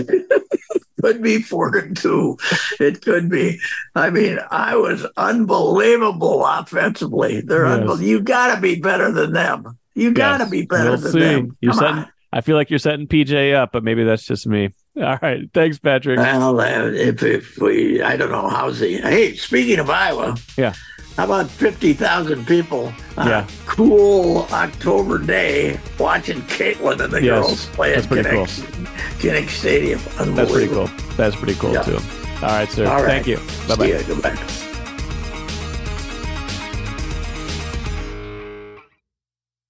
could 1.01 1.21
be 1.21 1.41
four 1.41 1.75
and 1.77 1.95
two. 1.95 2.37
It 2.79 3.01
could 3.01 3.29
be. 3.29 3.59
I 3.95 4.09
mean, 4.09 4.39
I 4.51 4.75
was 4.75 5.05
unbelievable 5.17 6.45
offensively. 6.45 7.41
They're 7.41 7.65
Yes. 7.65 7.79
unbel- 7.79 8.01
you 8.01 8.19
got 8.21 8.55
to 8.55 8.61
be 8.61 8.75
better 8.75 9.11
than 9.11 9.33
them. 9.33 9.77
You 9.95 10.11
got 10.11 10.37
to 10.37 10.43
Yes. 10.45 10.51
be 10.51 10.61
better 10.65 10.91
We'll 10.91 10.97
than 10.99 11.11
see. 11.11 11.19
them. 11.19 11.57
You're 11.61 11.71
Come 11.73 11.79
setting. 11.79 11.95
on. 11.97 12.07
I 12.33 12.41
feel 12.41 12.55
like 12.55 12.69
you're 12.69 12.79
setting 12.79 13.07
PJ 13.07 13.53
up, 13.53 13.71
but 13.71 13.83
maybe 13.83 14.03
that's 14.03 14.25
just 14.25 14.45
me. 14.47 14.69
All 15.01 15.17
right. 15.21 15.41
Thanks, 15.53 15.79
Patrick. 15.79 16.17
Well, 16.19 16.59
uh, 16.59 16.87
if 16.91 17.23
if 17.23 17.57
we, 17.57 18.01
I 18.01 18.17
don't 18.17 18.31
know 18.31 18.49
how's 18.49 18.79
the. 18.79 18.97
Hey, 18.97 19.35
speaking 19.35 19.79
of 19.79 19.89
Iowa, 19.89 20.35
Yeah. 20.57 20.73
How 21.17 21.25
about 21.25 21.49
fifty 21.49 21.93
thousand 21.93 22.45
people 22.45 22.93
on 23.17 23.27
Yeah. 23.27 23.45
a 23.45 23.47
cool 23.65 24.47
October 24.51 25.17
day 25.17 25.79
watching 25.97 26.41
Caitlin 26.43 26.99
and 27.01 27.11
the 27.11 27.23
Yes. 27.23 27.39
girls 27.45 27.65
play 27.67 27.93
That's 27.93 28.05
at 28.05 28.11
pretty 28.11 28.29
cool. 28.29 28.45
Kinnick, 28.45 29.17
Kinnick 29.19 29.49
Stadium? 29.49 29.99
That's 30.35 30.51
pretty 30.51 30.67
cool. 30.71 30.89
That's 31.17 31.35
pretty 31.35 31.55
cool 31.55 31.73
Yeah. 31.73 31.81
too. 31.81 31.99
All 32.43 32.49
right, 32.49 32.71
sir. 32.71 32.85
All 32.85 33.01
right. 33.01 33.23
Thank 33.23 33.27
you. 33.27 33.39
Bye 33.67 34.66